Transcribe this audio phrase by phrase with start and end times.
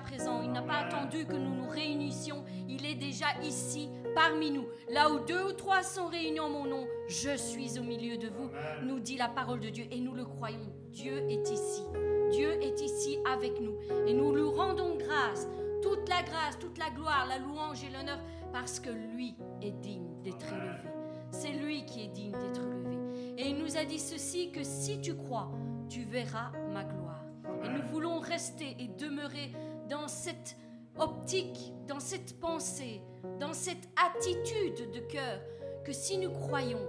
[0.00, 4.66] présent, il n'a pas attendu que nous nous réunissions, il est déjà ici parmi nous.
[4.90, 8.28] Là où deux ou trois sont réunis en mon nom, je suis au milieu de
[8.28, 8.50] vous,
[8.82, 10.72] nous dit la parole de Dieu et nous le croyons.
[10.90, 11.82] Dieu est ici.
[12.30, 13.76] Dieu est ici avec nous
[14.06, 15.48] et nous lui rendons grâce,
[15.82, 18.18] toute la grâce, toute la gloire, la louange et l'honneur
[18.52, 20.90] parce que lui est digne d'être élevé.
[21.32, 22.98] C'est lui qui est digne d'être élevé.
[23.38, 25.50] Et il nous a dit ceci que si tu crois,
[25.88, 27.24] tu verras ma gloire.
[27.64, 29.52] Et nous voulons rester et demeurer
[29.90, 30.56] dans cette
[30.98, 33.02] optique, dans cette pensée,
[33.40, 35.40] dans cette attitude de cœur,
[35.84, 36.86] que si nous croyons,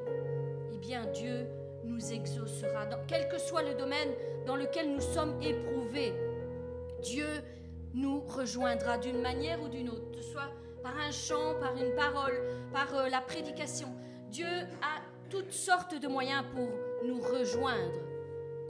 [0.72, 1.48] eh bien Dieu
[1.84, 4.10] nous exaucera, dans, quel que soit le domaine
[4.46, 6.14] dans lequel nous sommes éprouvés.
[7.02, 7.28] Dieu
[7.96, 10.52] nous rejoindra d'une manière ou d'une autre, que ce soit
[10.84, 12.40] par un chant, par une parole,
[12.72, 13.88] par euh, la prédication.
[14.30, 14.48] Dieu
[14.82, 16.70] a toutes sortes de moyens pour
[17.06, 18.11] nous rejoindre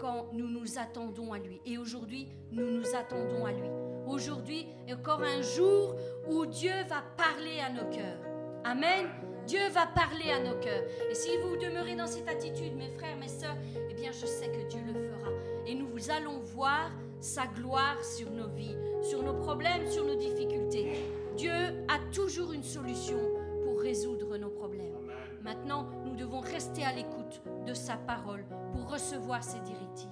[0.02, 1.62] quand nous nous attendons à lui.
[1.64, 3.70] Et aujourd'hui, nous nous attendons à lui.
[4.08, 5.96] Aujourd'hui encore un jour
[6.28, 8.20] où Dieu va parler à nos cœurs.
[8.64, 9.08] Amen.
[9.46, 10.84] Dieu va parler à nos cœurs.
[11.10, 13.56] Et si vous demeurez dans cette attitude, mes frères, mes sœurs,
[13.90, 15.32] eh bien, je sais que Dieu le fera.
[15.68, 20.94] Et nous allons voir sa gloire sur nos vies, sur nos problèmes, sur nos difficultés.
[21.38, 21.52] Dieu
[21.88, 23.20] a toujours une solution
[23.64, 24.96] pour résoudre nos problèmes.
[25.44, 25.88] Maintenant,
[26.22, 30.08] devons rester à l'écoute de sa parole pour recevoir ses directives.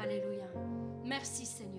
[0.00, 0.46] Alléluia.
[1.04, 1.75] Merci Seigneur.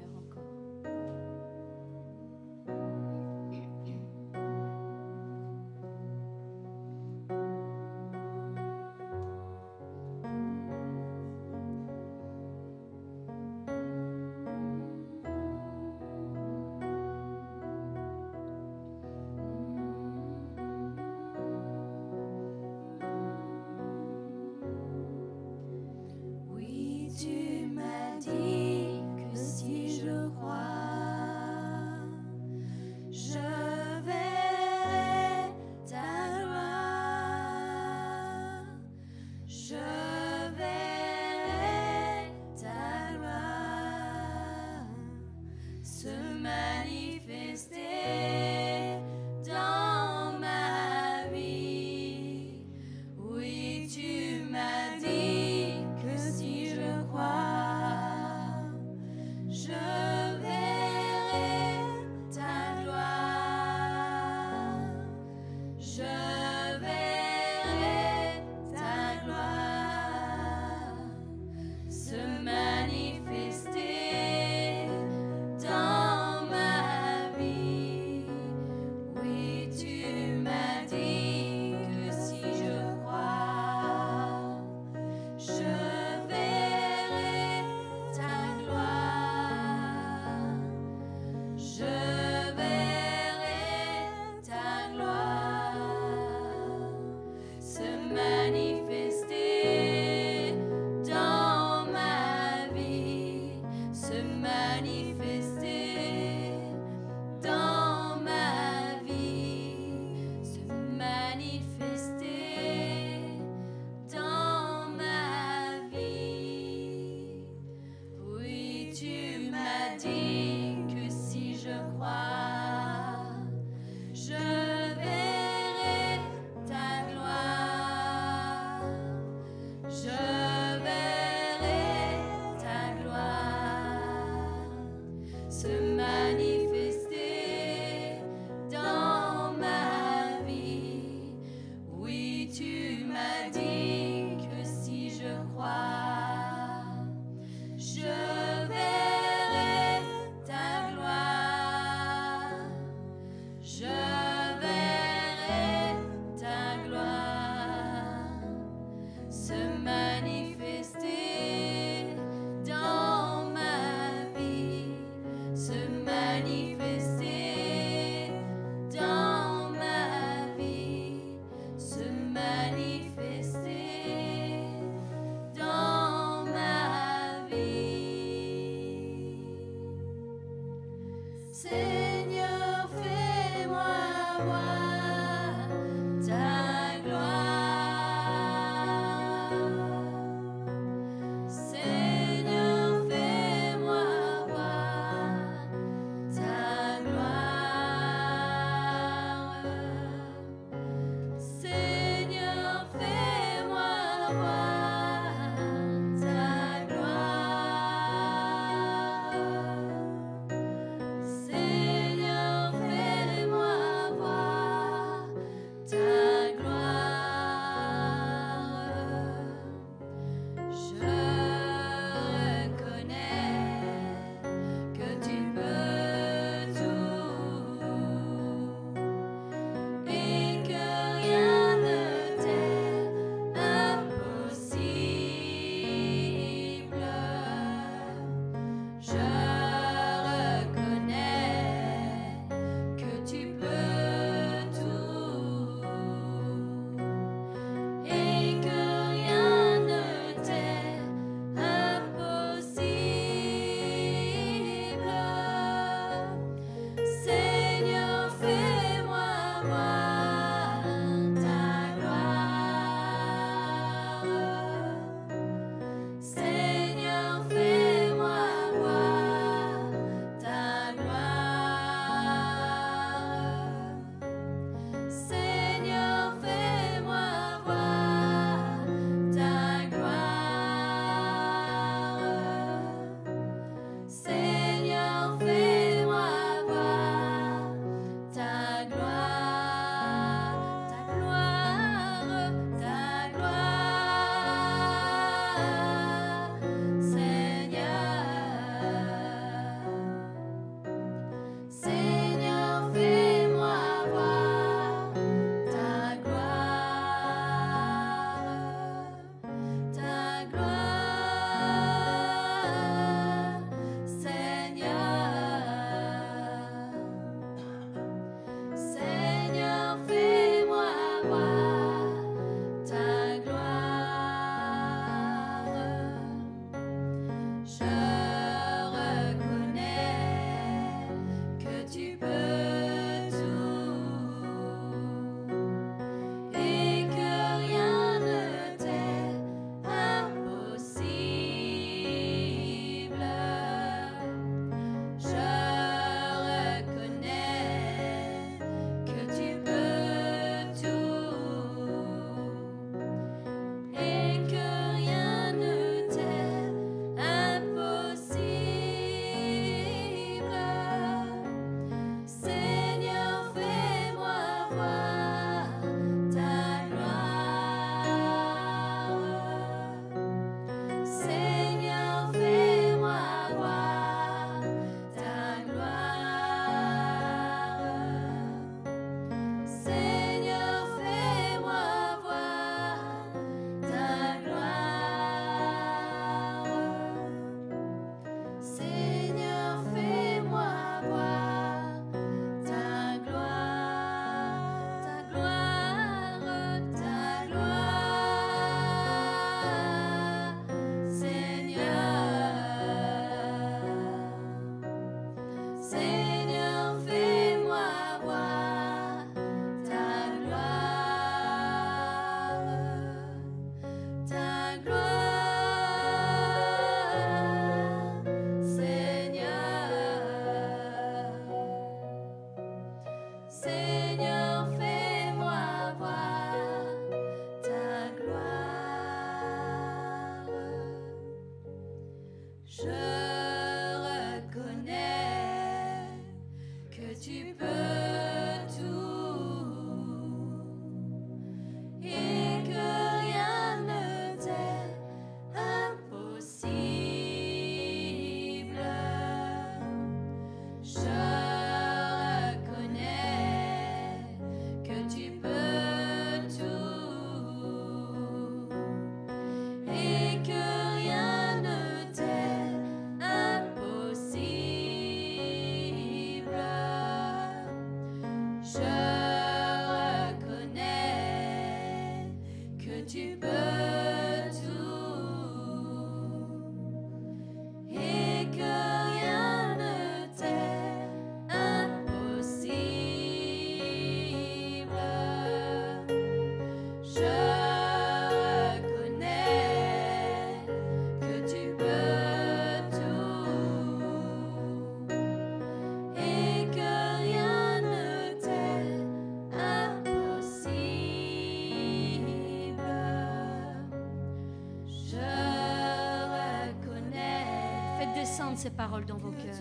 [508.57, 509.55] Ces paroles dans vos cœurs.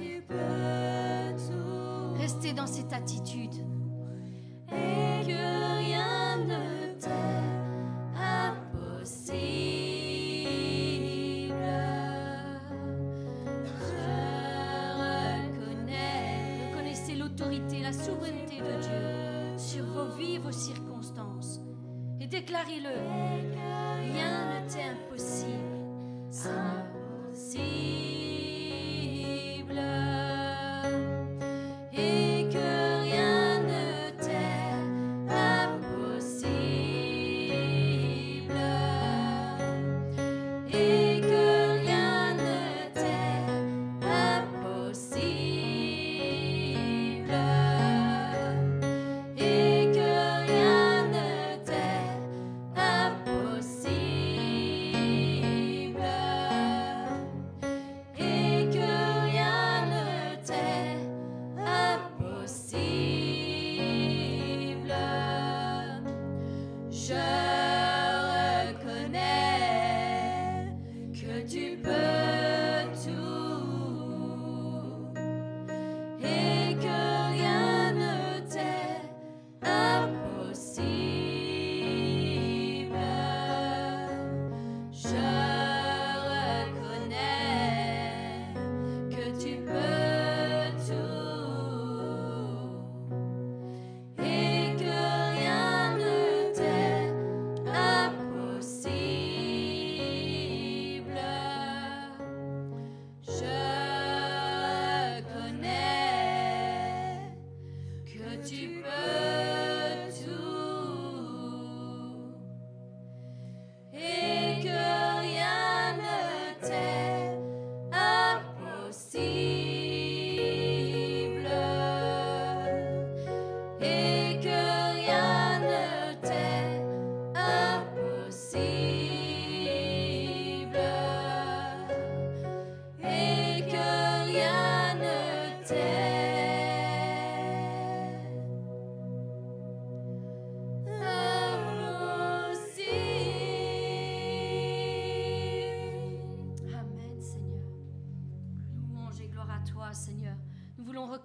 [2.18, 3.54] Restez dans cette attitude.
[4.72, 7.10] Et que rien ne t'est
[8.16, 9.46] impossible.
[17.82, 21.60] La souveraineté de Dieu sur vos vies, vos circonstances.
[22.20, 23.45] Et déclarez-le.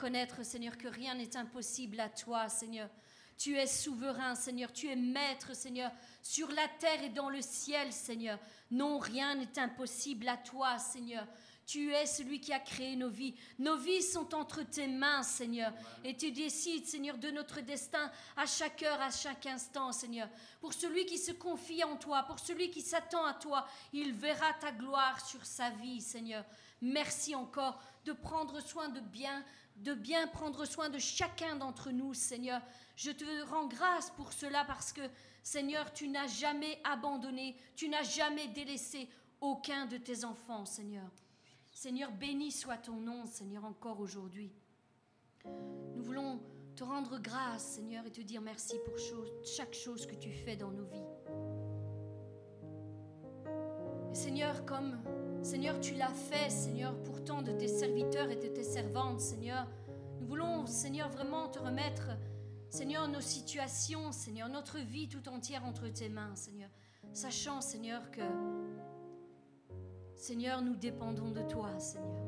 [0.02, 2.90] Reconnaître, Seigneur, que rien n'est impossible à toi, Seigneur.
[3.38, 4.74] Tu es souverain, Seigneur.
[4.74, 5.92] Tu es maître, Seigneur,
[6.24, 8.40] sur la terre et dans le ciel, Seigneur.
[8.72, 11.28] Non, rien n'est impossible à toi, Seigneur.
[11.72, 13.34] Tu es celui qui a créé nos vies.
[13.58, 15.72] Nos vies sont entre tes mains, Seigneur.
[16.04, 20.28] Et tu décides, Seigneur, de notre destin à chaque heure, à chaque instant, Seigneur.
[20.60, 24.52] Pour celui qui se confie en toi, pour celui qui s'attend à toi, il verra
[24.60, 26.44] ta gloire sur sa vie, Seigneur.
[26.82, 29.42] Merci encore de prendre soin de bien
[29.78, 32.62] de bien prendre soin de chacun d'entre nous, Seigneur.
[32.98, 35.02] Je te rends grâce pour cela parce que,
[35.42, 39.08] Seigneur, tu n'as jamais abandonné, tu n'as jamais délaissé
[39.40, 41.10] aucun de tes enfants, Seigneur.
[41.82, 44.54] Seigneur, béni soit ton nom, Seigneur, encore aujourd'hui.
[45.96, 46.40] Nous voulons
[46.76, 48.94] te rendre grâce, Seigneur, et te dire merci pour
[49.44, 51.02] chaque chose que tu fais dans nos vies.
[54.14, 55.02] Seigneur, comme
[55.42, 59.68] Seigneur, tu l'as fait, Seigneur, pourtant de tes serviteurs et de tes servantes, Seigneur.
[60.20, 62.10] Nous voulons, Seigneur, vraiment te remettre
[62.70, 66.70] Seigneur, nos situations, Seigneur, notre vie tout entière entre tes mains, Seigneur.
[67.12, 68.22] Sachant, Seigneur, que,
[70.22, 72.22] Seigneur, nous dépendons de toi, Seigneur.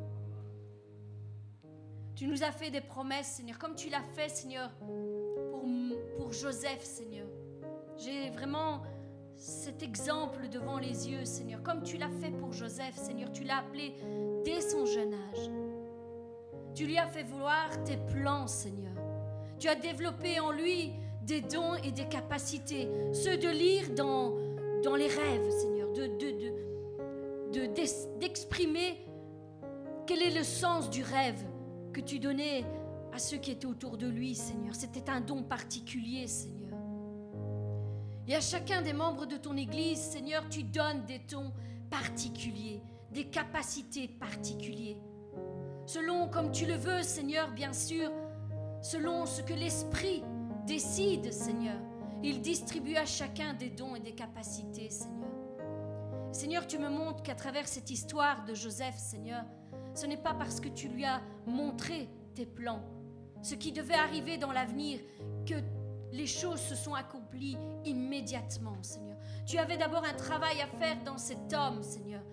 [2.16, 4.72] Tu nous as fait des promesses, Seigneur, comme tu l'as fait, Seigneur,
[6.18, 7.28] pour, Joseph, Seigneur.
[7.96, 8.82] J'ai vraiment
[9.36, 13.32] cet exemple devant les yeux, Seigneur, comme tu l'as fait pour Joseph, Seigneur.
[13.32, 13.94] Tu l'as appelé
[14.44, 15.52] dès son jeune âge.
[16.74, 18.96] Tu lui as fait voir tes plans, Seigneur.
[19.60, 24.36] Tu as développé en lui des dons et des capacités, ceux de lire dans,
[24.96, 25.94] les rêves, Seigneur,
[27.60, 29.06] d'exprimer
[30.06, 31.44] quel est le sens du rêve
[31.94, 32.66] que tu donnais
[33.14, 34.76] à ceux qui étaient autour de lui, Seigneur.
[34.76, 36.78] C'était un don particulier, Seigneur.
[38.28, 41.52] Et à chacun des membres de ton Église, Seigneur, tu donnes des dons
[41.90, 44.98] particuliers, des capacités particulières.
[45.86, 48.10] Selon comme tu le veux, Seigneur, bien sûr,
[48.82, 50.24] selon ce que l'Esprit
[50.66, 51.80] décide, Seigneur.
[52.24, 55.23] Il distribue à chacun des dons et des capacités, Seigneur.
[56.34, 59.44] Seigneur, tu me montres qu'à travers cette histoire de Joseph, Seigneur,
[59.94, 62.84] ce n'est pas parce que tu lui as montré tes plans,
[63.44, 65.00] ce qui devait arriver dans l'avenir,
[65.46, 65.54] que
[66.12, 69.18] les choses se sont accomplies immédiatement, Seigneur.
[69.46, 72.24] Tu avais d'abord un travail à faire dans cet homme, Seigneur,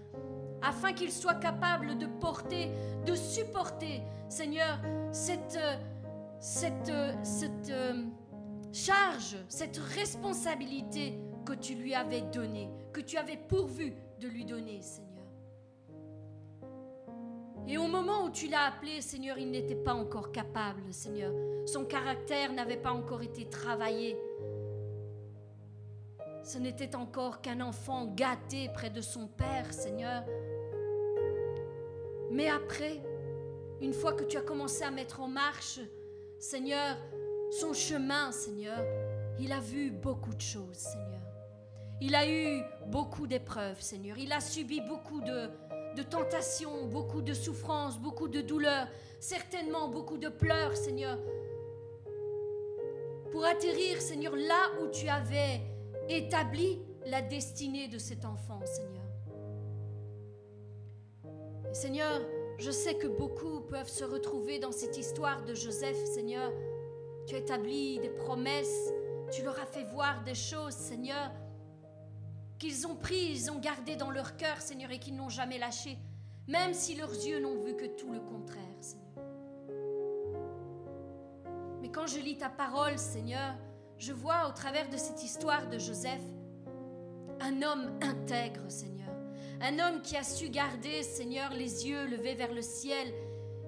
[0.63, 2.71] afin qu'il soit capable de porter,
[3.05, 4.79] de supporter, Seigneur,
[5.13, 5.59] cette
[6.41, 6.91] cette,
[7.23, 8.05] cette euh,
[8.73, 14.83] charge, cette responsabilité que tu lui avais donnée, que tu avais pourvu de lui donner,
[14.83, 15.11] Seigneur.
[17.67, 21.33] Et au moment où tu l'as appelé, Seigneur, il n'était pas encore capable, Seigneur.
[21.67, 24.17] Son caractère n'avait pas encore été travaillé.
[26.43, 30.25] Ce n'était encore qu'un enfant gâté près de son Père, Seigneur.
[32.31, 33.03] Mais après,
[33.81, 35.81] une fois que tu as commencé à mettre en marche
[36.39, 36.97] Seigneur,
[37.51, 38.83] son chemin, Seigneur,
[39.39, 41.10] il a vu beaucoup de choses, Seigneur.
[42.03, 44.17] Il a eu beaucoup d'épreuves, Seigneur.
[44.17, 45.51] Il a subi beaucoup de,
[46.03, 51.19] tentations, beaucoup de souffrances, beaucoup de douleurs, certainement beaucoup de pleurs, Seigneur.
[53.31, 55.61] Pour atterrir, Seigneur, là où tu avais
[56.09, 59.05] établi la destinée de cet enfant, Seigneur.
[61.73, 62.23] Seigneur,
[62.59, 66.51] je sais que beaucoup peuvent se retrouver dans cette histoire de Joseph, Seigneur.
[67.27, 68.91] Tu as établi des promesses,
[69.31, 71.31] tu leur as fait voir des choses, Seigneur,
[72.61, 75.99] qu'ils ont pris, ils ont gardé dans leur cœur, Seigneur, et qu'ils n'ont jamais lâché,
[76.47, 79.25] même si leurs yeux n'ont vu que tout le contraire, Seigneur.
[81.83, 83.57] Mais quand je lis ta parole, Seigneur,
[83.99, 86.23] je vois au travers de cette histoire de Joseph
[87.41, 89.01] un homme intègre, Seigneur
[89.61, 93.13] un homme qui a su garder, Seigneur, les yeux levés vers le ciel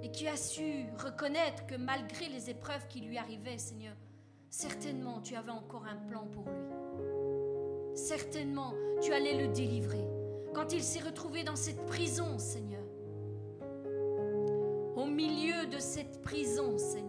[0.03, 3.95] et qui a su reconnaître que malgré les épreuves qui lui arrivaient, Seigneur,
[4.49, 6.92] certainement tu avais encore un plan pour lui.
[7.95, 10.05] Certainement tu allais le délivrer.
[10.55, 12.83] Quand il s'est retrouvé dans cette prison, Seigneur,
[14.97, 17.09] au milieu de cette prison, Seigneur,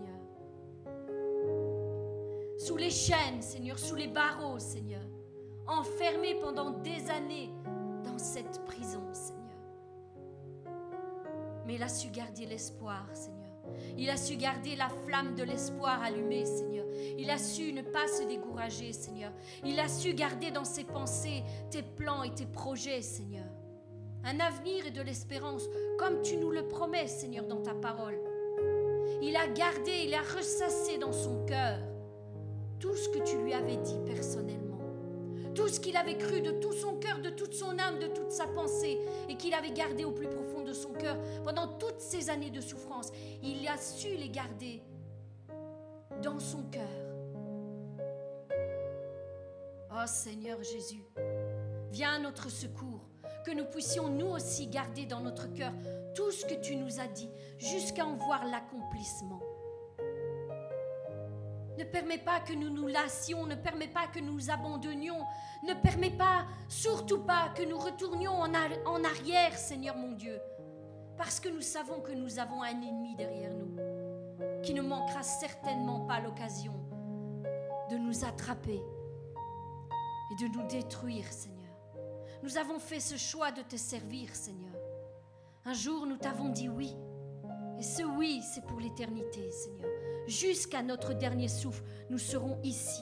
[2.57, 5.01] sous les chaînes, Seigneur, sous les barreaux, Seigneur,
[5.67, 7.49] enfermé pendant des années
[8.23, 9.43] cette prison, Seigneur.
[11.65, 13.42] Mais il a su garder l'espoir, Seigneur.
[13.97, 16.85] Il a su garder la flamme de l'espoir allumée, Seigneur.
[17.17, 19.31] Il a su ne pas se décourager, Seigneur.
[19.63, 23.45] Il a su garder dans ses pensées tes plans et tes projets, Seigneur.
[24.23, 25.63] Un avenir et de l'espérance,
[25.97, 28.17] comme tu nous le promets, Seigneur, dans ta parole.
[29.21, 31.79] Il a gardé, il a ressassé dans son cœur
[32.79, 34.62] tout ce que tu lui avais dit personnellement
[35.53, 38.31] tout ce qu'il avait cru de tout son cœur, de toute son âme, de toute
[38.31, 42.29] sa pensée, et qu'il avait gardé au plus profond de son cœur pendant toutes ces
[42.29, 43.11] années de souffrance.
[43.41, 44.81] Il a su les garder
[46.21, 46.89] dans son cœur.
[49.91, 51.05] Oh Seigneur Jésus,
[51.91, 53.07] viens à notre secours,
[53.45, 55.71] que nous puissions nous aussi garder dans notre cœur
[56.15, 59.42] tout ce que tu nous as dit, jusqu'à en voir l'accomplissement.
[61.77, 65.25] Ne permets pas que nous nous lassions, ne permets pas que nous abandonnions,
[65.63, 68.53] ne permets pas, surtout pas, que nous retournions en,
[68.85, 70.39] en arrière, Seigneur mon Dieu,
[71.17, 76.01] parce que nous savons que nous avons un ennemi derrière nous, qui ne manquera certainement
[76.01, 76.73] pas l'occasion
[77.89, 78.81] de nous attraper
[80.31, 81.63] et de nous détruire, Seigneur.
[82.43, 84.73] Nous avons fait ce choix de te servir, Seigneur.
[85.65, 86.95] Un jour, nous t'avons dit oui,
[87.79, 93.01] et ce oui, c'est pour l'éternité, Seigneur jusqu'à notre dernier souffle, nous serons ici,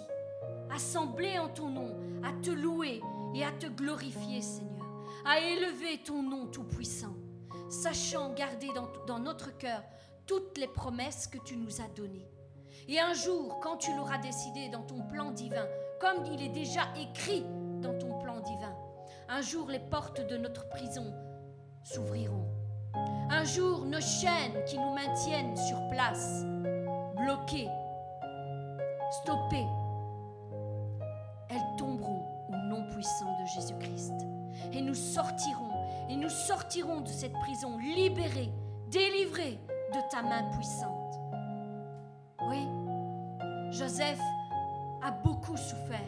[0.71, 3.01] assemblés en ton nom, à te louer
[3.35, 4.85] et à te glorifier, Seigneur,
[5.25, 7.15] à élever ton nom tout-puissant,
[7.69, 8.69] sachant garder
[9.07, 9.83] dans, notre cœur
[10.25, 12.27] toutes les promesses que tu nous as données.
[12.87, 15.67] Et un jour, quand tu l'auras décidé dans ton plan divin,
[15.99, 17.43] comme il est déjà écrit
[17.81, 18.75] dans ton plan divin,
[19.29, 21.13] un jour les portes de notre prison
[21.83, 22.47] s'ouvriront.
[23.29, 26.43] Un jour, nos chaînes qui nous maintiennent sur place,
[27.21, 27.69] bloquées,
[29.21, 29.67] stoppées,
[31.49, 34.13] elles tomberont au nom puissant de Jésus-Christ.
[34.73, 35.71] Et nous sortirons,
[36.09, 38.51] et nous sortirons de cette prison libérés,
[38.89, 39.59] délivrés
[39.93, 41.15] de ta main puissante.
[42.47, 42.67] Oui,
[43.71, 44.19] Joseph
[45.03, 45.99] a beaucoup souffert.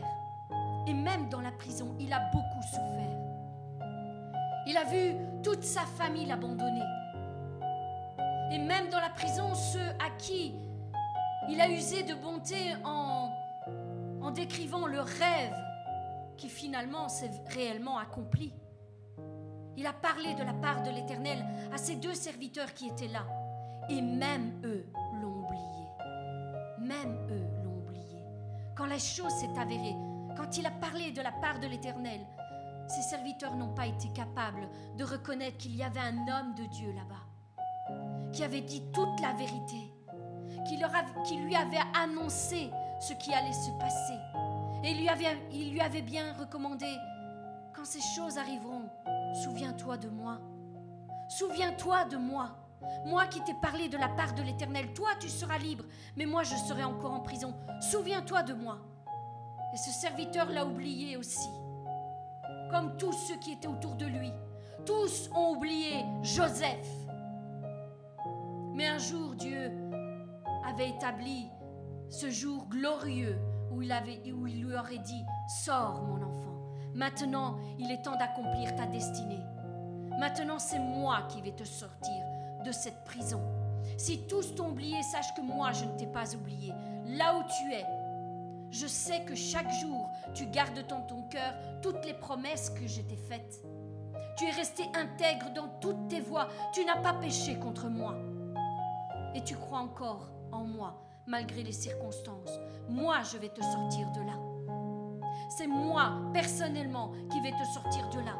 [0.87, 3.13] Et même dans la prison, il a beaucoup souffert.
[4.67, 6.83] Il a vu toute sa famille l'abandonner.
[8.51, 10.53] Et même dans la prison, ceux à qui
[11.49, 13.29] il a usé de bonté en,
[14.31, 15.55] décrivant le rêve
[16.37, 18.51] qui finalement s'est réellement accompli.
[19.77, 23.27] Il a parlé de la part de l'Éternel à ces deux serviteurs qui étaient là.
[23.89, 24.85] Et même eux
[25.21, 25.87] l'ont oublié.
[26.79, 28.23] Même eux l'ont oublié.
[28.75, 29.95] Quand la chose s'est avérée,
[30.35, 32.21] quand il a parlé de la part de l'Éternel,
[32.87, 36.91] ces serviteurs n'ont pas été capables de reconnaître qu'il y avait un homme de Dieu
[36.91, 39.92] là-bas, qui avait dit toute la vérité,
[40.63, 40.77] qui,
[41.37, 44.17] lui avait annoncé ce qui allait se passer.
[44.83, 46.87] Et lui avait, il lui avait bien recommandé,
[47.73, 48.89] quand ces choses arriveront,
[49.43, 50.39] souviens-toi de moi.
[51.29, 52.57] Souviens-toi de moi.
[53.05, 55.85] Moi qui t'ai parlé de la part de l'Éternel, toi tu seras libre,
[56.17, 57.53] mais moi je serai encore en prison.
[57.79, 58.77] Souviens-toi de moi.
[59.73, 61.49] Et ce serviteur l'a oublié aussi,
[62.69, 64.31] comme tous ceux qui étaient autour de lui.
[64.85, 66.87] Tous ont oublié Joseph.
[68.73, 69.71] Mais un jour, Dieu
[70.67, 71.49] avait établi
[72.09, 73.37] ce jour glorieux
[73.71, 75.23] où il, avait, où il lui aurait dit,
[75.63, 76.55] Sors mon enfant,
[76.93, 79.43] maintenant il est temps d'accomplir ta destinée.
[80.19, 82.23] Maintenant c'est moi qui vais te sortir
[82.65, 83.41] de cette prison.
[83.97, 86.73] Si tous t'ont oublié, sache que moi je ne t'ai pas oublié.
[87.05, 87.85] Là où tu es,
[88.71, 93.01] je sais que chaque jour, tu gardes dans ton cœur toutes les promesses que je
[93.01, 93.63] t'ai faites.
[94.37, 96.47] Tu es resté intègre dans toutes tes voies.
[96.73, 98.15] Tu n'as pas péché contre moi.
[99.35, 102.59] Et tu crois encore en moi, malgré les circonstances.
[102.89, 104.37] Moi, je vais te sortir de là.
[105.49, 108.35] C'est moi, personnellement, qui vais te sortir de là.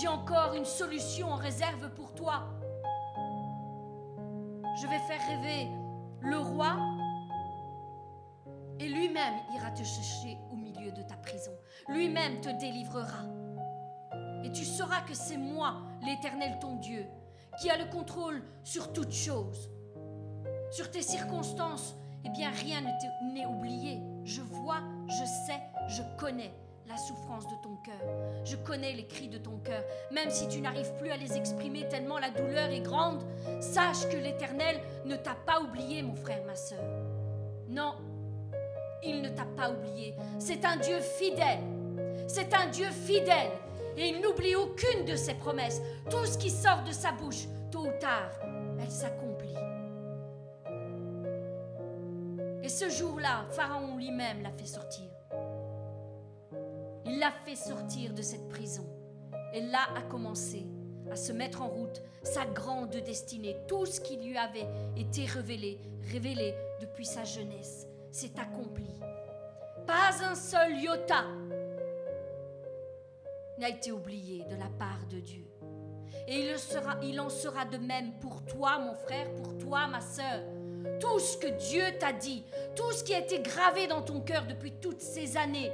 [0.00, 2.48] J'ai encore une solution en réserve pour toi.
[4.80, 5.68] Je vais faire rêver
[6.20, 6.76] le roi
[8.80, 11.52] et lui-même ira te chercher au milieu de ta prison.
[11.88, 13.24] Lui-même te délivrera.
[14.42, 17.06] Et tu sauras que c'est moi, l'Éternel ton Dieu,
[17.60, 19.70] qui a le contrôle sur toutes choses.
[20.70, 24.00] Sur tes circonstances, eh bien rien n'est oublié.
[24.24, 26.52] Je vois, je sais, je connais
[26.88, 28.44] la souffrance de ton cœur.
[28.44, 29.82] Je connais les cris de ton cœur.
[30.10, 33.22] Même si tu n'arrives plus à les exprimer tellement la douleur est grande,
[33.60, 36.84] sache que l'Éternel ne t'a pas oublié, mon frère, ma soeur.
[37.68, 37.94] Non,
[39.02, 40.14] il ne t'a pas oublié.
[40.38, 41.60] C'est un Dieu fidèle.
[42.26, 43.50] C'est un Dieu fidèle.
[43.96, 45.80] Et il n'oublie aucune de ses promesses.
[46.10, 48.30] Tout ce qui sort de sa bouche, tôt ou tard,
[48.80, 49.23] elle s'accomplit.
[52.64, 55.04] Et ce jour-là, Pharaon lui-même l'a fait sortir.
[57.04, 58.86] Il l'a fait sortir de cette prison.
[59.52, 60.66] Et là a commencé
[61.10, 63.54] à se mettre en route sa grande destinée.
[63.68, 65.78] Tout ce qui lui avait été révélé,
[66.80, 68.98] depuis sa jeunesse s'est accompli.
[69.86, 71.26] Pas un seul iota
[73.58, 75.44] n'a été oublié de la part de Dieu.
[76.26, 76.48] Et
[77.02, 80.40] il en sera de même pour toi, mon frère, pour toi, ma sœur.
[81.00, 82.44] Tout ce que Dieu t'a dit,
[82.74, 85.72] tout ce qui a été gravé dans ton cœur depuis toutes ces années,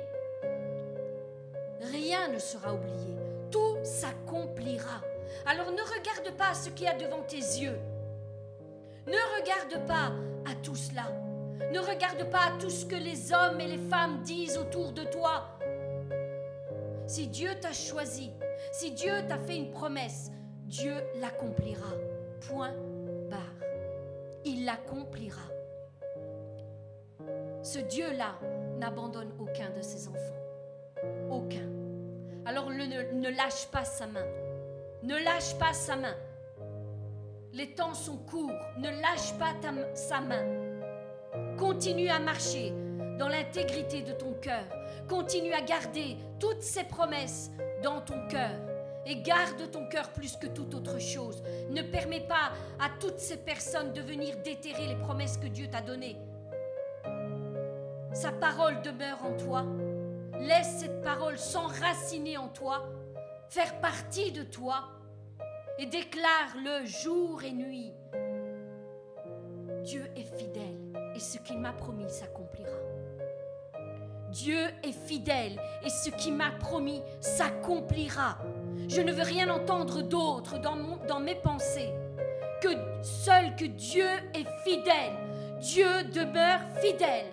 [1.92, 3.16] rien ne sera oublié.
[3.50, 5.02] Tout s'accomplira.
[5.46, 7.78] Alors ne regarde pas ce qu'il y a devant tes yeux.
[9.06, 10.12] Ne regarde pas
[10.48, 11.06] à tout cela.
[11.72, 15.04] Ne regarde pas à tout ce que les hommes et les femmes disent autour de
[15.04, 15.58] toi.
[17.06, 18.30] Si Dieu t'a choisi,
[18.72, 20.30] si Dieu t'a fait une promesse,
[20.66, 21.90] Dieu l'accomplira.
[22.48, 22.74] Point.
[24.44, 25.42] Il l'accomplira.
[27.62, 28.38] Ce Dieu-là
[28.79, 30.18] n'abandonne aucun de ses enfants.
[31.31, 31.68] Aucun.
[32.46, 34.26] Alors ne, lâche pas sa main.
[35.03, 36.16] Ne lâche pas sa main.
[37.53, 38.50] Les temps sont courts.
[38.79, 39.55] Ne lâche pas
[39.94, 40.44] sa main.
[41.59, 42.72] Continue à marcher
[43.18, 44.64] dans l'intégrité de ton cœur.
[45.09, 47.50] Continue à garder toutes ces promesses
[47.83, 48.69] dans ton cœur.
[49.10, 51.42] Et garde ton cœur plus que toute autre chose.
[51.68, 55.80] Ne permets pas à toutes ces personnes de venir déterrer les promesses que Dieu t'a
[55.80, 56.16] données.
[58.12, 59.64] Sa parole demeure en toi.
[60.38, 62.88] Laisse cette parole s'enraciner en toi,
[63.48, 64.84] faire partie de toi
[65.80, 67.92] et déclare-le jour et nuit.
[69.82, 70.78] Dieu est fidèle
[71.16, 72.78] et ce qu'il m'a promis s'accomplira.
[74.30, 78.38] Dieu est fidèle et ce qu'il m'a promis s'accomplira.
[78.88, 81.92] Je ne veux rien entendre d'autre dans, mes pensées
[82.62, 82.68] que
[83.02, 85.12] seul que Dieu est fidèle.
[85.60, 87.26] Dieu demeure fidèle.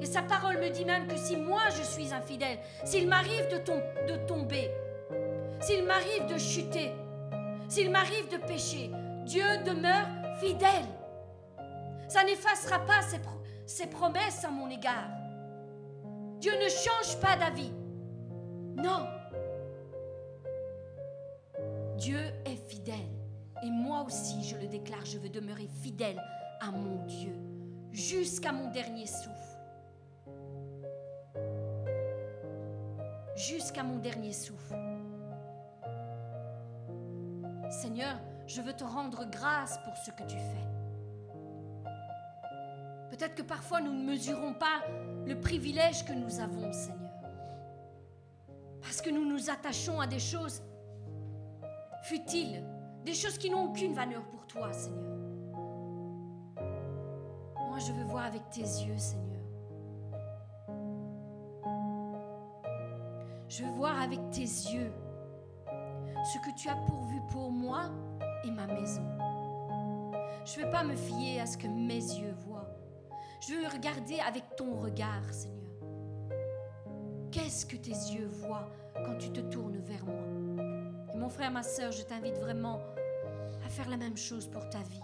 [0.00, 4.16] Et sa parole me dit même que si moi je suis infidèle, s'il m'arrive de,
[4.26, 4.70] tomber,
[5.60, 6.92] s'il m'arrive de chuter,
[7.68, 8.90] s'il m'arrive de pécher,
[9.24, 10.08] Dieu demeure
[10.40, 10.86] fidèle.
[12.08, 13.00] Ça n'effacera pas
[13.66, 15.10] ses promesses à mon égard.
[16.40, 17.72] Dieu ne change pas d'avis.
[18.76, 19.19] Non.
[22.00, 22.96] Dieu est fidèle.
[23.62, 26.18] Et moi aussi, je le déclare, je veux demeurer fidèle
[26.62, 27.34] à mon Dieu
[27.92, 29.58] jusqu'à mon dernier souffle.
[33.36, 34.74] Jusqu'à mon dernier souffle.
[37.70, 40.66] Seigneur, je veux te rendre grâce pour ce que tu fais.
[43.10, 44.86] Peut-être que parfois nous ne mesurons pas
[45.26, 47.10] le privilège que nous avons, Seigneur.
[48.80, 50.62] Parce que nous nous attachons à des choses
[52.02, 52.64] futiles,
[53.04, 55.16] des choses qui n'ont aucune valeur pour toi, Seigneur?
[57.68, 59.40] Moi, je veux voir avec tes yeux, Seigneur.
[63.48, 64.92] Je veux voir avec tes yeux
[65.66, 67.90] ce que tu as pourvu pour moi
[68.44, 69.02] et ma maison.
[70.44, 72.68] Je ne veux pas me fier à ce que mes yeux voient.
[73.46, 75.72] Je veux regarder avec ton regard, Seigneur.
[77.30, 80.49] Qu'est-ce que tes yeux voient quand tu te tournes vers moi?
[81.20, 82.80] Mon frère, ma soeur, je t'invite vraiment
[83.64, 85.02] à faire la même chose pour ta vie.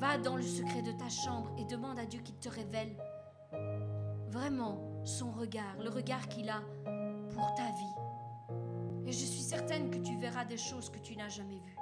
[0.00, 2.96] Va dans le secret de ta chambre et demande à Dieu qu'il te révèle
[4.28, 6.60] vraiment son regard, le regard qu'il a
[7.30, 9.06] pour ta vie.
[9.06, 11.78] Et je suis certaine que tu verras des choses que tu n'as jamais vues.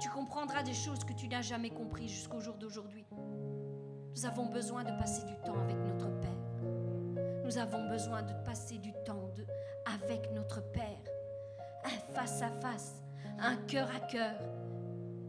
[0.00, 3.04] Tu comprendras des choses que tu n'as jamais comprises jusqu'au jour d'aujourd'hui.
[4.16, 7.42] Nous avons besoin de passer du temps avec notre Père.
[7.44, 9.46] Nous avons besoin de passer du temps de,
[9.86, 10.84] avec notre Père.
[11.84, 13.02] Un face à face,
[13.38, 14.36] un cœur à cœur.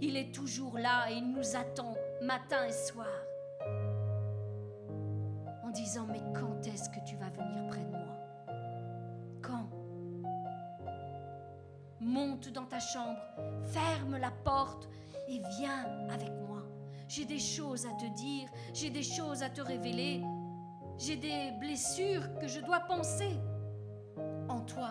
[0.02, 3.08] Il est toujours là et il nous attend matin et soir
[5.63, 8.02] en disant mais quand est-ce que tu vas venir près de moi?
[12.02, 13.20] Monte dans ta chambre,
[13.63, 14.88] ferme la porte
[15.28, 16.62] et viens avec moi.
[17.08, 20.22] J'ai des choses à te dire, j'ai des choses à te révéler,
[20.98, 23.32] j'ai des blessures que je dois penser
[24.62, 24.89] toi.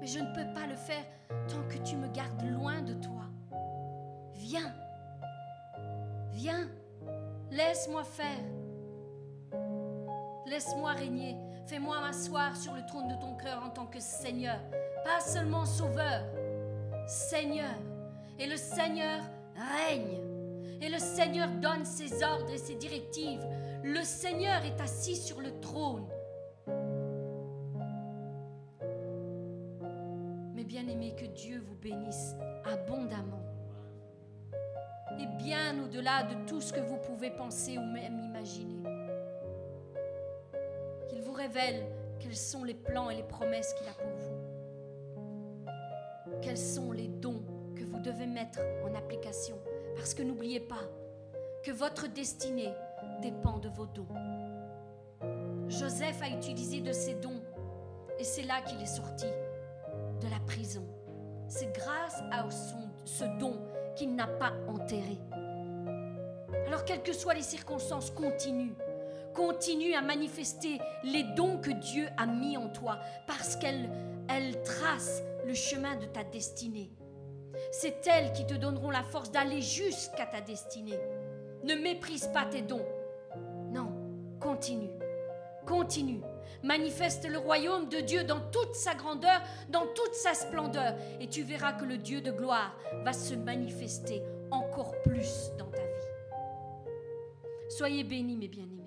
[0.00, 1.04] Mais je ne peux pas le faire
[1.48, 3.24] tant que tu me gardes loin de toi.
[4.34, 4.74] Viens,
[6.30, 6.68] viens,
[7.50, 8.44] laisse-moi faire.
[10.46, 11.36] Laisse-moi régner.
[11.66, 14.58] Fais-moi m'asseoir sur le trône de ton cœur en tant que Seigneur
[15.04, 16.24] pas seulement sauveur,
[17.06, 17.74] Seigneur.
[18.38, 19.20] Et le Seigneur
[19.54, 20.20] règne.
[20.80, 23.44] Et le Seigneur donne ses ordres et ses directives.
[23.82, 26.06] Le Seigneur est assis sur le trône.
[32.64, 33.42] Abondamment.
[35.18, 38.82] Et bien au-delà de tout ce que vous pouvez penser ou même imaginer.
[41.08, 41.86] Qu'il vous révèle
[42.18, 44.50] quels sont les plans et les promesses qu'il a pour vous
[46.42, 47.42] quels sont les dons
[47.76, 49.58] que vous devez mettre en application.
[49.96, 50.82] Parce que n'oubliez pas
[51.62, 52.72] que votre destinée
[53.20, 54.06] dépend de vos dons.
[55.68, 57.40] Joseph a utilisé de ses dons
[58.18, 60.84] et c'est là qu'il est sorti de la prison.
[61.50, 62.48] C'est grâce à
[63.04, 63.60] ce don
[63.96, 65.18] qu'il n'a pas enterré.
[66.68, 68.72] Alors, quelles que soient les circonstances, continue.
[69.34, 73.90] Continue à manifester les dons que Dieu a mis en toi parce qu'elle
[74.28, 76.92] elle trace le chemin de ta destinée.
[77.72, 81.00] C'est elles qui te donneront la force d'aller jusqu'à ta destinée.
[81.64, 82.86] Ne méprise pas tes dons.
[83.72, 83.92] Non,
[84.38, 84.90] continue.
[85.66, 86.20] Continue.
[86.62, 89.40] Manifeste le royaume de Dieu dans toute sa grandeur,
[89.70, 90.94] dans toute sa splendeur.
[91.20, 95.82] Et tu verras que le Dieu de gloire va se manifester encore plus dans ta
[95.82, 96.10] vie.
[97.70, 98.80] Soyez bénis, mes bien-aimés.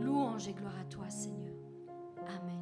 [0.00, 1.54] Louange et gloire à toi, Seigneur.
[2.28, 2.59] Amen.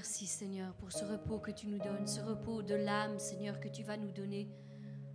[0.00, 3.68] Merci Seigneur pour ce repos que tu nous donnes, ce repos de l'âme Seigneur que
[3.68, 4.48] tu vas nous donner.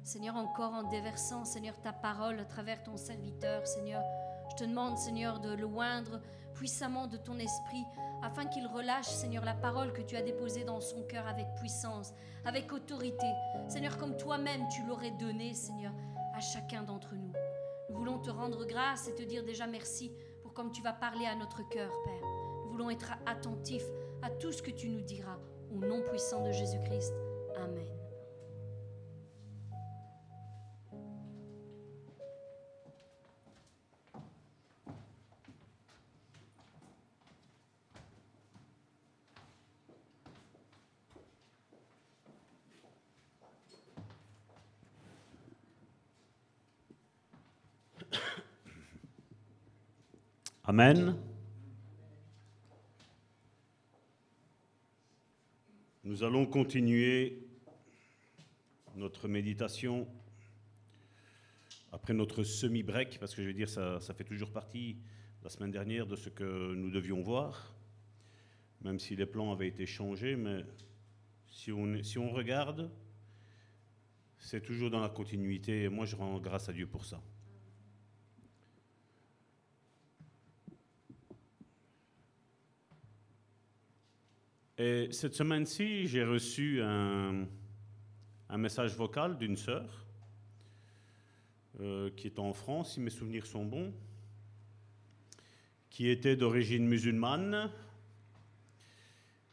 [0.04, 4.04] Seigneur, encore en déversant Seigneur ta parole à travers ton serviteur Seigneur,
[4.52, 6.22] je te demande Seigneur de le oindre
[6.54, 7.84] puissamment de ton esprit
[8.22, 12.14] afin qu'il relâche Seigneur la parole que tu as déposée dans son cœur avec puissance,
[12.46, 13.26] avec autorité.
[13.68, 15.94] Seigneur, comme toi-même tu l'aurais donné Seigneur
[16.36, 17.34] à chacun d'entre nous.
[17.90, 20.12] Nous voulons te rendre grâce et te dire déjà merci
[20.44, 22.22] pour comme tu vas parler à notre cœur, Père.
[22.66, 23.90] Nous voulons être attentifs
[24.26, 25.38] à tout ce que tu nous diras.
[25.72, 27.14] Au nom puissant de Jésus-Christ.
[27.56, 27.86] Amen.
[50.68, 51.25] Amen.
[56.16, 57.46] Nous allons continuer
[58.96, 60.08] notre méditation
[61.92, 64.96] après notre semi-break, parce que je veux dire, ça, ça, fait toujours partie
[65.44, 67.76] la semaine dernière de ce que nous devions voir,
[68.82, 70.64] même si les plans avaient été changés, mais
[71.50, 72.90] si on, si on regarde,
[74.40, 77.22] c'est toujours dans la continuité, et moi je rends grâce à Dieu pour ça.
[84.78, 87.48] Et cette semaine-ci, j'ai reçu un,
[88.58, 90.06] message vocal d'une sœur
[91.80, 93.94] euh, qui est en France, si mes souvenirs sont bons,
[95.90, 97.72] qui était d'origine musulmane.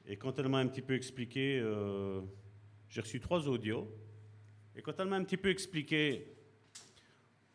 [0.08, 2.20] Et quand elle m'a un petit peu expliqué, euh,
[2.88, 3.88] j'ai reçu trois audios,
[4.74, 6.26] et quand elle m'a un petit peu expliqué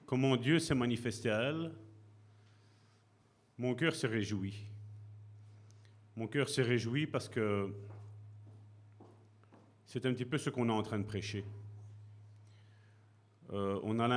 [0.06, 1.72] comment Dieu s'est manifesté à elle,
[3.58, 4.68] mon cœur se réjouit.
[6.18, 7.72] Mon cœur s'est réjoui parce que
[9.86, 11.46] c'est un petit peu ce qu'on est en train de prêcher.
[13.54, 14.08] Euh, on a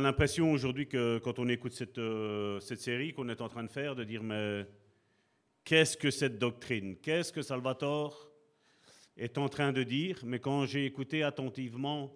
[0.00, 3.68] l'impression aujourd'hui que quand on écoute cette, euh, cette série qu'on est en train de
[3.68, 4.64] faire, de dire mais
[5.64, 6.96] qu'est-ce que cette doctrine?
[6.98, 8.30] Qu'est-ce que Salvatore
[9.16, 10.20] est en train de dire?
[10.24, 12.14] Mais quand j'ai écouté attentivement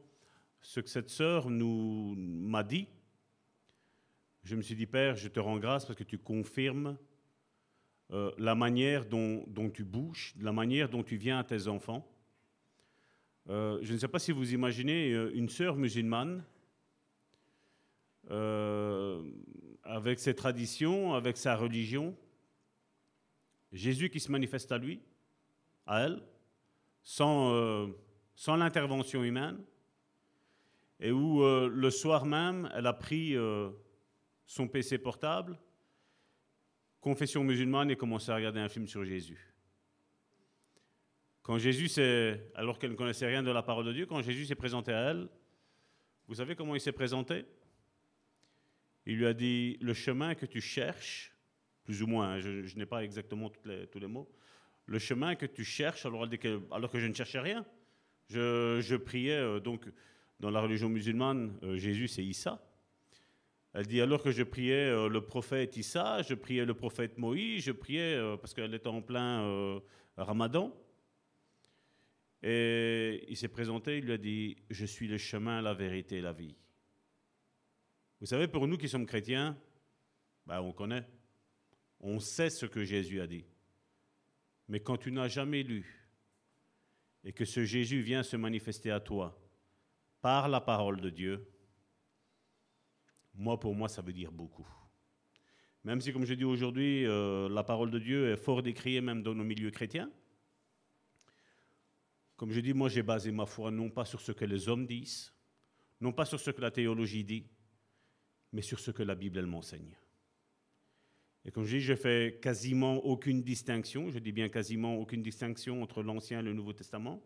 [0.60, 2.86] ce que cette sœur nous m'a dit,
[4.46, 6.96] je me suis dit, Père, je te rends grâce parce que tu confirmes
[8.12, 9.44] euh, la manière dont,
[9.74, 12.08] tu bouges, la manière dont tu viens à tes enfants.
[13.48, 16.44] Euh, je ne sais pas si vous imaginez euh, une sœur musulmane
[19.84, 22.16] avec ses traditions, avec sa religion,
[23.72, 25.00] Jésus qui se manifeste à lui,
[25.86, 26.22] à elle,
[27.04, 27.88] sans,
[28.34, 29.58] sans l'intervention humaine,
[30.98, 33.36] et où le soir même, elle a pris
[34.46, 35.58] son PC portable,
[37.00, 39.52] confession musulmane et commencer à regarder un film sur Jésus.
[41.42, 44.46] Quand Jésus s'est, alors qu'elle ne connaissait rien de la parole de Dieu, quand Jésus
[44.46, 45.28] s'est présenté à elle,
[46.26, 47.44] vous savez comment il s'est présenté?
[49.06, 51.32] Il lui a dit, le chemin que tu cherches,
[51.84, 54.28] plus ou moins, hein, je, je n'ai pas exactement les, tous les mots,
[54.86, 57.64] le chemin que tu cherches, alors, que, alors que je ne cherchais rien,
[58.28, 59.88] je, je priais, euh, donc
[60.40, 62.60] dans la religion musulmane, euh, Jésus c'est Issa,
[63.76, 67.62] elle dit alors que je priais euh, le prophète Issa, je priais le prophète Moïse,
[67.62, 69.80] je priais euh, parce qu'elle était en plein euh,
[70.16, 70.74] ramadan.
[72.42, 76.32] Et il s'est présenté, il lui a dit Je suis le chemin, la vérité la
[76.32, 76.56] vie.
[78.18, 79.58] Vous savez, pour nous qui sommes chrétiens,
[80.46, 81.06] ben, on connaît.
[82.00, 83.44] On sait ce que Jésus a dit.
[84.68, 86.08] Mais quand tu n'as jamais lu
[87.24, 89.38] et que ce Jésus vient se manifester à toi
[90.22, 91.46] par la parole de Dieu,
[93.36, 94.66] moi, pour moi, ça veut dire beaucoup.
[95.84, 99.22] Même si, comme je dis aujourd'hui, euh, la parole de Dieu est fort décriée même
[99.22, 100.10] dans nos milieux chrétiens.
[102.36, 104.86] Comme je dis, moi, j'ai basé ma foi non pas sur ce que les hommes
[104.86, 105.32] disent,
[106.00, 107.46] non pas sur ce que la théologie dit,
[108.52, 109.96] mais sur ce que la Bible, elle m'enseigne.
[111.44, 115.82] Et comme je dis, je fais quasiment aucune distinction, je dis bien quasiment aucune distinction
[115.82, 117.22] entre l'Ancien et le Nouveau Testament.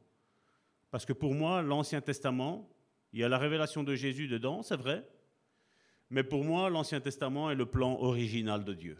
[0.90, 2.68] Parce que pour moi, l'Ancien Testament,
[3.14, 5.08] il y a la révélation de Jésus dedans, c'est vrai,
[6.10, 8.98] mais pour moi, l'Ancien Testament est le plan original de Dieu.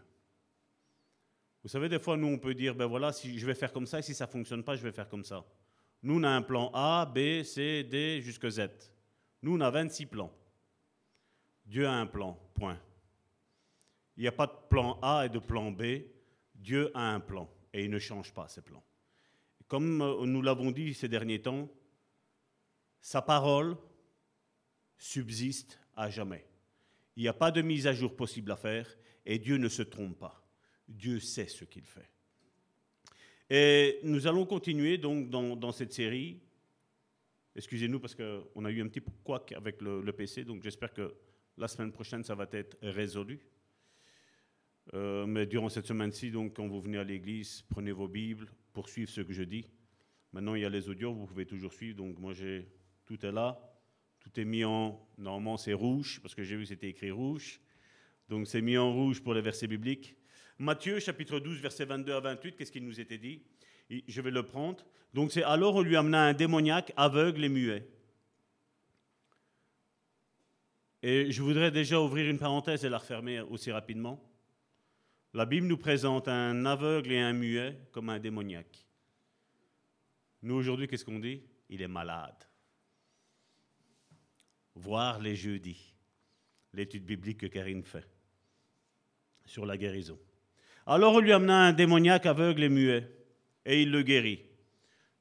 [1.61, 3.85] Vous savez, des fois, nous, on peut dire, ben voilà, si je vais faire comme
[3.85, 5.45] ça, et si ça ne fonctionne pas, je vais faire comme ça.
[6.01, 8.69] Nous, on a un plan A, B, C, D, jusqu'à Z.
[9.43, 10.33] Nous, on a 26 plans.
[11.65, 12.79] Dieu a un plan, point.
[14.17, 15.83] Il n'y a pas de plan A et de plan B.
[16.55, 18.83] Dieu a un plan, et il ne change pas ses plans.
[19.67, 21.69] Comme nous l'avons dit ces derniers temps,
[22.99, 23.77] sa parole
[24.97, 26.45] subsiste à jamais.
[27.21, 28.97] Il n'y a pas de mise à jour possible à faire
[29.27, 30.43] et Dieu ne se trompe pas.
[30.87, 32.09] Dieu sait ce qu'il fait.
[33.47, 36.39] Et nous allons continuer donc dans, cette série.
[37.55, 41.13] Excusez-nous parce qu'on a eu un petit couac avec le, PC, donc j'espère que
[41.59, 43.39] la semaine prochaine ça va être résolu.
[44.95, 48.89] Euh, mais durant cette semaine-ci, donc quand vous venez à l'église, prenez vos Bibles pour
[48.89, 49.67] suivre ce que je dis.
[50.33, 51.97] Maintenant, il y a les audios, vous pouvez toujours suivre.
[51.97, 52.67] Donc moi, j'ai
[53.05, 53.70] tout est là,
[54.21, 57.59] tout est mis en normalement c'est rouge parce que j'ai vu que c'était écrit rouge.
[58.29, 60.15] Donc c'est mis en rouge pour les versets bibliques.
[60.57, 63.41] Matthieu chapitre 12 versets 22 à 28, qu'est-ce qu'il nous était dit?
[64.07, 64.85] Je vais le prendre.
[65.13, 67.87] Donc c'est alors on lui amena un démoniaque aveugle et muet.
[71.03, 74.23] Et je voudrais déjà ouvrir une parenthèse et la refermer aussi rapidement.
[75.33, 78.85] La Bible nous présente un aveugle et un muet comme un démoniaque.
[80.43, 81.41] Nous aujourd'hui, qu'est-ce qu'on dit?
[81.69, 82.35] Il est malade.
[84.81, 85.93] Voir les jeudis,
[86.73, 88.07] l'étude biblique que Karine fait
[89.45, 90.17] sur la guérison.
[90.87, 93.07] Alors on lui amena un démoniaque aveugle et muet,
[93.63, 94.43] et il le guérit,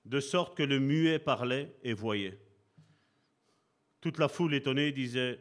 [0.07, 2.41] de sorte que le muet parlait et voyait.
[4.01, 5.39] Toute la foule étonnée disait,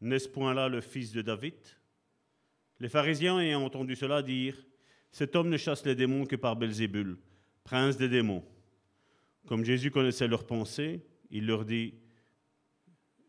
[0.00, 1.56] N'est-ce point là le fils de David?
[2.78, 4.56] Les pharisiens ayant entendu cela dire,
[5.10, 7.18] Cet homme ne chasse les démons que par Belzébul,
[7.64, 8.44] prince des démons.
[9.48, 11.94] Comme Jésus connaissait leurs pensées, il leur dit,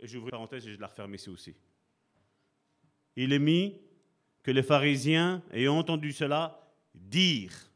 [0.02, 1.56] et j'ouvre une parenthèse et je la referme ici aussi.
[3.16, 3.80] Il est mis
[4.44, 6.60] que les pharisiens, ayant entendu cela,
[6.96, 7.72] dirent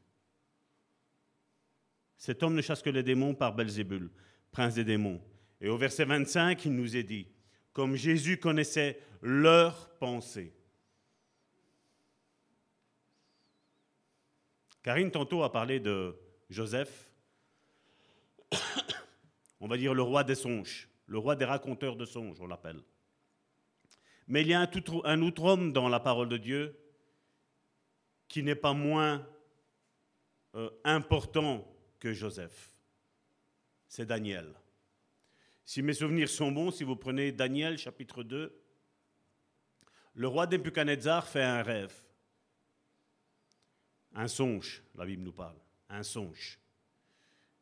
[2.17, 4.09] Cet homme ne chasse que les démons par Belzébul,
[4.51, 5.21] prince des démons.
[5.61, 7.27] Et au verset 25, il nous est dit
[7.71, 10.53] Comme Jésus connaissait leurs pensées.
[14.81, 16.15] Karine tantôt a parlé de
[16.49, 17.11] Joseph,
[19.59, 22.81] on va dire le roi des songes, le roi des raconteurs de songes, on l'appelle.
[24.27, 24.69] Mais il y a un,
[25.03, 26.79] un autre homme dans la parole de Dieu
[28.27, 29.27] qui n'est pas moins
[30.55, 31.67] euh, important
[31.99, 32.71] que Joseph.
[33.87, 34.53] C'est Daniel.
[35.63, 38.61] Si mes souvenirs sont bons, si vous prenez Daniel chapitre 2,
[40.15, 41.93] le roi Nebuchadnezzar fait un rêve.
[44.13, 45.57] Un songe, la Bible nous parle.
[45.89, 46.59] Un songe.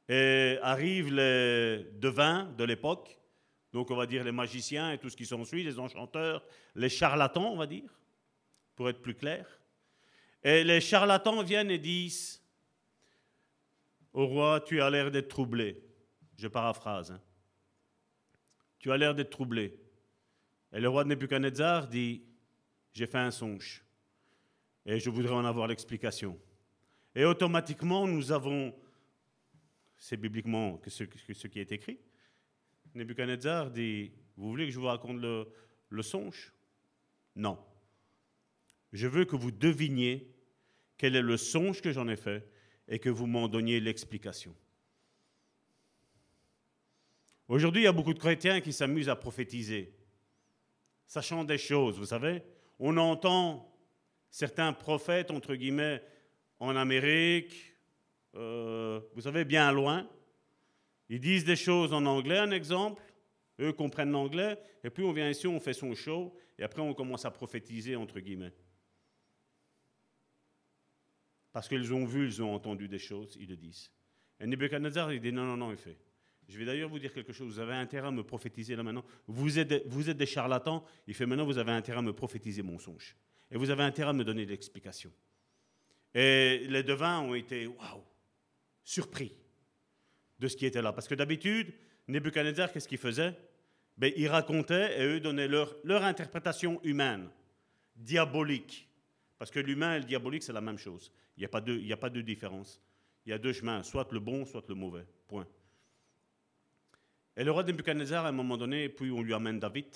[0.07, 3.19] Et arrivent les devins de l'époque
[3.73, 6.45] donc on va dire les magiciens et tout ce qui s'ensuit, les enchanteurs,
[6.75, 7.91] les charlatans, on va dire,
[8.75, 9.47] pour être plus clair.
[10.43, 12.41] Et les charlatans viennent et disent
[14.13, 15.83] au roi, tu as l'air d'être troublé.
[16.37, 17.11] Je paraphrase.
[17.11, 17.21] Hein.
[18.77, 19.79] Tu as l'air d'être troublé.
[20.71, 22.23] Et le roi de Nebuchadnezzar dit,
[22.91, 23.83] j'ai fait un songe
[24.85, 26.39] et je voudrais en avoir l'explication.
[27.15, 28.75] Et automatiquement, nous avons,
[29.97, 31.99] c'est bibliquement ce, ce qui est écrit,
[32.95, 36.53] Nebuchadnezzar dit Vous voulez que je vous raconte le, songe?
[37.35, 37.57] Non.
[38.91, 40.31] Je veux que vous deviniez
[40.97, 42.47] quel est le songe que j'en ai fait
[42.87, 44.55] et que vous m'en donniez l'explication.
[47.47, 49.93] Aujourd'hui, il y a beaucoup de chrétiens qui s'amusent à prophétiser,
[51.07, 52.41] sachant des choses, vous savez.
[52.79, 53.71] On entend
[54.29, 56.01] certains prophètes, entre guillemets,
[56.59, 57.75] en Amérique,
[58.35, 60.09] euh, vous savez, bien loin,
[61.09, 63.03] ils disent des choses en anglais, un exemple.
[63.59, 64.57] Eux comprennent l'anglais.
[64.83, 66.35] Et puis on vient ici, on fait son show.
[66.57, 68.53] Et après, on commence à prophétiser, entre guillemets.
[71.51, 73.91] Parce qu'ils ont vu, ils ont entendu des choses, ils le disent.
[74.39, 75.97] Et Nebuchadnezzar, il dit non, non, non, il fait.
[76.49, 77.53] Je vais d'ailleurs vous dire quelque chose.
[77.53, 79.05] Vous avez intérêt à me prophétiser là maintenant.
[79.27, 80.83] Vous êtes, vous êtes des charlatans.
[81.07, 83.15] Il fait maintenant, vous avez intérêt à me prophétiser mon songe.
[83.51, 85.11] Et vous avez intérêt à me donner l'explication.
[86.13, 88.03] Et les devins ont été, waouh,
[88.83, 89.31] surpris
[90.43, 90.91] de ce qui était là.
[90.91, 91.73] Parce que d'habitude,
[92.09, 93.33] Nebuchadnezzar, qu'est-ce qu'il faisait?
[93.97, 97.29] Ben, Il racontait et eux donnaient leur, leur interprétation humaine,
[97.95, 98.89] diabolique.
[99.39, 101.11] Parce que l'humain et le diabolique, c'est la même chose.
[101.37, 102.81] Il n'y a, pas de, il a pas de différence.
[103.25, 105.05] Il y a deux chemins, soit le bon, soit le mauvais.
[105.27, 105.47] Point.
[107.37, 109.87] Et le roi Nebuchadnezzar, à un moment donné, puis on lui amène David.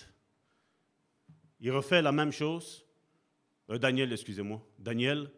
[1.59, 2.85] Il refait la même chose.
[3.69, 4.65] Euh, Daniel, excusez-moi.
[4.79, 5.29] Daniel.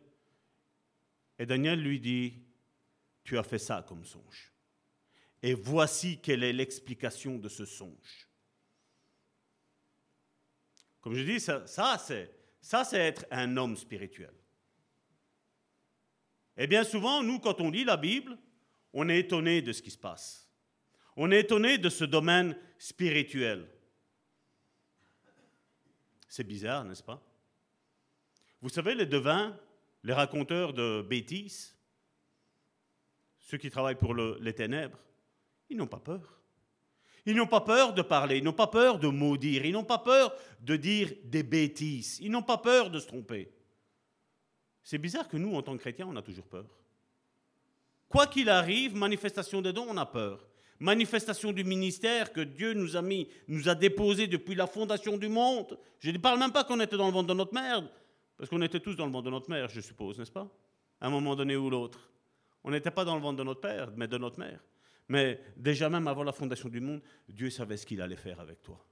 [1.39, 2.33] Et Daniel lui dit,
[3.23, 4.53] tu as fait ça comme songe.
[5.41, 8.27] Et voici quelle est l'explication de ce songe.
[11.01, 11.65] Comme je dis, ça,
[11.97, 14.33] c'est être un homme spirituel.
[16.57, 18.37] Et bien souvent, nous, quand on lit la Bible,
[18.91, 20.51] on est étonné de ce qui se passe.
[21.15, 23.69] On est étonné de ce domaine spirituel.
[26.27, 27.25] C'est bizarre, n'est-ce pas?
[28.61, 29.57] Vous savez, les devins,
[30.03, 31.77] les raconteurs de bêtises,
[33.39, 34.99] ceux qui travaillent pour les ténèbres,
[35.69, 36.39] ils n'ont pas peur.
[37.25, 39.99] Ils n'ont pas peur de parler, ils n'ont pas peur de maudire, ils n'ont pas
[39.99, 43.51] peur de dire des bêtises, ils n'ont pas peur de se tromper.
[44.83, 46.65] C'est bizarre que nous, en tant que chrétiens, on a toujours peur.
[48.07, 50.47] Quoi qu'il arrive, manifestation des dons, on a peur.
[50.79, 55.27] Manifestation du ministère que Dieu nous a mis, nous a déposé depuis la fondation du
[55.27, 55.77] monde.
[55.99, 57.83] Je ne parle même pas qu'on était dans le ventre de notre mère,
[58.37, 60.47] parce qu'on était tous dans le ventre de notre mère, je suppose, n'est-ce pas?
[61.01, 62.09] À un moment donné ou l'autre.
[62.63, 64.59] On n'était pas dans le ventre de notre père, mais de notre mère.
[65.09, 68.61] Mais déjà même avant la fondation du monde, Dieu savait ce qu'il allait faire avec
[68.61, 68.85] toi.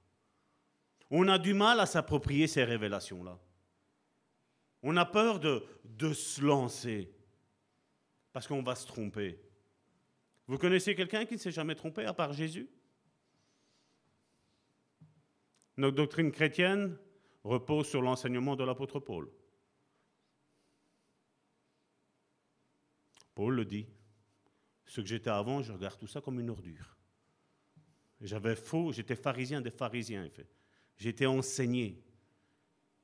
[1.10, 3.38] On a du mal à s'approprier ces révélations-là.
[4.82, 7.10] On a peur de, se lancer
[8.32, 9.40] parce qu'on va se tromper.
[10.48, 12.68] Vous connaissez quelqu'un qui ne s'est jamais trompé à part Jésus?
[15.76, 16.98] Notre doctrine chrétienne
[17.44, 19.30] repose sur l'enseignement de l'apôtre Paul.
[23.34, 23.86] Paul le dit.
[24.88, 26.96] Ce que j'étais avant, je regarde tout ça comme une ordure.
[28.22, 30.48] J'avais faux, j'étais pharisien des pharisiens, il fait.
[30.96, 32.02] J'étais enseigné.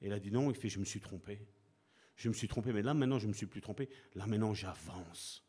[0.00, 1.46] Et il a dit non, il fait, je me suis trompé.
[2.16, 3.88] Je me suis trompé, mais là maintenant je ne me suis plus trompé.
[4.14, 5.44] Là maintenant j'avance.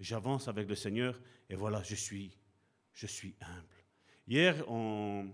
[0.00, 1.18] J'avance avec le Seigneur
[1.48, 2.36] et voilà, je suis,
[2.92, 3.84] je suis humble.
[4.26, 5.26] Hier, en,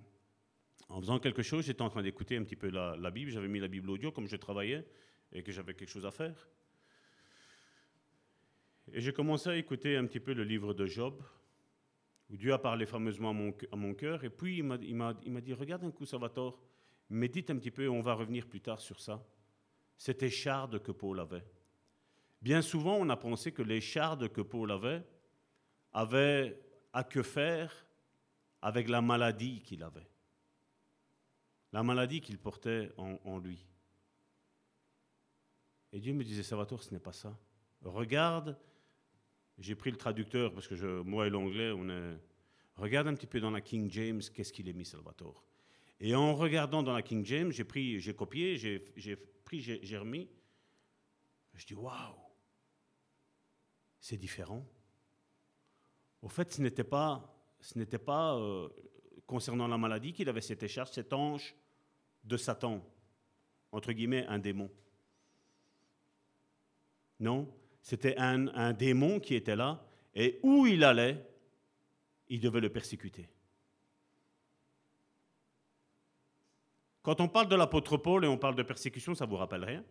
[1.01, 3.31] faisant quelque chose, j'étais en train d'écouter un petit peu la Bible.
[3.31, 4.87] J'avais mis la Bible audio comme je travaillais
[5.33, 6.49] et que j'avais quelque chose à faire.
[8.95, 11.23] Et j'ai commencé à écouter un petit peu le livre de Job,
[12.29, 14.23] où Dieu a parlé fameusement à mon, cœur.
[14.23, 16.61] Et puis il m'a, dit, regarde un coup, Salvatore,
[17.09, 19.25] médite un petit peu, on va revenir plus tard sur ça.
[19.97, 21.45] C'était charde que Paul avait.
[22.43, 25.03] Bien souvent, on a pensé que les chardes que Paul avait
[25.95, 26.61] avaient
[26.93, 27.87] à que faire
[28.61, 30.09] avec la maladie qu'il avait.
[31.73, 33.65] La maladie qu'il portait en, en lui.
[35.95, 37.35] Et Dieu me disait, Salvatore, ce n'est pas ça.
[37.83, 38.59] Regarde
[39.59, 42.19] j'ai pris le traducteur parce que moi et l'anglais, on est.
[42.77, 45.45] Regarde un petit peu dans la King James, qu'est-ce qu'il est mis, Salvatore.
[46.01, 50.29] Et en regardant dans la King James, j'ai pris, j'ai copié, j'ai, pris, j'ai remis.
[51.55, 52.17] Je dis waouh,
[54.01, 54.67] c'est différent.
[56.23, 58.69] Au fait, ce n'était pas, ce n'était pas euh,
[59.27, 61.55] concernant la maladie qu'il avait cette écharpe, cet ange
[62.25, 62.85] de Satan,
[63.71, 64.71] entre guillemets, un démon.
[67.21, 67.53] Non,
[67.83, 71.27] c'était un, démon qui était là, et où il allait,
[72.29, 73.29] il devait le persécuter.
[77.03, 79.85] Quand on parle de l'apôtre Paul et on parle de persécution, ça vous rappelle rien?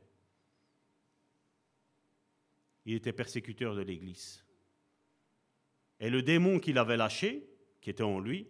[2.86, 4.44] Il était persécuteur de l'Église.
[6.00, 7.48] Et le démon qu'il avait lâché,
[7.82, 8.48] qui était en lui,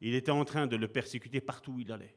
[0.00, 2.14] il était en train de le persécuter partout où il allait.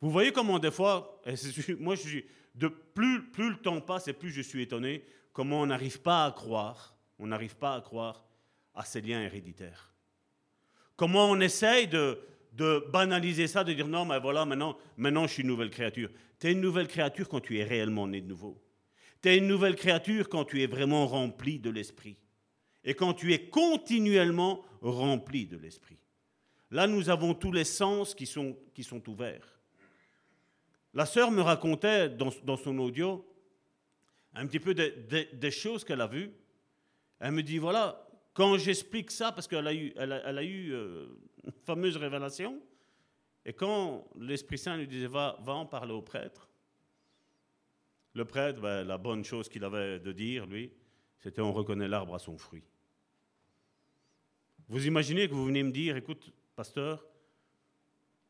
[0.00, 1.20] Vous voyez comment des fois,
[1.78, 2.26] moi je suis,
[2.56, 6.24] de plus, plus le temps passe et plus je suis étonné comment on n'arrive pas
[6.24, 8.24] à croire, on n'arrive pas à croire
[8.74, 9.92] à ces liens héréditaires.
[10.96, 12.18] Comment on essaye de,
[12.90, 16.10] banaliser ça, de dire non, mais voilà, maintenant, maintenant je suis une nouvelle créature.
[16.40, 18.62] Tu es une nouvelle créature quand tu es réellement né de nouveau.
[19.22, 22.16] Tu es une nouvelle créature quand tu es vraiment rempli de l'Esprit.
[22.82, 25.98] Et quand tu es continuellement rempli de l'Esprit.
[26.70, 28.56] Là, nous avons tous les sens qui sont
[29.08, 29.55] ouverts.
[30.96, 33.22] La sœur me racontait dans, son audio
[34.32, 36.32] un petit peu des choses qu'elle a vues.
[37.20, 41.06] Elle me dit, voilà, quand j'explique ça, parce qu'elle a eu, euh,
[41.44, 42.62] une fameuse révélation,
[43.44, 46.48] et quand l'Esprit Saint lui disait, va, va en parler au prêtre,
[48.14, 50.72] le prêtre, ben, la bonne chose qu'il avait de dire, lui,
[51.18, 52.64] c'était on reconnaît l'arbre à son fruit.
[54.70, 57.04] Vous imaginez que vous venez me dire, écoute, pasteur,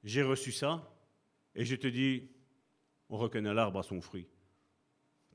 [0.02, 0.92] j'ai reçu ça,
[1.54, 2.28] et je te dis,
[3.08, 4.26] on reconnaît l'arbre à son fruit.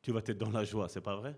[0.01, 1.37] Tu vas être dans la joie, c'est pas vrai?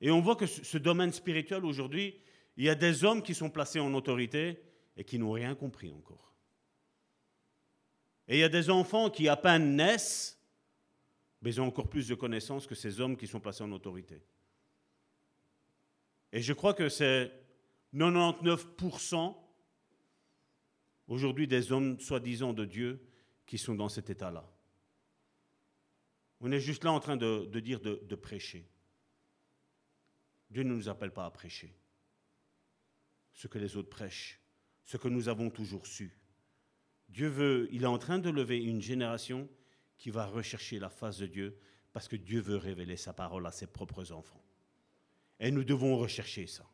[0.00, 2.20] Et on voit que ce domaine spirituel aujourd'hui,
[2.56, 4.60] il y a des hommes qui sont placés en autorité
[4.96, 6.34] et qui n'ont rien compris encore.
[8.28, 10.38] Et il y a des enfants qui à peine naissent,
[11.40, 14.22] mais ils ont encore plus de connaissances que ces hommes qui sont placés en autorité.
[16.32, 17.32] Et je crois que c'est
[17.94, 19.34] 99%
[21.08, 23.00] aujourd'hui des hommes soi-disant de Dieu
[23.46, 24.48] qui sont dans cet état-là.
[26.40, 28.68] On est juste là en train de, dire de, de prêcher.
[30.50, 31.74] Dieu ne nous appelle pas à prêcher
[33.32, 34.40] ce que les autres prêchent,
[34.84, 36.18] ce que nous avons toujours su.
[37.08, 39.48] Dieu veut, il est en train de lever une génération
[39.96, 41.58] qui va rechercher la face de Dieu
[41.92, 44.42] parce que Dieu veut révéler sa parole à ses propres enfants.
[45.38, 46.71] Et nous devons rechercher ça.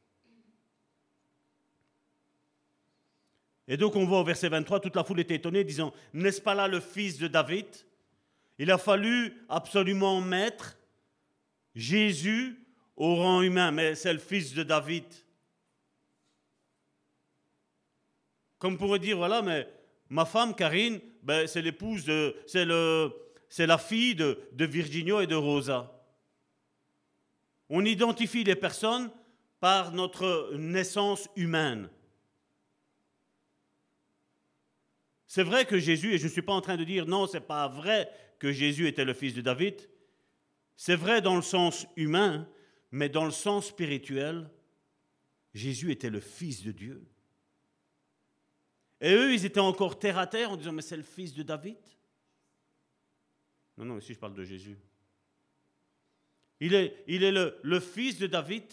[3.69, 6.55] Et donc on voit au verset 23, toute la foule était étonnée, disant, n'est-ce pas
[6.55, 7.67] là le fils de David?
[8.59, 10.79] Il a fallu absolument mettre
[11.75, 12.59] Jésus
[12.97, 15.05] au rang humain, mais c'est le fils de David.
[18.59, 19.69] Comme pourrait dire, voilà, mais
[20.09, 25.37] ma femme Karine, ben, c'est l'épouse de, c'est la fille de, de Virginio et de
[25.37, 25.93] Rosa.
[27.69, 29.11] On identifie les personnes
[29.61, 31.91] par notre naissance humaine.
[35.29, 37.47] C'est vrai que Jésus, et je ne suis pas en train de dire non, c'est
[37.47, 39.77] pas vrai que Jésus était le fils de David.
[40.75, 42.49] C'est vrai dans le sens humain,
[42.91, 44.51] mais dans le sens spirituel,
[45.53, 47.07] Jésus était le fils de Dieu.
[49.03, 51.43] Et eux, ils étaient encore terre à terre en disant, mais c'est le fils de
[51.43, 51.79] David.
[53.77, 54.79] Non, non, ici je parle de Jésus.
[56.59, 58.65] Il est, il est le, le fils de David.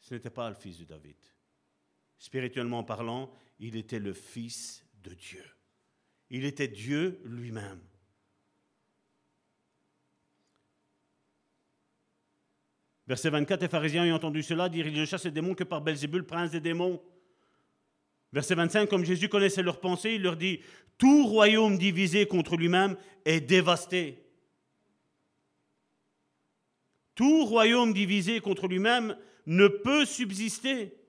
[0.00, 1.16] Ce n'était pas le fils de David.
[2.20, 5.42] Spirituellement parlant, il était le fils de Dieu.
[6.28, 7.80] Il était Dieu lui-même.
[13.06, 15.80] Verset 24, les pharisiens ayant entendu cela dire, il ne chasse les démons que par
[15.80, 17.02] Belzébul, prince des démons.
[18.34, 20.60] Verset 25, comme Jésus connaissait leurs pensées, il leur dit,
[20.98, 24.22] tout royaume divisé contre lui-même est dévasté.
[27.14, 29.16] Tout royaume divisé contre lui-même
[29.46, 30.99] ne peut subsister.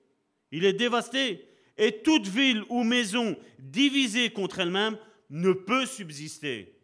[0.52, 1.48] Il est dévasté.
[1.76, 4.98] Et toute ville ou maison divisée contre elle-même
[5.30, 6.78] ne peut subsister.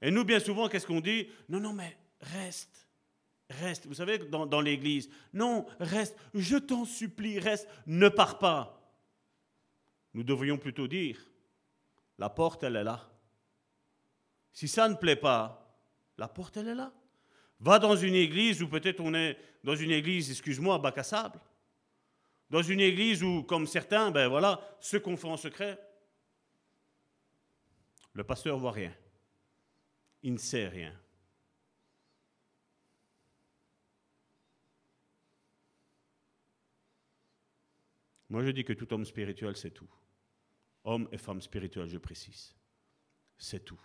[0.00, 1.28] Et nous, bien souvent, qu'est-ce qu'on dit?
[1.48, 2.88] Non, non, mais reste.
[3.50, 3.86] Reste.
[3.86, 6.16] Vous savez, dans, dans l'église, non, reste.
[6.32, 7.68] Je t'en supplie, reste.
[7.86, 8.80] Ne pars pas.
[10.14, 11.18] Nous devrions plutôt dire,
[12.18, 13.10] la porte, elle est là.
[14.52, 15.78] Si ça ne plaît pas,
[16.16, 16.92] la porte, elle est là.
[17.60, 21.40] Va dans une église où peut-être on est dans une église, excuse-moi, bac à sable.
[22.50, 25.78] Dans une église où, comme certains, ben voilà, ceux qu'on fait en secret,
[28.12, 28.94] le pasteur voit rien.
[30.22, 30.94] Il ne sait rien.
[38.28, 39.88] Moi, je dis que tout homme spirituel, c'est tout.
[40.84, 42.54] Homme et femme spirituels, je précise.
[43.38, 43.80] C'est tout.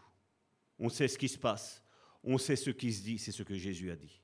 [0.77, 1.83] On sait ce qui se passe.
[2.23, 3.19] On sait ce qui se dit.
[3.19, 4.21] C'est ce que Jésus a dit.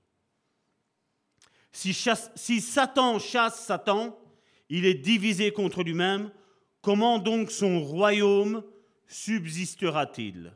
[1.72, 1.94] Si
[2.62, 4.18] Satan chasse Satan,
[4.70, 6.32] il est divisé contre lui-même.
[6.82, 8.63] Comment donc son royaume
[9.07, 10.53] subsistera-t-il?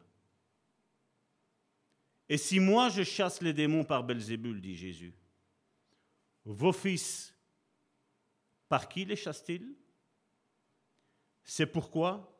[2.29, 5.13] Et si moi je chasse les démons par Belzébul, dit Jésus,
[6.45, 7.35] vos fils,
[8.67, 9.75] par qui les chassent-ils?
[11.43, 12.39] C'est pourquoi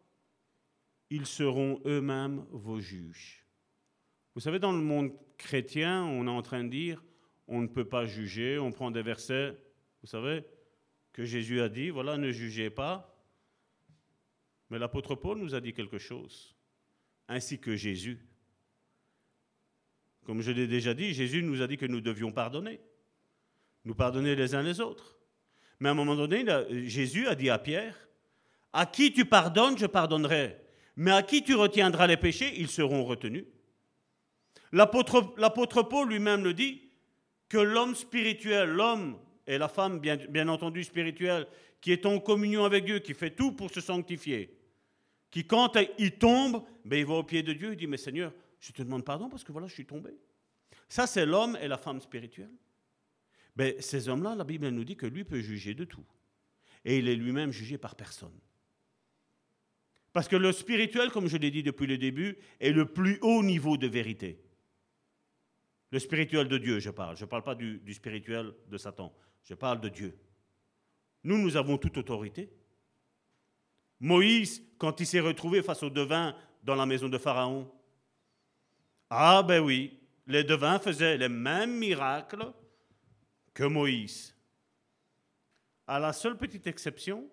[1.09, 3.43] ils seront eux-mêmes vos juges.
[4.35, 7.03] Vous savez, dans le monde chrétien, on est en train de dire,
[7.47, 9.57] on ne peut pas juger, on prend des versets,
[10.01, 10.45] vous savez,
[11.13, 13.15] que Jésus a dit, voilà, ne jugez pas.
[14.69, 16.55] Mais l'apôtre Paul nous a dit quelque chose,
[17.27, 18.19] ainsi que Jésus.
[20.25, 22.79] Comme je l'ai déjà dit, Jésus nous a dit que nous devions pardonner,
[23.85, 25.17] nous pardonner les uns les autres.
[25.79, 26.45] Mais à un moment donné,
[26.87, 28.09] Jésus a dit à Pierre,
[28.73, 30.61] à qui tu pardonnes, je pardonnerai,
[30.95, 33.45] mais à qui tu retiendras les péchés, ils seront retenus.
[34.71, 36.83] L'apôtre Paul lui-même le dit,
[37.47, 39.17] que l'homme spirituel, l'homme
[39.49, 41.47] et la femme, bien, entendu spirituelle,
[41.81, 44.55] qui est en communion avec Dieu, qui fait tout pour se sanctifier,
[45.31, 48.31] qui quand il tombe, ben, il va au pied de Dieu, il dit, mais Seigneur,
[48.59, 50.11] je te demande pardon parce que voilà, je suis tombé.
[50.87, 52.51] Ça, c'est l'homme et la femme spirituelle.
[53.55, 56.05] Ben, ces hommes-là, la Bible nous dit que lui peut juger de tout.
[56.85, 58.37] Et il est lui-même jugé par personne.
[60.13, 63.41] Parce que le spirituel, comme je l'ai dit depuis le début, est le plus haut
[63.41, 64.39] niveau de vérité.
[65.91, 67.17] Le spirituel de Dieu, je parle.
[67.17, 69.11] Je ne parle pas du, spirituel de Satan.
[69.43, 70.17] Je parle de Dieu.
[71.23, 72.51] Nous, nous avons toute autorité.
[73.99, 77.69] Moïse, quand il s'est retrouvé face aux devins dans la maison de Pharaon,
[79.09, 82.53] ah ben oui, les devins faisaient les mêmes miracles
[83.53, 84.35] que Moïse.
[85.87, 87.27] À la seule petite exception,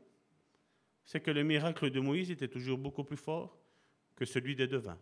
[1.04, 3.58] c'est que le miracle de Moïse était toujours beaucoup plus fort
[4.16, 4.98] que celui des devins.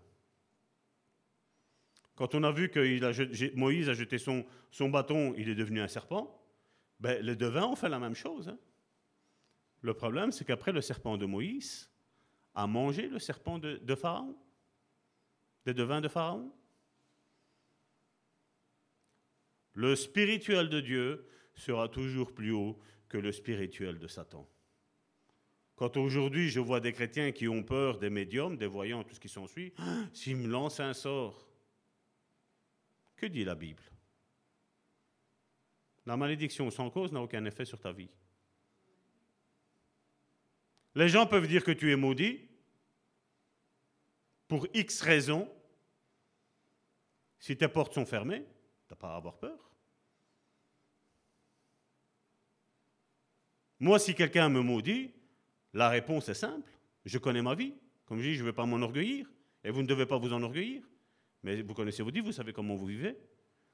[2.16, 5.88] Quand on a vu que Moïse a jeté son, son, bâton, il est devenu un
[5.88, 6.43] serpent,
[7.04, 8.48] ben, les devins ont fait la même chose.
[8.48, 8.58] Hein.
[9.82, 11.90] Le problème, c'est qu'après, le serpent de Moïse
[12.54, 14.34] a mangé le serpent de, de Pharaon,
[15.66, 16.50] des devins de Pharaon.
[19.74, 22.80] Le spirituel de Dieu sera toujours plus haut
[23.10, 24.48] que le spirituel de Satan.
[25.76, 29.20] Quand aujourd'hui je vois des chrétiens qui ont peur des médiums, des voyants, tout ce
[29.20, 29.74] qui s'ensuit,
[30.14, 31.50] s'ils me lancent un sort,
[33.14, 33.82] que dit la Bible?
[36.06, 38.10] La malédiction sans cause n'a aucun effet sur ta vie.
[40.94, 42.40] Les gens peuvent dire que tu es maudit
[44.46, 45.50] pour X raisons.
[47.38, 48.44] Si tes portes sont fermées,
[48.86, 49.74] tu n'as pas à avoir peur.
[53.80, 55.12] Moi, si quelqu'un me maudit,
[55.72, 56.70] la réponse est simple.
[57.04, 57.74] Je connais ma vie.
[58.06, 59.30] Comme je dis, je ne vais pas m'enorgueillir.
[59.64, 60.82] Et vous ne devez pas vous enorgueillir.
[61.42, 63.18] Mais vous connaissez vos vies, vous savez comment vous vivez.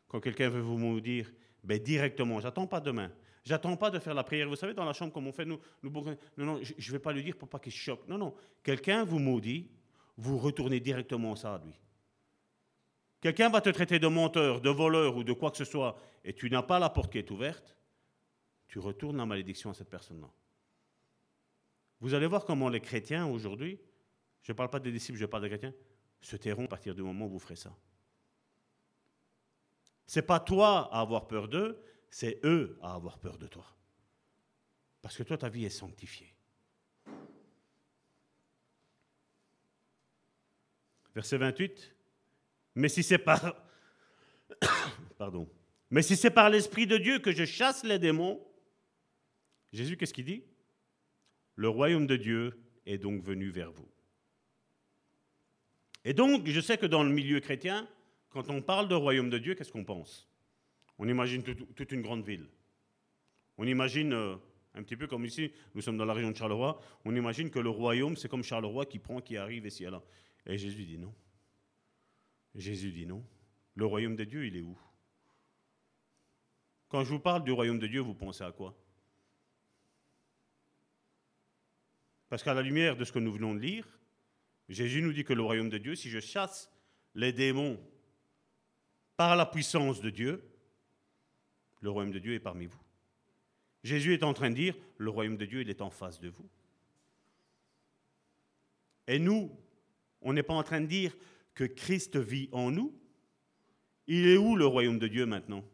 [0.08, 1.30] Quand quelqu'un veut vous maudire,
[1.62, 3.10] ben directement, j'attends pas demain.
[3.44, 4.48] J'attends pas de faire la prière.
[4.48, 7.12] Vous savez, dans la chambre, comme on fait, nous, non, non, je ne vais pas
[7.12, 8.06] lui dire pour pas qu'il se choque.
[8.06, 8.34] Non, non.
[8.62, 9.70] Quelqu'un vous maudit,
[10.16, 11.74] vous retournez directement ça à lui.
[13.20, 16.32] Quelqu'un va te traiter de menteur, de voleur ou de quoi que ce soit, et
[16.32, 17.76] tu n'as pas la porte qui est ouverte,
[18.66, 20.28] tu retournes la malédiction à cette personne-là.
[22.00, 23.78] Vous allez voir comment les chrétiens aujourd'hui,
[24.42, 25.74] je ne parle pas des disciples, je parle des chrétiens,
[26.22, 27.74] se tairont à partir du moment où vous ferez ça.
[30.10, 31.80] Ce n'est pas toi à avoir peur d'eux,
[32.10, 33.64] c'est eux à avoir peur de toi.
[35.02, 36.34] Parce que toi, ta vie est sanctifiée.
[41.14, 41.94] Verset 28.
[42.74, 43.54] Mais si c'est par
[45.16, 45.48] pardon.
[45.90, 48.44] Mais si c'est par l'esprit de Dieu que je chasse les démons,
[49.72, 50.42] Jésus qu'est-ce qu'il dit?
[51.54, 53.88] Le royaume de Dieu est donc venu vers vous.
[56.04, 57.88] Et donc, je sais que dans le milieu chrétien,
[58.30, 60.28] quand on parle de royaume de Dieu, qu'est-ce qu'on pense?
[60.98, 62.48] On imagine toute une grande ville.
[63.58, 64.36] On imagine, euh,
[64.74, 67.58] un petit peu comme ici, nous sommes dans la région de Charleroi, on imagine que
[67.58, 70.02] le royaume, c'est comme Charleroi qui prend, qui arrive et là.
[70.46, 71.14] Et Jésus dit non.
[72.54, 73.24] Jésus dit non.
[73.74, 74.78] Le royaume de Dieu, il est où?
[76.88, 78.76] Quand je vous parle du royaume de Dieu, vous pensez à quoi?
[82.28, 83.86] Parce qu'à la lumière de ce que nous venons de lire,
[84.68, 86.70] Jésus nous dit que le royaume de Dieu, si je chasse
[87.14, 87.80] les démons
[89.20, 90.42] par la puissance de Dieu,
[91.82, 92.80] le royaume de Dieu est parmi vous.
[93.84, 96.30] Jésus est en train de dire, le royaume de Dieu, il est en face de
[96.30, 96.48] vous.
[99.06, 99.54] Et nous,
[100.22, 101.14] on n'est pas en train de dire,
[101.52, 102.98] que Christ vit en nous,
[104.06, 105.66] il est où le royaume de Dieu maintenant?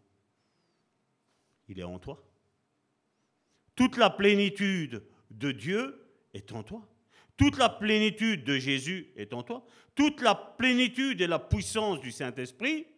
[1.69, 2.21] Il est en toi.
[3.77, 6.85] Toute la plénitude de Dieu est en toi.
[7.37, 9.65] Toute la plénitude de Jésus est en toi.
[9.95, 12.89] Toute la plénitude et la puissance du Saint-Esprit,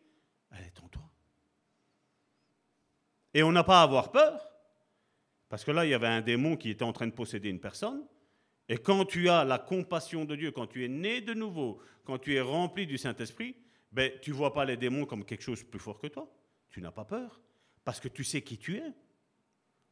[0.52, 1.10] elle est en toi.
[3.34, 4.40] Et on n'a pas à avoir peur,
[5.48, 7.60] parce que là, il y avait un démon qui était en train de posséder une
[7.60, 8.04] personne.
[8.68, 12.18] Et quand tu as la compassion de Dieu, quand tu es né de nouveau, quand
[12.18, 13.56] tu es rempli du Saint-Esprit,
[13.92, 16.30] ben, tu ne vois pas les démons comme quelque chose plus fort que toi.
[16.68, 17.40] Tu n'as pas peur,
[17.84, 18.92] parce que tu sais qui tu es.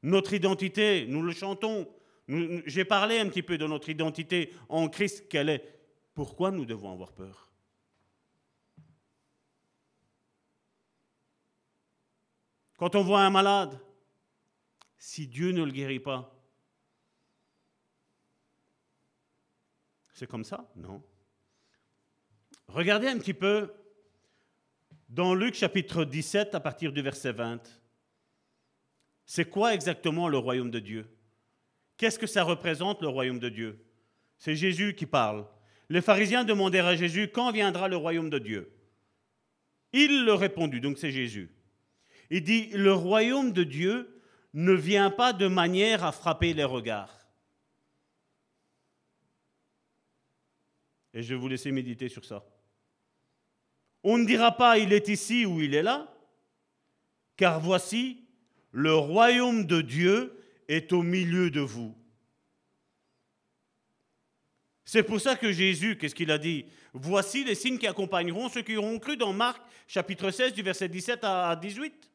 [0.02, 1.88] Notre identité, nous le chantons.
[2.28, 5.78] J'ai parlé un petit peu de notre identité en Christ, quelle est.
[6.14, 7.45] Pourquoi nous devons avoir peur?
[12.76, 13.78] Quand on voit un malade,
[14.98, 16.36] si Dieu ne le guérit pas,
[20.16, 20.66] C'est comme ça?
[20.76, 21.02] Non.
[22.68, 23.70] Regardez un petit peu
[25.10, 27.60] dans Luc chapitre 17 à partir du verset 20.
[29.26, 31.06] C'est quoi exactement le royaume de Dieu?
[31.98, 33.84] Qu'est-ce que ça représente le royaume de Dieu?
[34.38, 35.46] C'est Jésus qui parle.
[35.90, 38.72] Les pharisiens demandèrent à Jésus quand viendra le royaume de Dieu?
[39.92, 41.50] Il leur répondit, donc c'est Jésus.
[42.30, 44.22] Il dit, le royaume de Dieu
[44.54, 47.28] ne vient pas de manière à frapper les regards.
[51.12, 52.44] Et je vais vous laisser méditer sur ça.
[54.02, 56.12] On ne dira pas il est ici ou il est là,
[57.36, 58.24] car voici,
[58.70, 61.96] le royaume de Dieu est au milieu de vous.
[64.84, 66.66] C'est pour ça que Jésus, qu'est-ce qu'il a dit?
[66.92, 70.88] Voici les signes qui accompagneront ceux qui auront cru dans Marc chapitre 16 du verset
[70.88, 72.10] 17 à 18.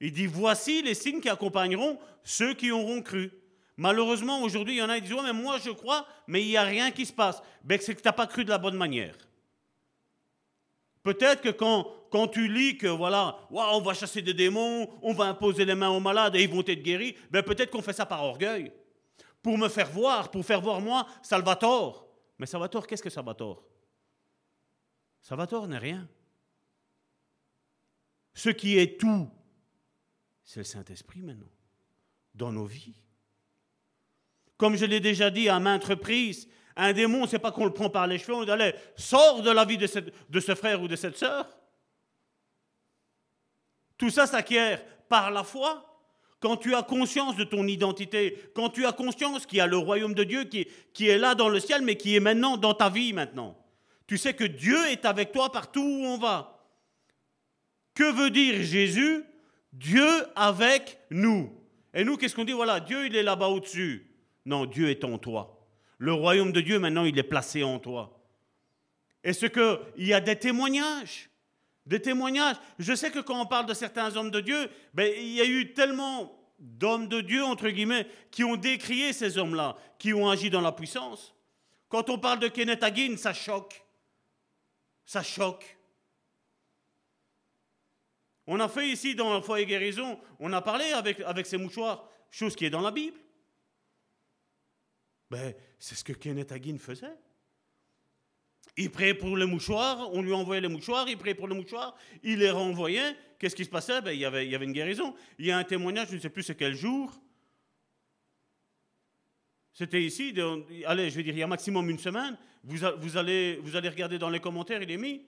[0.00, 3.32] Il dit, voici les signes qui accompagneront ceux qui auront cru.
[3.76, 6.56] Malheureusement, aujourd'hui, il y en a qui disent mais moi je crois, mais il n'y
[6.56, 7.40] a rien qui se passe.
[7.62, 9.16] Ben, c'est que tu n'as pas cru de la bonne manière.
[11.04, 15.26] Peut-être que quand, quand tu lis que voilà, on va chasser des démons, on va
[15.26, 18.04] imposer les mains aux malades et ils vont être guéris, ben peut-être qu'on fait ça
[18.04, 18.72] par orgueil.
[19.40, 22.04] Pour me faire voir, pour faire voir moi, Salvatore.
[22.36, 23.64] Mais Salvatore, qu'est-ce que Salvatore?
[25.22, 26.08] Salvatore n'est rien.
[28.34, 29.30] Ce qui est tout,
[30.48, 31.52] c'est le Saint-Esprit maintenant,
[32.34, 32.94] dans nos vies.
[34.56, 37.90] Comme je l'ai déjà dit à maintes reprises, un démon, c'est pas qu'on le prend
[37.90, 40.96] par les cheveux, on dit allez, sors de la vie de, ce frère ou de
[40.96, 41.46] cette sœur.
[43.98, 45.84] Tout ça s'acquiert par la foi.
[46.40, 49.76] Quand tu as conscience de ton identité, quand tu as conscience qu'il y a le
[49.76, 52.72] royaume de Dieu qui, qui est là dans le ciel, mais qui est maintenant dans
[52.72, 53.54] ta vie maintenant.
[54.06, 56.64] Tu sais que Dieu est avec toi partout où on va.
[57.92, 59.26] Que veut dire Jésus?
[59.72, 61.52] Dieu avec nous.
[61.94, 62.52] Et nous, qu'est-ce qu'on dit?
[62.52, 64.10] Voilà, Dieu, il est là-bas au-dessus.
[64.44, 65.66] Non, Dieu est en toi.
[65.98, 68.20] Le royaume de Dieu, maintenant, il est placé en toi.
[69.24, 71.28] Est-ce qu'il y a des témoignages?
[71.86, 72.56] Des témoignages.
[72.78, 75.44] Je sais que quand on parle de certains hommes de Dieu, ben, il y a
[75.44, 80.50] eu tellement d'hommes de Dieu, entre guillemets, qui ont décrié ces hommes-là, qui ont agi
[80.50, 81.34] dans la puissance.
[81.88, 83.82] Quand on parle de Kenneth Hagin, ça choque.
[85.06, 85.77] Ça choque.
[88.50, 92.08] On a fait ici dans le foyer guérison, on a parlé avec, avec ces mouchoirs,
[92.30, 93.18] chose qui est dans la Bible.
[95.30, 97.14] Ben, c'est ce que Kenneth Hagin faisait.
[98.78, 101.94] Il priait pour les mouchoirs, on lui envoyait les mouchoirs, il priait pour les mouchoirs,
[102.22, 103.14] il les renvoyait.
[103.38, 104.00] Qu'est-ce qui se passait?
[104.00, 105.14] Ben, il, y avait, une guérison.
[105.38, 107.12] Il y a un témoignage, je ne sais plus c'est quel jour.
[109.74, 110.34] C'était ici,
[110.86, 112.38] allez, je vais dire, il y a maximum une semaine.
[112.64, 115.26] Vous, vous, allez, vous allez regarder dans les commentaires, il est mis.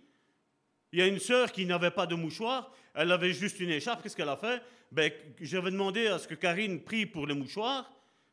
[0.93, 4.03] Il y a une sœur qui n'avait pas de mouchoir, elle avait juste une écharpe.
[4.03, 4.63] Qu'est-ce qu'elle a fait?
[4.91, 7.91] Ben, J'avais demandé à ce que Karine prie pour les mouchoirs.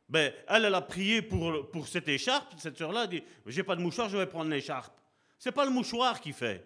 [0.08, 2.54] Ben, elle, elle a prié pour, pour cette écharpe.
[2.58, 4.94] Cette sœur-là a dit J'ai pas de mouchoir, je vais prendre l'écharpe.
[5.38, 6.64] C'est pas le mouchoir qui fait.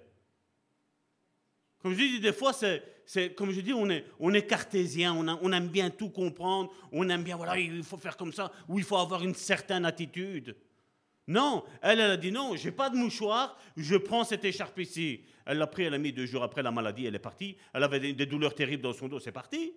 [1.83, 5.27] Comme je dis, des fois, c'est, comme je dis, on est, on est cartésien, on,
[5.43, 8.79] on, aime bien tout comprendre, on aime bien, voilà, il faut faire comme ça, ou
[8.79, 10.57] il faut avoir une certaine attitude.
[11.29, 15.23] Non, elle, elle a dit non, j'ai pas de mouchoir, je prends cette écharpe ici.
[15.47, 17.57] Elle l'a pris, elle a mis deux jours après la maladie, elle est partie.
[17.73, 19.73] Elle avait des, douleurs terribles dans son dos, c'est parti.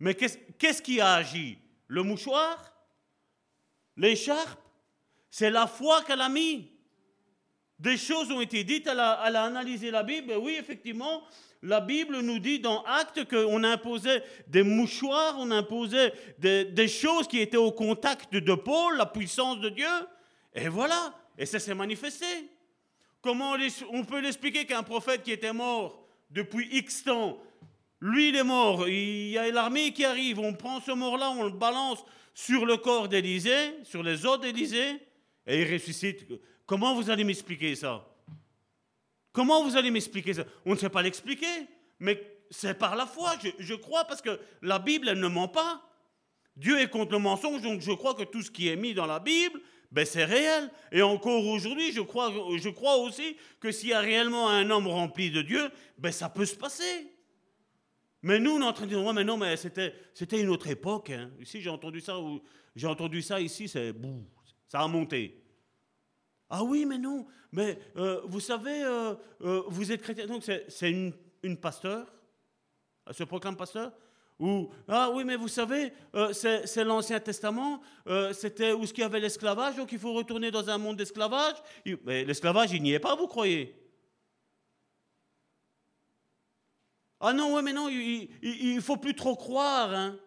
[0.00, 1.58] Mais qu'est-ce qui a agi?
[1.86, 2.72] Le mouchoir?
[3.96, 4.60] L'écharpe?
[5.30, 6.70] C'est la foi qu'elle a mis.
[7.78, 11.24] Des choses ont été dites, elle a, analysé la Bible, et oui, effectivement,
[11.62, 17.26] la Bible nous dit dans Actes qu'on imposait des mouchoirs, on imposait des, des, choses
[17.26, 19.88] qui étaient au contact de Paul, la puissance de Dieu,
[20.54, 22.26] et voilà, et ça s'est manifesté.
[23.20, 23.56] Comment
[23.90, 27.38] on peut l'expliquer qu'un prophète qui était mort depuis X temps,
[28.00, 31.44] lui il est mort, il y a l'armée qui arrive, on prend ce mort-là, on
[31.44, 35.00] le balance sur le corps d'Élisée, sur les os d'Élisée,
[35.46, 36.26] et il ressuscite.
[36.66, 38.06] Comment vous allez m'expliquer ça?
[39.32, 40.44] Comment vous allez m'expliquer ça?
[40.64, 41.66] On ne sait pas l'expliquer,
[41.98, 45.48] mais c'est par la foi, je, je, crois, parce que la Bible, elle ne ment
[45.48, 45.82] pas.
[46.56, 49.06] Dieu est contre le mensonge, donc je crois que tout ce qui est mis dans
[49.06, 49.60] la Bible,
[49.94, 50.70] ben c'est réel.
[50.90, 54.88] Et encore aujourd'hui, je crois, je crois aussi que s'il y a réellement un homme
[54.88, 57.12] rempli de Dieu, ben ça peut se passer.
[58.20, 60.48] Mais nous, on est en train de dire, ouais, mais non, mais c'était, c'était une
[60.48, 61.10] autre époque.
[61.10, 61.30] Hein.
[61.38, 62.16] Ici, j'ai entendu ça,
[62.74, 63.94] j'ai entendu ça ici, c'est,
[64.66, 65.40] ça a monté.
[66.50, 70.90] Ah oui, mais non, mais euh, vous savez, euh, euh, vous êtes chrétien, donc c'est,
[70.90, 71.12] une,
[71.44, 72.12] une pasteur,
[73.06, 73.92] elle se proclame pasteur,
[74.38, 79.02] ou, ah oui, mais vous savez, euh, c'est l'Ancien Testament, euh, c'était où ce qu'il
[79.02, 81.54] y avait l'esclavage, donc il faut retourner dans un monde d'esclavage.
[82.04, 83.74] Mais l'esclavage, il n'y est pas, vous croyez?
[87.20, 89.94] Ah non, oui, mais non, il ne faut plus trop croire.
[89.94, 90.18] Hein.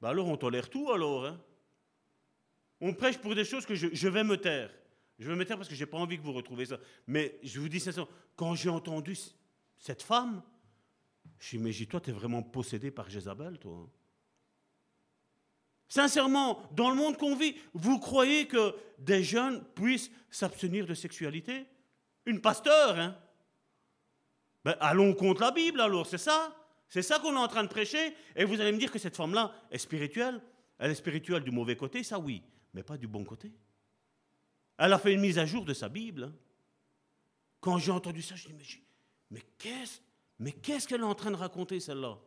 [0.00, 1.26] Ben alors on tolère tout, alors.
[1.26, 1.40] Hein.
[2.80, 4.70] On prêche pour des choses que je, je, vais me taire.
[5.18, 6.78] Je vais me taire parce que je n'ai pas envie que vous retrouviez ça.
[7.06, 7.90] Mais je vous dis ça,
[8.36, 9.16] quand j'ai entendu
[9.78, 10.42] cette femme,
[11.38, 13.76] je dis, mais toi, tu es vraiment possédé par Jézabel, toi.
[13.84, 13.90] Hein.
[15.88, 21.66] Sincèrement, dans le monde qu'on vit, vous croyez que des jeunes puissent s'abstenir de sexualité?
[22.26, 23.16] Une pasteur, hein
[24.64, 26.54] ben, Allons contre la Bible alors, c'est ça?
[26.88, 28.14] C'est ça qu'on est en train de prêcher?
[28.36, 30.42] Et vous allez me dire que cette femme-là est spirituelle?
[30.78, 32.42] Elle est spirituelle du mauvais côté, ça oui,
[32.74, 33.50] mais pas du bon côté.
[34.76, 36.24] Elle a fait une mise à jour de sa Bible.
[36.24, 36.34] Hein.
[37.60, 38.64] Quand j'ai entendu ça, je dis, mais,
[39.30, 40.00] mais qu'est-ce
[40.38, 42.18] mais qu'est-ce qu'elle est en train de raconter, celle-là?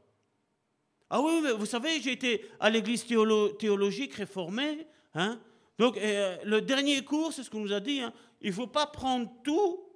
[1.09, 4.87] Ah oui, vous savez, j'ai été à l'église théologique réformée.
[5.13, 5.41] Hein
[5.77, 7.99] Donc, euh, le dernier cours, c'est ce qu'on nous a dit.
[7.99, 9.89] Hein, il ne faut pas prendre tout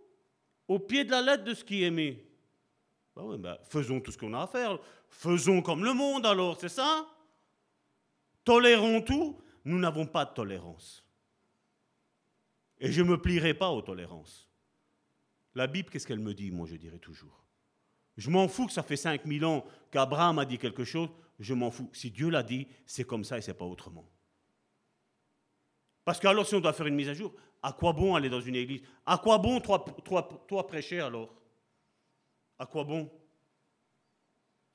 [0.67, 2.17] au pied de la lettre de ce qui est mis.
[3.15, 4.77] Bah oui, bah, faisons tout ce qu'on a à faire.
[5.09, 7.07] Faisons comme le monde, alors, c'est ça?
[8.43, 9.39] Tolérons tout?
[9.63, 11.03] Nous n'avons pas de tolérance.
[12.77, 14.49] Et je ne me plierai pas aux tolérances.
[15.55, 17.44] La Bible, qu'est-ce qu'elle me dit Moi, je dirais toujours?
[18.17, 21.09] Je m'en fous que ça fait 5000 ans qu'Abraham a dit quelque chose,
[21.39, 21.89] je m'en fous.
[21.93, 24.09] Si Dieu l'a dit, c'est comme ça et c'est pas autrement.
[26.05, 28.39] Parce qu'alors, si on doit faire une mise à jour, à quoi bon aller dans
[28.39, 28.81] une église?
[29.05, 31.35] À quoi bon toi, prêcher alors?
[32.59, 33.11] À quoi bon?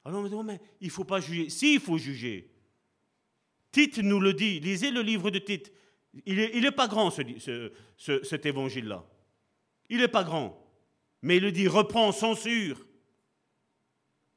[0.04, 1.48] Ah non, mais, il ne faut pas juger.
[1.50, 2.50] Si, il faut juger.
[3.70, 4.58] Tite nous le dit.
[4.60, 5.72] Lisez le livre de Tite.
[6.26, 9.06] Il n'est pas grand, ce, cet évangile-là.
[9.88, 10.66] Il n'est pas grand.
[11.22, 12.84] Mais il le dit, reprends, censure.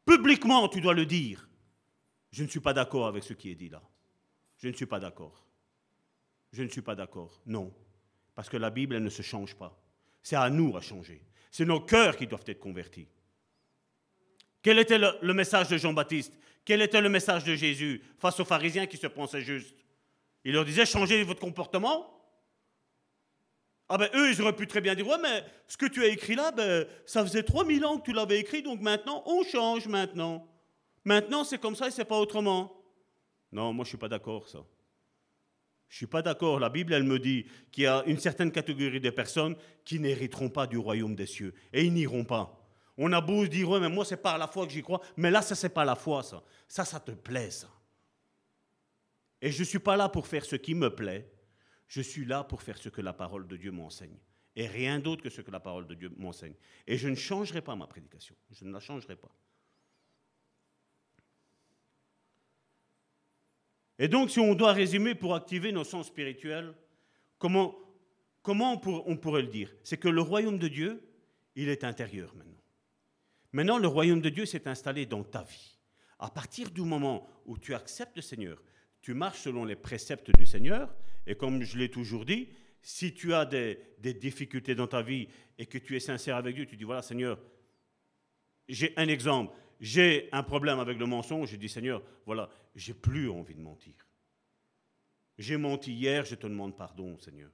[0.05, 1.47] Publiquement, tu dois le dire.
[2.31, 3.81] Je ne suis pas d'accord avec ce qui est dit là.
[4.57, 5.45] Je ne suis pas d'accord.
[6.51, 7.41] Je ne suis pas d'accord.
[7.45, 7.73] Non.
[8.35, 9.79] Parce que la Bible, elle ne se change pas.
[10.21, 11.21] C'est à nous à changer.
[11.51, 13.07] C'est nos cœurs qui doivent être convertis.
[14.61, 16.33] Quel était le, message de Jean-Baptiste?
[16.63, 19.85] Quel était le message de Jésus face aux pharisiens qui se pensaient justes?
[20.45, 22.22] Il leur disait changez votre comportement
[23.93, 26.07] ah ben eux, ils auraient pu très bien dire, ouais, mais ce que tu as
[26.07, 29.87] écrit là, ben, ça faisait 3000 ans que tu l'avais écrit, donc maintenant, on change
[29.87, 30.47] maintenant.
[31.05, 32.75] Maintenant, c'est comme ça et c'est pas autrement.
[33.51, 34.65] Non, moi, je suis pas d'accord, ça.
[35.89, 36.59] Je suis pas d'accord.
[36.59, 39.55] La Bible, elle me dit qu'il y a une certaine catégorie de personnes
[39.85, 41.53] qui n'hériteront pas du royaume des cieux.
[41.71, 42.67] Et ils n'iront pas.
[42.97, 45.01] On a beau dire, ouais, mais moi, c'est par la foi que j'y crois.
[45.17, 46.41] Mais là, ça, c'est pas la foi, ça.
[46.67, 47.69] Ça, ça te plaît, ça.
[49.39, 51.31] Et je ne suis pas là pour faire ce qui me plaît.
[51.93, 54.17] Je suis là pour faire ce que la parole de Dieu m'enseigne.
[54.55, 56.55] Et rien d'autre que ce que la parole de Dieu m'enseigne.
[56.87, 58.35] Et je ne changerai pas ma prédication.
[58.49, 59.29] Je ne la changerai pas.
[63.99, 66.73] Et donc, si on doit résumer pour activer nos sens spirituels,
[67.37, 67.75] comment,
[68.41, 69.71] comment on, pourrait le dire?
[69.83, 71.07] C'est que le royaume de Dieu,
[71.55, 72.63] il est intérieur maintenant.
[73.51, 75.77] Maintenant, le royaume de Dieu s'est installé dans ta vie.
[76.17, 78.63] À partir du moment où tu acceptes le Seigneur,
[78.99, 80.91] tu marches selon les préceptes du Seigneur,
[81.25, 82.49] et comme je l'ai toujours dit,
[82.81, 83.79] si tu as des,
[84.13, 85.27] difficultés dans ta vie
[85.57, 87.39] et que tu es sincère avec Dieu, tu dis, voilà Seigneur,
[88.67, 93.29] j'ai un exemple, j'ai un problème avec le mensonge, je dis Seigneur, voilà, j'ai plus
[93.29, 93.93] envie de mentir.
[95.37, 97.51] J'ai menti hier, je te demande pardon, Seigneur.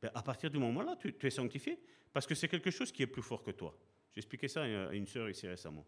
[0.00, 1.78] Ben, à partir du moment-là, tu, es sanctifié,
[2.12, 3.76] parce que c'est quelque chose qui est plus fort que toi.
[4.12, 5.86] J'ai expliqué ça à une sœur ici récemment.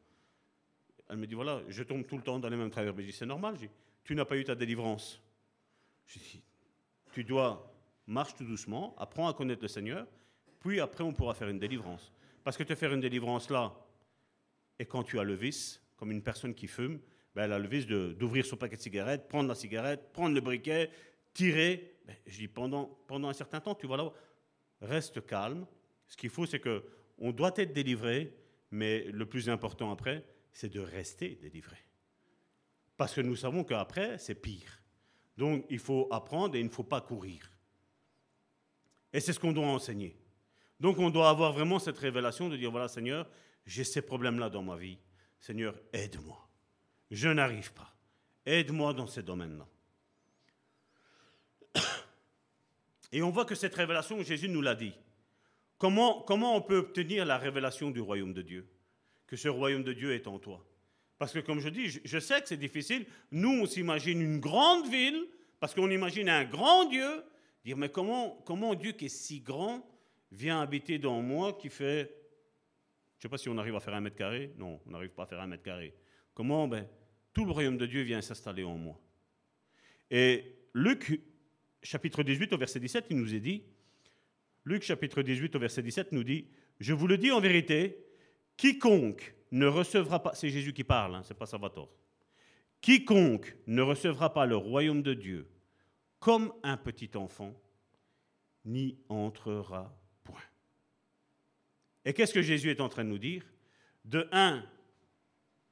[1.08, 2.94] Elle me dit, voilà, je tombe tout le temps dans les mêmes travers.
[2.96, 3.56] Je dis, c'est normal,
[4.04, 5.20] tu n'as pas eu ta délivrance.
[7.12, 7.72] Tu dois,
[8.06, 10.06] marche tout doucement, apprends à connaître le Seigneur,
[10.60, 12.12] puis après on pourra faire une délivrance.
[12.44, 13.74] Parce que te faire une délivrance là,
[14.78, 16.98] et quand tu as le vice, comme une personne qui fume,
[17.34, 20.40] ben elle a le vice d'ouvrir son paquet de cigarettes, prendre la cigarette, prendre le
[20.40, 20.90] briquet,
[21.32, 21.96] tirer.
[22.06, 24.10] Ben, je dis pendant, pendant un certain temps, tu vois là,
[24.80, 25.66] reste calme.
[26.06, 26.84] Ce qu'il faut, c'est que
[27.18, 28.34] on doit être délivré,
[28.70, 31.76] mais le plus important après, c'est de rester délivré.
[32.96, 34.81] Parce que nous savons qu'après, c'est pire.
[35.36, 37.50] Donc, il faut apprendre et il ne faut pas courir.
[39.12, 40.16] Et c'est ce qu'on doit enseigner.
[40.80, 43.28] Donc, on doit avoir vraiment cette révélation de dire, voilà, Seigneur,
[43.66, 44.98] j'ai ces problèmes-là dans ma vie.
[45.40, 46.48] Seigneur, aide-moi.
[47.10, 47.94] Je n'arrive pas.
[48.46, 49.66] Aide-moi dans ces domaines-là.
[53.12, 54.94] Et on voit que cette révélation, Jésus nous l'a dit.
[55.78, 58.66] Comment, comment on peut obtenir la révélation du royaume de Dieu?
[59.26, 60.64] Que ce royaume de Dieu est en toi.
[61.22, 63.06] Parce que comme je dis, je sais que c'est difficile.
[63.30, 65.28] Nous, on s'imagine une grande ville,
[65.60, 67.22] parce qu'on imagine un grand Dieu.
[67.64, 69.88] Dire, mais comment, comment Dieu qui est si grand
[70.32, 72.12] vient habiter dans moi qui fait
[73.18, 74.52] je ne sais pas si on arrive à faire un mètre carré.
[74.58, 75.94] Non, on n'arrive pas à faire un mètre carré.
[76.34, 76.88] Comment ben,
[77.32, 79.00] Tout le royaume de Dieu vient s'installer en moi.
[80.10, 81.20] Et Luc,
[81.84, 83.62] chapitre 18, au verset 17, il nous est dit,
[84.64, 86.48] Luc, chapitre 18, au verset 17, nous dit,
[86.80, 88.04] Je vous le dis en vérité,
[88.56, 91.90] quiconque ne recevra pas, c'est Jésus qui parle, hein, c'est pas Salvatore,
[92.80, 95.48] quiconque ne recevra pas le royaume de Dieu
[96.18, 97.54] comme un petit enfant,
[98.64, 99.96] n'y entrera
[102.04, 103.44] et qu'est-ce que Jésus est en train de nous dire?
[104.04, 104.64] De un,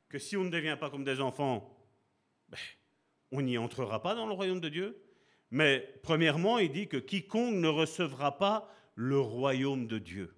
[0.09, 1.77] que si on ne devient pas comme des enfants,
[2.48, 2.59] ben,
[3.32, 5.02] on n'y entrera pas dans le royaume de Dieu.
[5.51, 10.32] Mais premièrement, il dit que quiconque ne recevra pas le royaume de Dieu.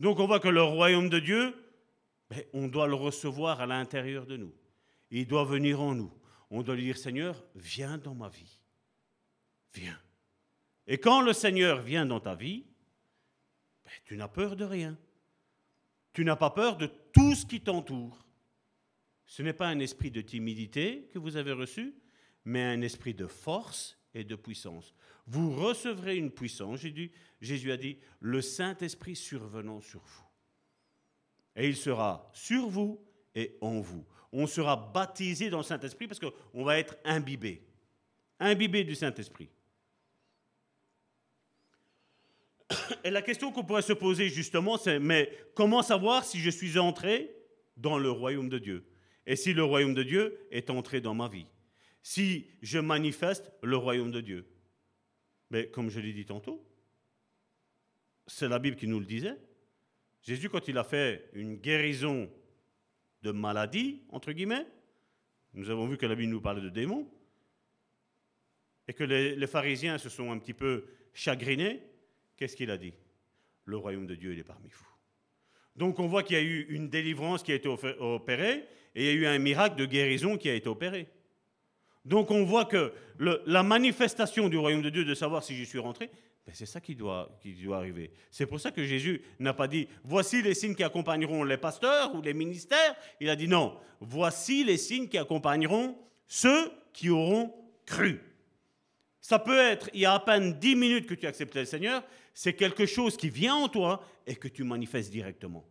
[0.00, 1.54] Donc on voit que le royaume de Dieu,
[2.30, 4.54] ben, on doit le recevoir à l'intérieur de nous.
[5.10, 6.12] Il doit venir en nous.
[6.50, 8.60] On doit lui dire, Seigneur, viens dans ma vie.
[9.74, 10.00] Viens.
[10.86, 12.64] Et quand le Seigneur vient dans ta vie,
[14.04, 14.98] tu n'as peur de rien.
[16.12, 18.26] Tu n'as pas peur de tout ce qui t'entoure.
[19.26, 21.94] Ce n'est pas un esprit de timidité que vous avez reçu,
[22.44, 24.94] mais un esprit de force et de puissance.
[25.26, 26.80] Vous recevrez une puissance,
[27.40, 30.24] Jésus a dit, le Saint-Esprit survenant sur vous.
[31.56, 33.00] Et il sera sur vous
[33.34, 34.04] et en vous.
[34.32, 37.62] On sera baptisé dans le Saint-Esprit parce qu'on va être imbibé.
[38.38, 39.50] Imbibé du Saint-Esprit.
[43.04, 46.78] Et la question qu'on pourrait se poser justement, c'est mais comment savoir si je suis
[46.78, 47.34] entré
[47.76, 48.84] dans le royaume de Dieu?
[49.26, 51.46] Et si le royaume de Dieu est entré dans ma vie?
[52.02, 54.46] Si je manifeste le royaume de Dieu
[55.50, 56.66] Mais comme je l'ai dit tantôt,
[58.26, 59.36] c'est la Bible qui nous le disait.
[60.22, 62.30] Jésus, quand il a fait une guérison
[63.22, 64.66] de maladie, entre guillemets,
[65.54, 67.10] nous avons vu que la Bible nous parlait de démons,
[68.86, 71.82] et que les, les pharisiens se sont un petit peu chagrinés,
[72.40, 72.94] Qu'est-ce qu'il a dit?
[73.66, 74.86] Le royaume de Dieu, il est parmi vous.
[75.76, 78.64] Donc on voit qu'il y a eu une délivrance qui a été opérée
[78.94, 81.06] et il y a eu un miracle de guérison qui a été opéré.
[82.04, 85.78] Donc on voit que la manifestation du royaume de Dieu, de savoir si j'y suis
[85.78, 86.10] rentré,
[86.46, 87.38] ben c'est ça qui doit,
[87.72, 88.12] arriver.
[88.30, 92.14] C'est pour ça que Jésus n'a pas dit, voici les signes qui accompagneront les pasteurs
[92.14, 92.96] ou les ministères.
[93.20, 95.96] Il a dit, non, voici les signes qui accompagneront
[96.26, 97.54] ceux qui auront
[97.84, 98.20] cru.
[99.20, 102.02] Ça peut être, il y a à peine dix minutes que tu acceptes le Seigneur,
[102.32, 105.64] c'est quelque chose qui vient en toi et que tu manifestes directement.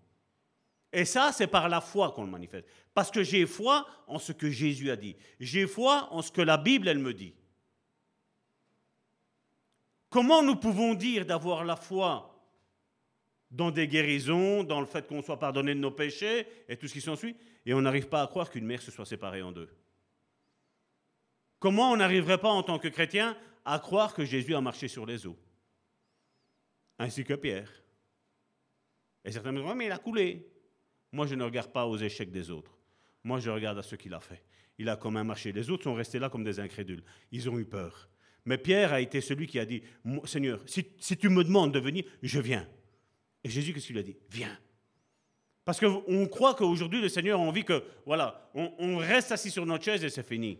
[0.92, 2.68] Et ça, c'est par la foi qu'on le manifeste.
[2.94, 5.16] Parce que j'ai foi en ce que Jésus a dit.
[5.40, 7.36] J'ai foi en ce que la Bible, elle me dit.
[10.10, 12.26] Comment nous pouvons dire d'avoir la foi
[13.52, 16.94] dans des guérisons, dans le fait qu'on soit pardonné de nos péchés et tout ce
[16.94, 17.36] qui s'ensuit,
[17.66, 19.70] et on n'arrive pas à croire qu'une mère se soit séparée en deux?
[21.60, 25.06] Comment on n'arriverait pas en tant que chrétien à croire que Jésus a marché sur
[25.06, 25.38] les eaux?
[26.98, 27.72] Ainsi que Pierre.
[29.24, 30.48] Et certains me disent, mais il a coulé.
[31.12, 32.78] Moi, je ne regarde pas aux échecs des autres.
[33.24, 34.44] Moi, je regarde à ce qu'il a fait.
[34.78, 35.52] Il a quand même marché.
[35.52, 37.04] Les autres sont restés là comme des incrédules.
[37.32, 38.10] Ils ont eu peur.
[38.46, 39.84] Mais Pierre a été celui qui a dit,
[40.24, 42.68] Seigneur, si, tu me demandes de venir, je viens.
[43.44, 44.16] Et Jésus, qu'est-ce qu'il a dit?
[44.32, 44.58] Viens.
[45.66, 49.84] Parce qu'on croit qu'aujourd'hui, le Seigneur a envie que, voilà, on, reste assis sur notre
[49.84, 50.58] chaise et c'est fini.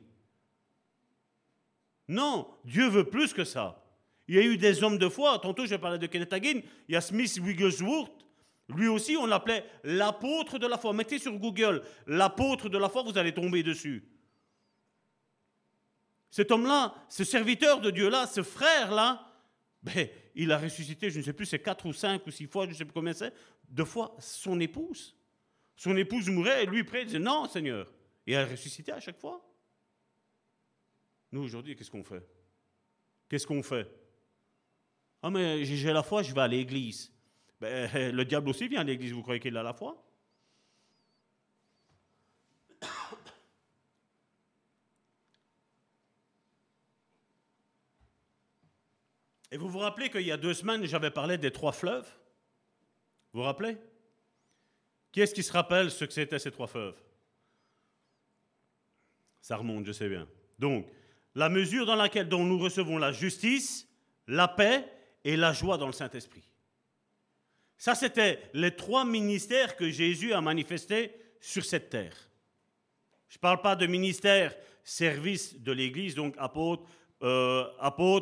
[2.08, 3.84] Non, Dieu veut plus que ça.
[4.28, 5.40] Il y a eu des hommes de foi.
[5.40, 6.62] Tantôt, je parlais de Kenneth Hagin.
[6.88, 8.19] Il y a Smith Wigglesworth.
[8.70, 10.94] Lui aussi, on l'appelait l'apôtre de la foi.
[10.94, 14.08] Mettez sur Google l'apôtre de la foi, vous allez tomber dessus.
[16.30, 19.26] Cet homme-là, ce serviteur de Dieu-là, ce frère-là,
[19.82, 22.66] ben, il a ressuscité, je ne sais plus, c'est quatre ou cinq ou six fois,
[22.66, 23.34] je ne sais plus combien c'est,
[23.68, 25.16] deux fois son épouse.
[25.76, 27.92] Son épouse mourait et lui près, il disait non, Seigneur.
[28.28, 29.44] Et elle ressuscitait à chaque fois.
[31.32, 32.28] Nous, aujourd'hui, qu'est-ce qu'on fait?
[33.28, 33.88] Qu'est-ce qu'on fait?
[35.22, 37.12] Ah, mais j'ai la foi, je vais à l'église.
[37.60, 40.02] Ben, le diable aussi vient à l'église, vous croyez qu'il a la foi?
[49.52, 52.08] Et vous vous rappelez qu'il y a deux semaines, j'avais parlé des trois fleuves?
[53.34, 53.78] Vous vous rappelez?
[55.12, 57.02] Qui est-ce qui se rappelle ce que c'était ces trois fleuves?
[59.42, 60.28] Ça remonte, je sais bien.
[60.60, 60.88] Donc,
[61.34, 63.88] la mesure dans laquelle dont nous recevons la justice,
[64.28, 64.86] la paix
[65.24, 66.49] et la joie dans le Saint-Esprit.
[67.80, 72.30] Ça, c'était les trois ministères que Jésus a manifestés sur cette terre.
[73.30, 74.54] Je ne parle pas de ministère,
[74.84, 76.84] service de l'Église, donc apôtre,
[77.24, 77.64] euh,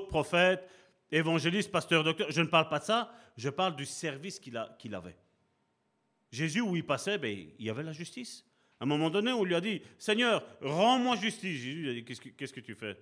[0.09, 0.69] prophète,
[1.11, 2.29] évangéliste, pasteur, docteur.
[2.29, 5.17] Je ne parle pas de ça, je parle du service qu'il avait.
[6.31, 8.45] Jésus, où il passait, ben, il y avait la justice.
[8.79, 11.59] À un moment donné, on lui a dit, Seigneur, rends-moi justice.
[11.59, 12.95] Jésus a dit, qu'est-ce que, tu fais?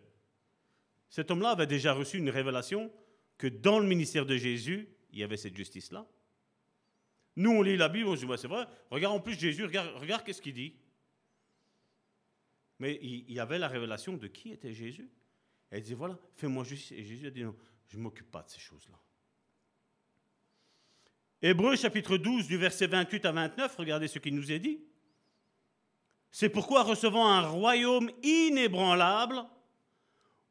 [1.10, 2.90] Cet homme-là avait déjà reçu une révélation
[3.38, 6.06] que dans le ministère de Jésus, il y avait cette justice-là.
[7.36, 9.90] Nous, on lit la Bible, on se dit, c'est vrai, regarde en plus Jésus, regarde,
[9.96, 10.74] regarde qu'est-ce qu'il dit.
[12.80, 15.10] Mais il, y avait la révélation de qui était Jésus.
[15.70, 16.98] Elle dit, voilà, fais-moi justice.
[16.98, 17.56] Et Jésus a dit, non,
[17.88, 18.98] je ne m'occupe pas de ces choses-là.
[21.42, 24.80] Hébreu chapitre 12 du verset 28 à 29, regardez ce qu'il nous est dit.
[26.32, 29.46] C'est pourquoi, recevant un royaume inébranlable,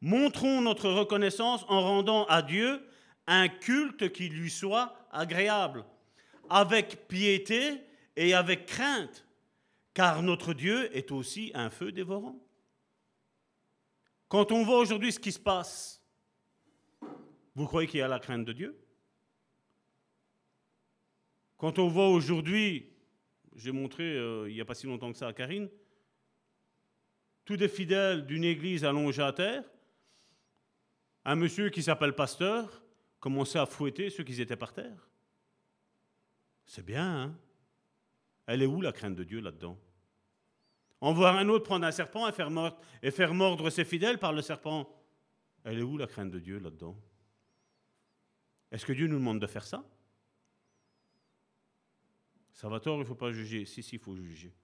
[0.01, 2.87] montrons notre reconnaissance en rendant à Dieu
[3.27, 5.85] un culte qui lui soit agréable,
[6.49, 7.81] avec piété
[8.17, 9.27] et avec crainte,
[9.93, 12.39] car notre Dieu est aussi un feu dévorant.
[14.29, 16.03] Quand on voit aujourd'hui ce qui se passe,
[17.55, 18.77] vous croyez qu'il y a la crainte de Dieu?
[21.57, 22.91] Quand on voit aujourd'hui,
[23.55, 25.69] j'ai montré euh, il n'y a pas si longtemps que ça à Karine,
[27.45, 29.65] tous des fidèles d'une église allongés à terre,
[31.25, 32.83] un monsieur qui s'appelle pasteur
[33.21, 35.09] commençait à fouetter ceux qui étaient par terre.
[36.67, 37.39] C'est bien, hein
[38.47, 39.79] Elle est où la crainte de Dieu là-dedans?
[41.01, 44.19] En voir un autre prendre un serpent et faire, mordre, et faire mordre ses fidèles
[44.19, 44.89] par le serpent.
[45.65, 46.97] Elle est où la crainte de Dieu là-dedans?
[48.71, 49.85] Est-ce que Dieu nous demande de faire ça?
[52.53, 53.65] Salvatore, il ne faut pas juger.
[53.67, 54.55] Si, si, il faut juger.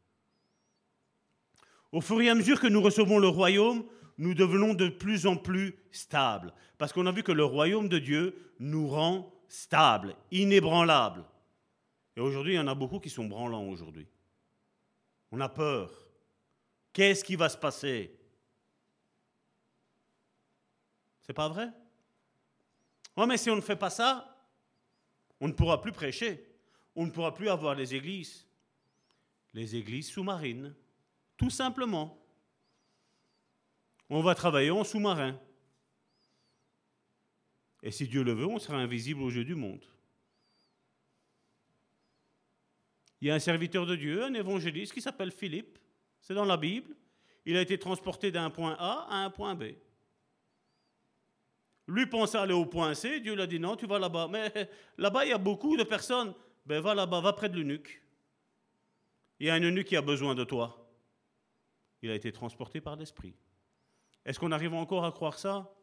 [1.93, 3.85] Au fur et à mesure que nous recevons le royaume,
[4.16, 6.55] nous devenons de plus en plus stables.
[6.78, 11.24] Parce qu'on a vu que le royaume de Dieu nous rend stables, inébranlables.
[12.21, 14.07] Et aujourd'hui, il y en a beaucoup qui sont branlants aujourd'hui.
[15.33, 15.91] On a peur.
[16.93, 18.15] Qu'est-ce qui va se passer?
[21.23, 21.71] C'est pas vrai?
[23.17, 24.37] Oh, mais si on ne fait pas ça,
[25.41, 26.47] on ne pourra plus prêcher.
[26.95, 28.47] On ne pourra plus avoir les églises.
[29.55, 30.75] Les églises sous-marines.
[31.39, 32.23] Tout simplement.
[34.11, 35.41] On va travailler en sous-marin.
[37.83, 39.87] Et si Dieu le veut, on sera invisible aux yeux du monde.
[43.21, 45.79] Il y a un serviteur de Dieu, un évangéliste qui s'appelle Philippe.
[46.21, 46.95] C'est dans la Bible.
[47.45, 49.75] Il a été transporté d'un point A à un point B.
[51.87, 54.29] Lui pensait aller au point C, Dieu lui a dit non, tu vas là-bas.
[54.29, 54.53] Mais
[54.99, 56.35] là-bas, il y a beaucoup de personnes.
[56.65, 58.03] Ben va là-bas, va près de l'eunuque.
[59.41, 60.89] Il y a un eunuque qui a besoin de toi.
[62.03, 63.35] Il a été transporté par l'Esprit.
[64.25, 65.75] Est-ce qu'on arrive encore à croire ça?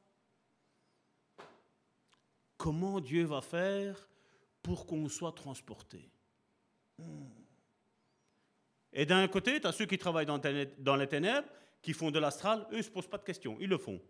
[2.56, 4.08] Comment Dieu va faire
[4.62, 6.10] pour qu'on soit transporté?
[8.94, 11.48] Et d'un côté, tu as ceux qui travaillent dans, les ténèbres,
[11.82, 14.02] qui font de l'astral, eux ne se posent pas de questions, ils le font.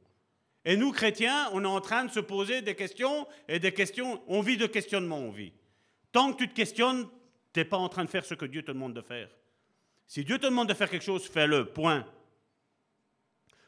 [0.64, 4.22] Et nous, chrétiens, on est en train de se poser des questions, et des questions,
[4.27, 5.53] on vit de questionnement, on vit.
[6.11, 7.05] Tant que tu te questionnes,
[7.53, 9.30] tu n'es pas en train de faire ce que Dieu te demande de faire.
[10.07, 12.05] Si Dieu te demande de faire quelque chose, fais-le, point.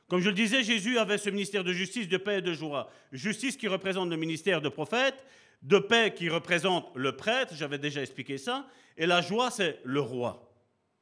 [0.07, 2.89] Comme je le disais, Jésus avait ce ministère de justice, de paix et de joie.
[3.11, 5.25] Justice qui représente le ministère de prophète,
[5.61, 8.67] de paix qui représente le prêtre, j'avais déjà expliqué ça,
[8.97, 10.51] et la joie, c'est le roi.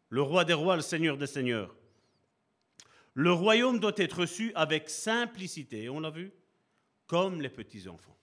[0.10, 1.76] Le roi des rois, le seigneur des seigneurs.
[3.14, 6.32] Le royaume doit être reçu avec simplicité, on l'a vu,
[7.08, 8.18] comme les petits-enfants.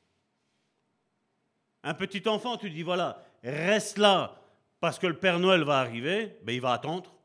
[1.83, 4.41] Un petit enfant, tu dis, voilà, reste là
[4.85, 7.17] parce que le Père Noël va arriver, ben, il va attendre.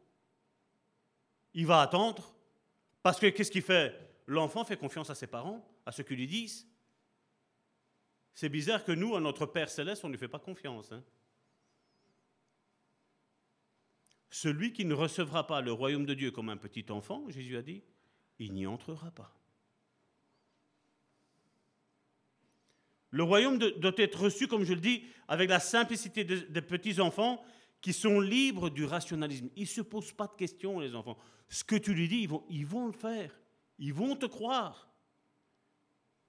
[1.54, 2.34] Il va attendre.
[3.04, 3.94] Parce que qu'est-ce qu'il fait?
[4.28, 6.66] L'enfant fait confiance à ses parents, à ceux qui lui disent.
[8.40, 10.94] C'est bizarre que nous, à notre Père céleste, on ne lui fait pas confiance.
[10.94, 11.04] Hein.
[14.30, 17.62] Celui qui ne recevra pas le royaume de Dieu comme un petit enfant, Jésus a
[17.62, 17.84] dit,
[18.38, 19.36] il n'y entrera pas.
[23.10, 27.44] Le royaume doit être reçu, comme je le dis, avec la simplicité des petits enfants
[27.82, 29.50] qui sont libres du rationalisme.
[29.58, 31.18] Ils ne se posent pas de questions, les enfants.
[31.50, 33.38] Ce que tu lui dis, ils vont, ils vont le faire.
[33.80, 34.90] Ils vont te croire.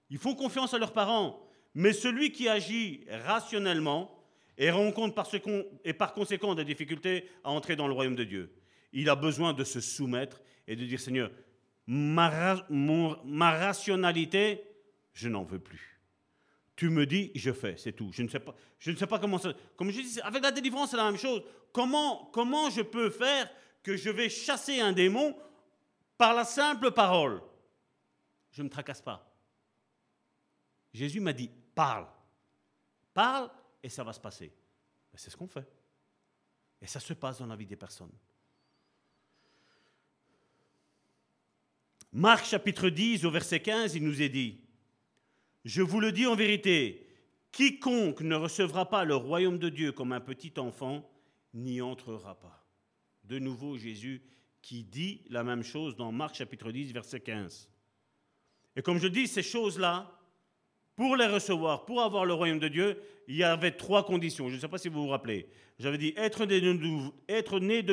[0.09, 1.47] Ils font confiance à leurs parents.
[1.73, 4.17] Mais celui qui agit rationnellement
[4.57, 5.27] et rencontre par,
[5.83, 8.53] et par conséquent des difficultés à entrer dans le royaume de Dieu,
[8.93, 11.31] il a besoin de se soumettre et de dire Seigneur,
[11.87, 14.63] ma, rationalité,
[15.13, 15.99] je n'en veux plus.
[16.75, 18.11] Tu me dis, je fais, c'est tout.
[18.11, 19.53] Je ne sais pas, comment ça.
[19.75, 21.43] Comme je dis, avec la délivrance, c'est la même chose.
[21.71, 23.49] Comment je peux faire
[23.83, 25.35] que je vais chasser un démon
[26.17, 27.41] par la simple parole?
[28.51, 29.31] Je ne me tracasse pas.
[30.93, 32.07] Jésus m'a dit, parle.
[33.13, 33.49] Parle
[33.83, 34.47] et ça va se passer.
[34.47, 35.67] Ben, c'est ce qu'on fait.
[36.81, 38.11] Et ça se passe dans la vie des personnes.
[42.13, 44.59] Marc chapitre 10 au verset 15, il nous est dit,
[45.63, 47.07] Je vous le dis en vérité,
[47.51, 51.09] quiconque ne recevra pas le royaume de Dieu comme un petit enfant
[51.53, 52.65] n'y entrera pas.
[53.23, 54.21] De nouveau Jésus
[54.61, 57.69] qui dit la même chose dans Marc chapitre 10 verset 15.
[58.75, 60.20] Et comme je dis, ces choses-là,
[60.95, 64.49] pour les recevoir, pour avoir le royaume de Dieu, il y avait trois conditions.
[64.49, 65.47] Je ne sais pas si vous vous rappelez.
[65.79, 67.83] J'avais dit être né, de nouveau, être né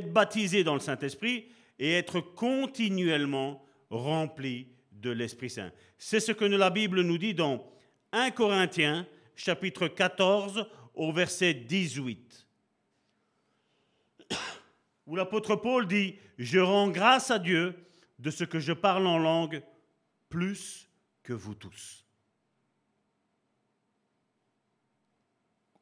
[0.00, 1.46] baptisé dans le Saint-Esprit
[1.78, 5.72] et être continuellement rempli de l'Esprit Saint.
[5.98, 7.70] C'est ce que la Bible nous dit dans
[8.12, 12.46] 1 Corinthiens chapitre 14 au verset 18.
[15.06, 17.74] Où l'apôtre Paul dit, je rends grâce à Dieu
[18.18, 19.62] de ce que je parle en langue
[20.28, 20.85] plus
[21.26, 22.04] que vous tous.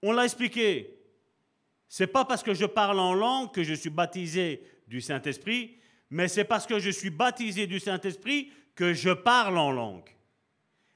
[0.00, 0.98] On l'a expliqué.
[1.86, 5.76] C'est pas parce que je parle en langue que je suis baptisé du Saint-Esprit,
[6.08, 10.08] mais c'est parce que je suis baptisé du Saint-Esprit que je parle en langue.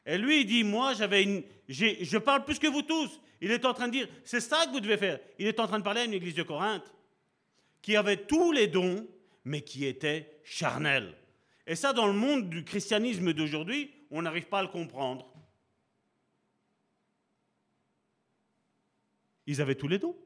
[0.06, 3.20] Et lui, il dit, moi, j'avais une, je parle plus que vous tous.
[3.42, 5.20] Il est en train de dire, c'est ça que vous devez faire.
[5.38, 6.90] Il est en train de parler à une église de Corinthe
[7.82, 9.06] qui avait tous les dons,
[9.44, 11.14] mais qui était charnelle.
[11.66, 15.30] Et ça, dans le monde du christianisme d'aujourd'hui, on n'arrive pas à le comprendre.
[19.46, 20.16] Ils avaient tous les dons.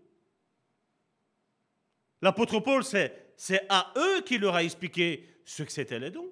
[2.20, 6.30] L'apôtre Paul, c'est à eux qu'il leur a expliqué ce que c'était les dons.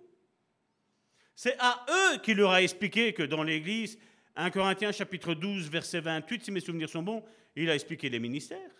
[1.34, 3.98] C'est à eux qu'il leur a expliqué que dans l'Église,
[4.36, 7.24] 1 Corinthiens chapitre 12, verset 28, si mes souvenirs sont bons,
[7.56, 8.70] il a expliqué les ministères.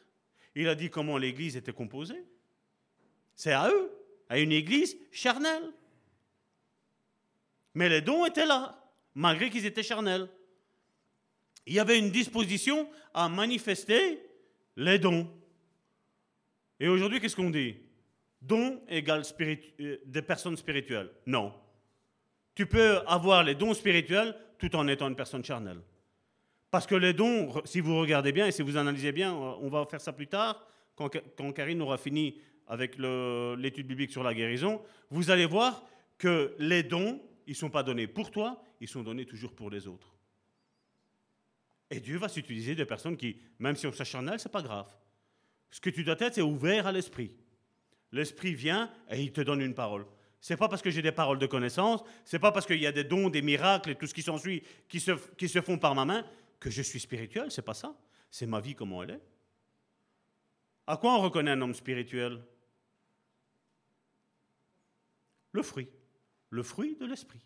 [0.55, 2.25] Il a dit comment l'Église était composée.
[3.35, 3.91] C'est à eux,
[4.29, 5.73] à une Église charnelle.
[7.75, 8.83] Mais les dons étaient là,
[9.15, 10.29] malgré qu'ils étaient charnels
[11.67, 14.21] il y avait une disposition à manifester
[14.77, 15.29] les dons.
[16.79, 17.77] Et aujourd'hui, qu'est-ce qu'on dit?
[18.41, 21.11] Dons égale euh, des personnes spirituelles.
[21.27, 21.53] Non.
[22.55, 25.81] Tu peux avoir les dons spirituels tout en étant une personne charnelle.
[26.71, 29.87] Parce que les dons, si vous regardez bien et si vous analysez bien, on va
[29.87, 34.81] faire ça plus tard, quand, quand Karine aura fini avec l'étude biblique sur la guérison,
[35.11, 35.85] vous allez voir
[36.19, 39.71] que les dons, ils ne sont pas donnés pour toi, ils sont donnés toujours pour
[39.71, 40.15] les autres.
[41.91, 44.95] Et Dieu va s'utiliser de personnes qui, même si on s'acharne ce n'est pas grave.
[45.71, 47.37] Ce que tu dois être, c'est ouvert à l'esprit.
[48.13, 50.07] L'esprit vient et il te donne une parole.
[50.41, 52.93] C'est pas parce que j'ai des paroles de connaissance, c'est pas parce qu'il y a
[52.93, 55.95] des dons, des miracles et tout ce qui s'ensuit qui se, qui se font par
[55.95, 56.25] ma main
[56.59, 57.51] que je suis spirituel.
[57.51, 57.95] C'est pas ça.
[58.31, 59.21] C'est ma vie comment elle est.
[60.87, 62.41] À quoi on reconnaît un homme spirituel?
[65.53, 65.89] Le fruit.
[66.51, 67.41] Le fruit de l'esprit.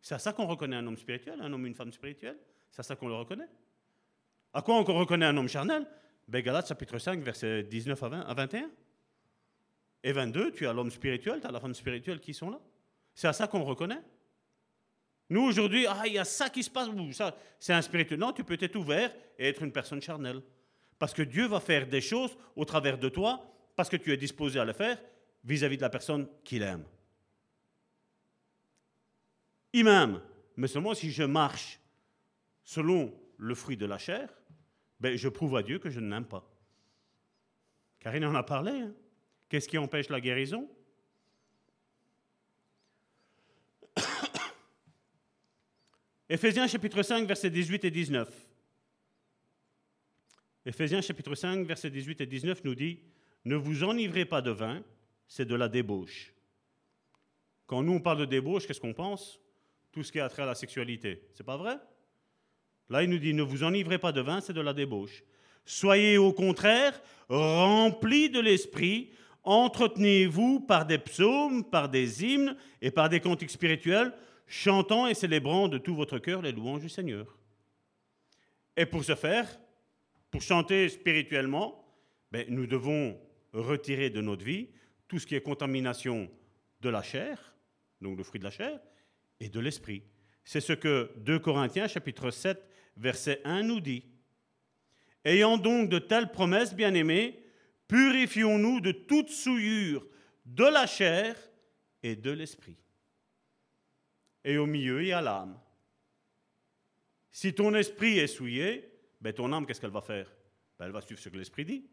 [0.00, 2.38] C'est à ça qu'on reconnaît un homme spirituel, un homme, une femme spirituelle.
[2.70, 3.48] C'est à ça qu'on le reconnaît.
[4.52, 5.86] À quoi on reconnaît un homme charnel?
[6.28, 8.70] Ben, Galates chapitre 5, verset 19 à, 20, à 21.
[10.02, 12.60] Et 22, tu as l'homme spirituel, tu as la femme spirituelle qui sont là.
[13.14, 14.02] C'est à ça qu'on reconnaît.
[15.28, 18.20] Nous, aujourd'hui, ah, il y a ça qui se passe, ça, c'est un spirituel.
[18.20, 20.40] Non, tu peux être ouvert et être une personne charnelle.
[20.98, 23.44] Parce que Dieu va faire des choses au travers de toi,
[23.74, 24.98] parce que tu es disposé à le faire
[25.44, 26.84] vis-à-vis de la personne qu'il aime.
[29.76, 30.22] Il m'aime,
[30.56, 31.78] mais seulement si je marche
[32.64, 34.32] selon le fruit de la chair,
[35.00, 36.50] ben, je prouve à Dieu que je ne l'aime pas.
[38.00, 38.70] Karine en a parlé.
[38.72, 38.94] Hein.
[39.50, 40.66] Qu'est-ce qui empêche la guérison?
[46.30, 48.48] Éphésiens chapitre 5, versets 18 et 19.
[50.64, 53.00] Éphésiens chapitre 5, versets 18 et 19 nous dit,
[53.44, 54.82] Ne vous enivrez pas de vin,
[55.28, 56.32] c'est de la débauche.
[57.66, 59.38] Quand nous on parle de débauche, qu'est-ce qu'on pense?
[59.96, 61.22] Tout ce qui a trait à la sexualité.
[61.32, 61.78] C'est pas vrai?
[62.90, 65.24] Là, il nous dit, ne vous enivrez pas de vin, c'est de la débauche.
[65.64, 67.00] Soyez au contraire
[67.30, 69.10] remplis de l'esprit,
[69.42, 74.12] entretenez-vous par des psaumes, par des hymnes et par des cantiques spirituels,
[74.46, 77.34] chantant et célébrant de tout votre cœur les louanges du Seigneur.
[78.76, 79.48] Et pour ce faire,
[80.30, 81.82] pour chanter spirituellement,
[82.30, 83.18] ben, nous devons
[83.54, 84.68] retirer de notre vie
[85.08, 86.30] tout ce qui est contamination
[86.82, 87.54] de la chair,
[88.02, 88.78] donc le fruit de la chair,
[89.40, 90.02] et de l'esprit.
[90.44, 92.62] C'est ce que 2 Corinthiens chapitre 7
[92.96, 94.04] verset 1 nous dit.
[95.24, 97.42] Ayant donc de telles promesses, bien-aimés,
[97.88, 100.06] purifions-nous de toute souillure
[100.44, 101.36] de la chair
[102.02, 102.78] et de l'esprit
[104.46, 105.58] et au milieu, il y a l'âme.
[107.32, 108.88] Si ton esprit est souillé,
[109.20, 110.32] ben ton âme, qu'est-ce qu'elle va faire?
[110.78, 111.84] Ben Elle va suivre ce que l'esprit dit.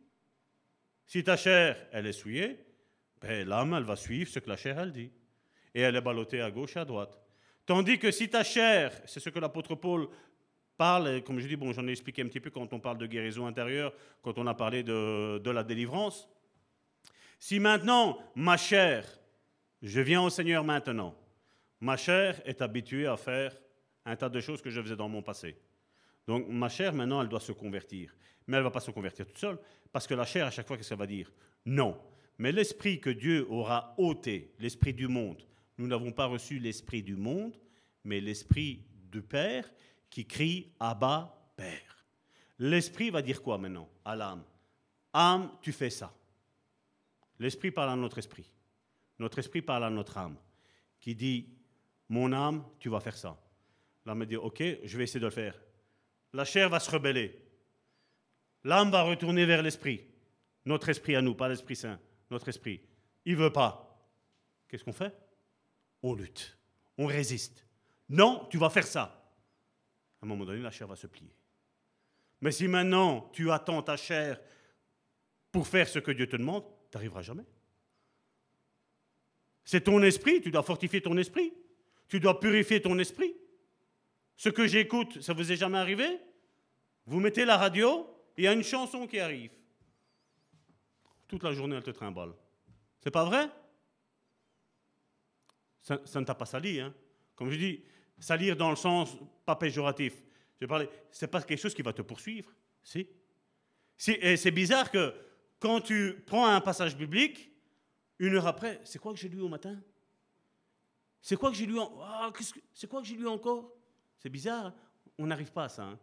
[1.07, 2.63] Si ta chair, elle est souillée,
[3.19, 5.11] ben l'âme, elle va suivre ce que la chair, elle dit.
[5.73, 7.19] Et elle est ballottée à gauche et à droite.
[7.65, 10.07] Tandis que si ta chair, c'est ce que l'apôtre Paul
[10.77, 13.05] parle, comme je dis, bon, j'en ai expliqué un petit peu quand on parle de
[13.05, 16.27] guérison intérieure, quand on a parlé de, de la délivrance.
[17.39, 19.05] Si maintenant, ma chair,
[19.81, 21.15] je viens au Seigneur maintenant,
[21.83, 23.53] Ma chair est habituée à faire
[24.05, 25.57] un tas de choses que je faisais dans mon passé.
[26.25, 28.15] Donc ma chair, maintenant, elle doit se convertir.
[28.47, 29.57] Mais elle ne va pas se convertir toute seule,
[29.91, 31.29] parce que la chair, à chaque fois, qu'est-ce qu'elle va dire?
[31.65, 31.99] Non.
[32.37, 35.43] Mais l'esprit que Dieu aura ôté, l'esprit du monde,
[35.77, 37.57] nous n'avons pas reçu l'esprit du monde,
[38.03, 39.69] mais l'esprit du Père
[40.09, 42.05] qui crie Abba, Père.
[42.59, 44.43] L'esprit va dire quoi maintenant à l'âme?
[45.13, 46.13] Âme, tu fais ça.
[47.39, 48.49] L'esprit parle à notre esprit.
[49.19, 50.37] Notre esprit parle à notre âme,
[50.99, 51.49] qui dit
[52.09, 53.39] mon âme, tu vas faire ça.
[54.05, 55.59] L'âme me dit, ok, je vais essayer de le faire.
[56.33, 57.39] La chair va se rebeller.
[58.63, 60.05] L'âme va retourner vers l'esprit.
[60.65, 62.81] Notre esprit à nous, pas l'Esprit Saint, notre esprit.
[63.25, 64.09] Il veut pas.
[64.67, 65.13] Qu'est-ce qu'on fait?
[66.03, 66.57] On lutte.
[66.97, 67.65] On résiste.
[68.09, 69.31] Non, tu vas faire ça.
[70.21, 71.33] À un moment donné, la chair va se plier.
[72.41, 74.39] Mais si maintenant tu attends ta chair
[75.51, 77.45] pour faire ce que Dieu te demande, tu n'arriveras jamais.
[79.65, 81.53] C'est ton esprit, tu dois fortifier ton esprit.
[82.07, 83.33] Tu dois purifier ton esprit.
[84.35, 86.19] Ce que j'écoute, ça vous est jamais arrivé?
[87.05, 88.07] Vous mettez la radio,
[88.37, 89.51] il y a une chanson qui arrive.
[91.27, 92.33] Toute la journée, elle te trimballe.
[93.01, 93.49] C'est pas vrai?
[95.83, 96.93] Ça, ne t'a pas sali, hein
[97.35, 97.83] Comme je dis,
[98.17, 99.15] salir dans le sens
[99.45, 100.13] pas péjoratif.
[100.59, 102.49] Je parler, c'est pas quelque chose qui va te poursuivre,
[102.81, 103.07] si.
[103.97, 105.13] si et c'est bizarre que
[105.59, 107.51] quand tu prends un passage biblique,
[108.17, 109.77] une heure après, c'est quoi que j'ai lu au matin?
[111.21, 112.31] C'est quoi que j'ai lu ah,
[112.73, 113.75] C'est quoi que j'ai lu encore?
[114.19, 114.75] C'est bizarre, hein.
[115.17, 115.83] on n'arrive pas à ça.
[115.83, 115.99] Hein.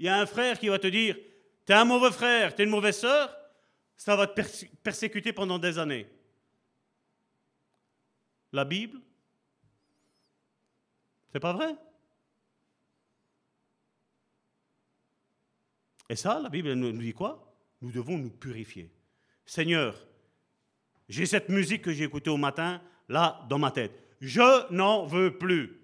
[0.00, 1.16] Il y a un frère qui va te dire
[1.64, 3.36] T'es un mauvais frère, t'es une mauvaise sœur,
[3.96, 4.40] ça va te
[4.82, 6.06] persécuter pendant des années.
[8.56, 8.98] La Bible?
[11.30, 11.76] C'est pas vrai?
[16.08, 17.54] Et ça, la Bible nous dit quoi?
[17.82, 18.90] Nous devons nous purifier.
[19.44, 19.94] Seigneur,
[21.06, 22.80] j'ai cette musique que j'ai écoutée au matin,
[23.10, 23.92] là dans ma tête.
[24.22, 25.78] Je n'en veux plus.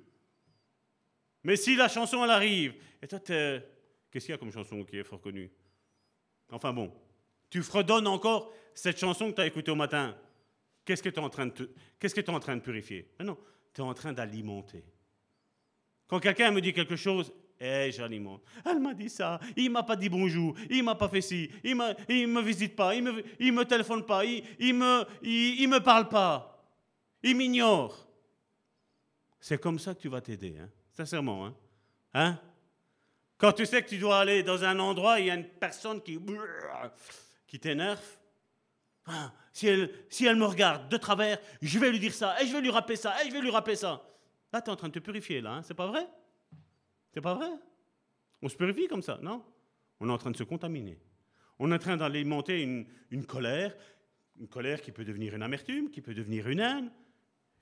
[1.45, 4.97] Mais si la chanson elle arrive, et toi, qu'est-ce qu'il y a comme chanson qui
[4.97, 5.51] est fort connue?
[6.51, 6.91] Enfin bon,
[7.51, 10.17] tu fredonnes encore cette chanson que tu as écoutée au matin.
[10.85, 11.47] Qu'est-ce que tu es en train
[12.57, 13.09] de, purifier?
[13.19, 13.39] Mais non,
[13.73, 14.85] tu es en train d'alimenter.
[16.07, 18.43] Quand quelqu'un me dit quelque chose, eh, j'alimente.
[18.65, 21.77] Elle m'a dit ça, il m'a pas dit bonjour, il m'a pas fait ci, il
[21.77, 26.49] ne me visite pas, il me, me téléphone pas, il, il me parle pas.
[27.23, 28.09] Il m'ignore.
[29.39, 30.69] C'est comme ça que tu vas t'aider, hein?
[30.91, 31.47] sincèrement.
[31.47, 31.55] Hein?
[32.15, 32.41] hein?
[33.39, 36.01] Quand tu sais que tu dois aller dans un endroit, il y a une personne
[36.01, 36.19] qui,
[37.47, 38.01] qui t'énerve.
[39.07, 42.61] Ah, si, elle, me regarde de travers, je vais lui dire ça, et je vais
[42.61, 44.03] lui rappeler ça, et je vais lui rappeler ça.
[44.53, 45.57] Là, tu es en train de te purifier, là.
[45.57, 45.63] Hein?
[45.63, 46.07] C'est pas vrai?
[47.13, 47.51] C'est pas vrai?
[48.41, 49.45] On se purifie comme ça, non?
[50.03, 50.99] on est en train de se contaminer.
[51.61, 53.73] On est en train d'alimenter une, une colère,
[54.41, 56.91] une colère qui peut devenir une amertume, qui peut devenir une haine,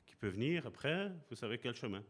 [0.07, 2.03] qui peut venir après, vous savez quel chemin.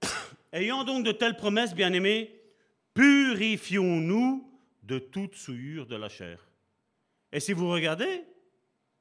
[0.52, 2.40] Ayant donc de telles promesses, bien-aimés,
[2.94, 4.50] purifions-nous
[4.82, 6.46] de toute souillure de la chair.
[7.36, 8.24] Et si vous regardez,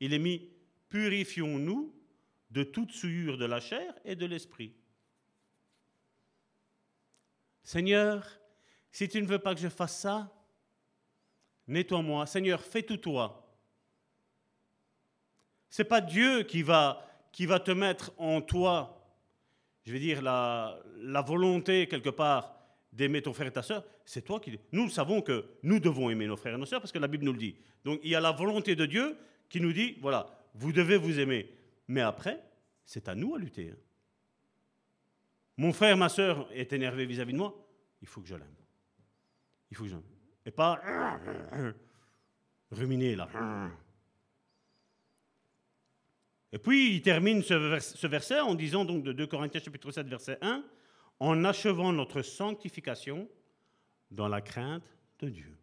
[0.02, 0.52] il est mis
[0.90, 1.95] purifions-nous
[2.52, 4.76] de toute souillure de la chair et de l'esprit.
[7.64, 8.28] Seigneur,
[8.91, 10.34] si tu ne veux pas que je fasse ça,
[11.68, 12.28] nettoie-moi.
[12.28, 13.57] Seigneur, fais tout toi.
[15.70, 19.02] C'est pas Dieu qui va, qui va te mettre en toi,
[19.86, 22.55] je vais dire, la volonté quelque part
[22.96, 24.58] d'aimer ton frère et ta soeur, c'est toi qui...
[24.72, 27.26] Nous savons que nous devons aimer nos frères et nos sœurs parce que la Bible
[27.26, 27.56] nous le dit.
[27.84, 29.18] Donc il y a la volonté de Dieu
[29.50, 31.50] qui nous dit, voilà, vous devez vous aimer.
[31.88, 32.42] Mais après,
[32.86, 33.72] c'est à nous à lutter.
[33.72, 33.78] Hein.
[35.58, 37.54] Mon frère, ma soeur est énervé vis-à-vis de moi,
[38.02, 38.48] il faut que je l'aime.
[39.72, 39.96] Il faut que je.
[40.46, 40.82] Et pas
[42.72, 43.28] ruminer là.
[46.52, 50.38] Et puis il termine ce, verset en disant donc de 2 Corinthiens chapitre 7 verset
[50.42, 50.64] 1,
[51.20, 53.30] en achevant notre sanctification
[54.12, 55.58] dans la crainte de Dieu.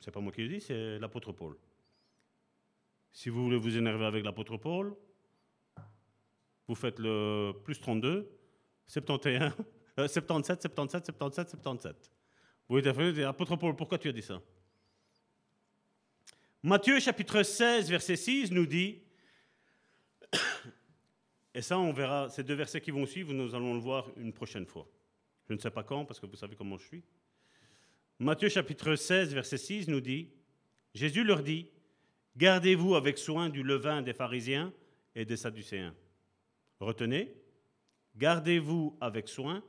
[0.00, 1.56] C'est pas moi qui le dis, c'est l'apôtre Paul.
[3.12, 4.96] Si vous voulez vous énerver avec l'apôtre Paul,
[6.66, 8.30] vous faites le plus 32,
[8.86, 9.52] 71,
[9.96, 12.12] 77, 77, 77, 77.
[12.68, 14.40] Vous dites, apôtre Paul, pourquoi tu as dit ça?
[16.62, 19.02] Matthieu chapitre 16, verset 6 nous dit,
[21.54, 24.32] et ça on verra, ces deux versets qui vont suivre, nous allons le voir une
[24.32, 24.88] prochaine fois.
[25.48, 27.04] Je ne sais pas quand, parce que vous savez comment je suis.
[28.18, 30.30] Matthieu chapitre 16, verset 6 nous dit,
[30.94, 31.68] Jésus leur dit,
[32.38, 34.72] Gardez-vous avec soin du levain des pharisiens
[35.16, 35.92] et des sadducéens.
[36.78, 37.34] Retenez,
[38.16, 39.60] gardez-vous avec soin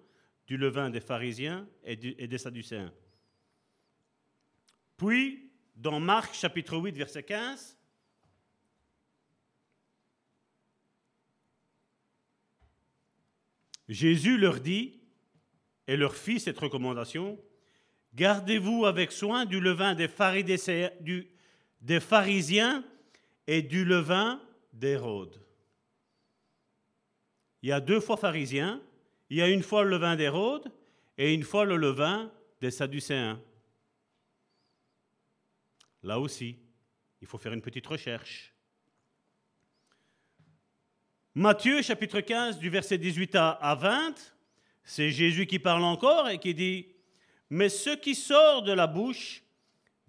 [0.45, 2.93] du levain des pharisiens et, des sadducéens.
[4.97, 7.78] Puis, dans Marc chapitre 8, verset 15,
[13.89, 14.99] Jésus leur dit,
[15.87, 17.37] et leur fit cette recommandation,
[18.15, 20.91] Gardez-vous avec soin du levain des, pharisiens,
[23.47, 24.41] et du levain
[24.73, 25.41] d'Hérode.
[27.61, 28.81] Il y a deux fois pharisiens,
[29.29, 30.71] il y a une fois le levain d'Hérode
[31.17, 33.41] et une fois le levain des Sadducéens.
[36.03, 36.57] Là aussi,
[37.21, 38.53] il faut faire une petite recherche.
[41.39, 44.13] Matthieu chapitre 15 du verset 18 à 20,
[44.83, 46.87] c'est Jésus qui parle encore et qui dit,
[47.49, 49.41] Mais ce qui sort de la bouche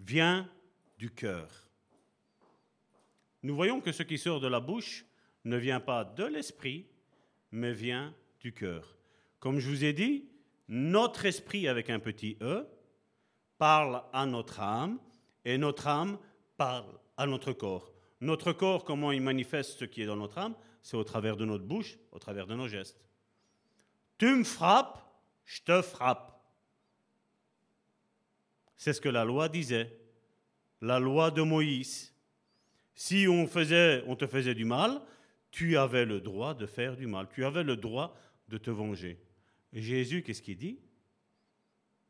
[0.00, 0.50] vient
[0.98, 1.48] du cœur.
[3.44, 5.04] Nous voyons que ce qui sort de la bouche
[5.44, 6.88] ne vient pas de l'esprit,
[7.52, 8.96] mais vient du cœur.
[9.38, 10.28] Comme je vous ai dit,
[10.66, 12.66] notre esprit avec un petit e
[13.56, 14.98] parle à notre âme
[15.44, 16.18] et notre âme
[16.56, 17.92] parle à notre corps.
[18.20, 21.44] Notre corps, comment il manifeste ce qui est dans notre âme C'est au travers de
[21.44, 23.00] notre bouche, au travers de nos gestes.
[24.18, 24.98] Tu me frappes,
[25.44, 26.40] je te frappe.
[28.76, 30.00] C'est ce que la loi disait
[30.80, 32.14] la loi de Moïse.
[32.94, 35.00] Si on, te faisait du mal,
[35.50, 37.28] tu avais le droit de faire du mal.
[37.32, 38.16] Tu avais le droit
[38.48, 39.18] de te venger.
[39.72, 40.78] Jésus, qu'est-ce qu'il dit?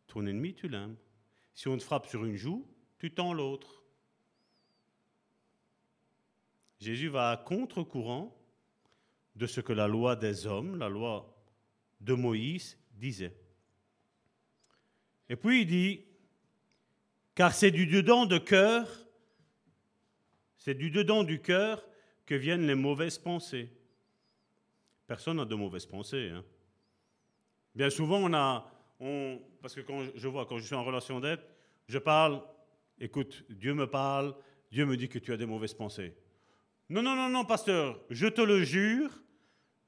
[0.06, 0.97] Ton ennemi, tu l'aimes.
[1.55, 2.66] Si on te frappe sur une joue,
[2.98, 3.82] tu tends l'autre.
[6.80, 8.36] Jésus va à contre-courant
[9.41, 11.35] de ce que la loi des hommes, la loi
[12.03, 13.35] de Moïse, disait.
[15.31, 16.05] Et puis il dit,
[17.35, 18.87] car c'est du dedans de cœur,
[20.59, 21.83] c'est du dedans du cœur
[22.27, 23.73] que viennent les mauvaises pensées.
[25.07, 26.29] Personne n'a de mauvaises pensées.
[26.35, 26.45] Hein.
[27.75, 28.71] Bien souvent, on a,
[29.62, 31.41] parce que quand je vois, quand je suis en relation d'aide,
[31.89, 32.43] je parle,
[32.99, 34.35] écoute, Dieu me parle,
[34.71, 36.15] Dieu me dit que tu as des mauvaises pensées.
[36.91, 39.11] Non, non, non, non, pasteur, je te le jure,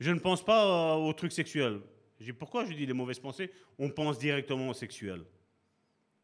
[0.02, 1.80] je ne pense pas aux trucs sexuels.
[2.18, 3.50] Je dis, pourquoi je dis les mauvaises pensées?
[3.78, 5.24] On pense directement au sexuel.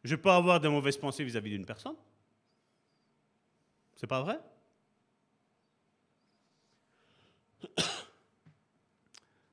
[0.05, 1.97] Je peux avoir de mauvaises pensées vis-à-vis d'une personne.
[3.97, 4.39] C'est pas vrai?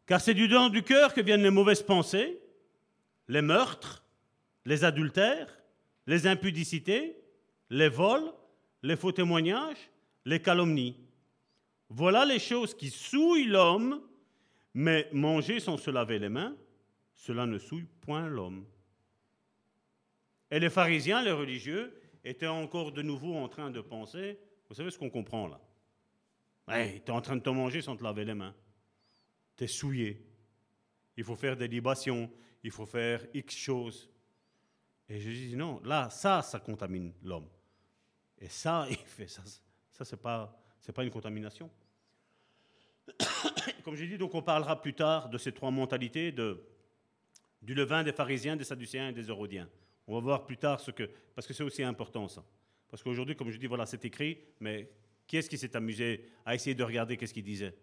[0.06, 2.40] Car c'est du dedans du cœur que viennent les mauvaises pensées,
[3.28, 4.04] les meurtres,
[4.66, 5.56] les adultères,
[6.06, 7.18] les impudicités,
[7.72, 8.32] les vols,
[8.84, 9.90] les faux témoignages,
[10.26, 10.98] les calomnies.
[11.90, 14.02] Voilà les choses qui souillent l'homme,
[14.76, 16.56] mais manger sans se laver les mains,
[17.14, 18.66] cela ne souille point l'homme.
[20.52, 24.38] Et les pharisiens, les religieux, étaient encore de nouveau en train de penser,
[24.68, 25.62] vous savez ce qu'on comprend là?
[26.68, 28.54] Tu es en train de te manger sans te laver les mains.
[29.56, 30.26] Tu es souillé.
[31.16, 32.30] il faut faire des libations,
[32.62, 34.10] il faut faire X choses.
[35.08, 37.48] Et Jésus dit non, là, ça, ça contamine l'homme.
[38.40, 39.44] Et ça, fait ça.
[39.92, 41.72] Ça, ce n'est pas une contamination.
[43.84, 46.64] Comme j'ai dit, donc on parlera plus tard de ces trois mentalités, de,
[47.62, 49.70] du levain des pharisiens, des sadducéens et des hérodiens.
[50.08, 51.10] On va voir plus tard ce que...
[51.34, 52.44] Parce que c'est aussi important ça.
[52.90, 54.90] Parce qu'aujourd'hui, comme je dis, voilà, c'est écrit, mais
[55.28, 57.76] qui est-ce qui s'est amusé à essayer de regarder qu'est-ce qu'il disait?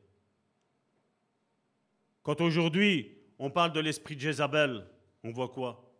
[2.23, 4.87] Quand aujourd'hui, on parle de l'esprit de Jézabel,
[5.25, 5.93] on voit quoi?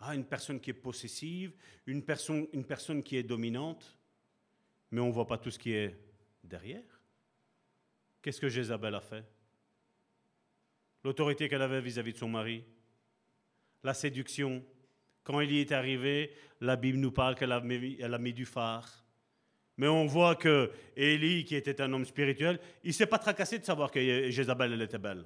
[0.00, 1.52] Ah, une personne qui est possessive,
[1.86, 3.96] une personne, une personne qui est dominante,
[4.90, 5.98] mais on ne voit pas tout ce qui est
[6.44, 6.97] derrière.
[8.22, 9.24] Qu'est-ce que Jézabel a fait?
[11.04, 12.64] L'autorité qu'elle avait vis-à-vis de son mari,
[13.82, 14.64] la séduction?
[15.22, 19.04] Quand il y est arrivé, la Bible nous parle qu'elle a, mis du phare.
[19.76, 23.58] Mais on voit que Élie, qui était un homme spirituel, il ne s'est pas tracassé
[23.58, 25.24] de savoir que Jézabel était belle.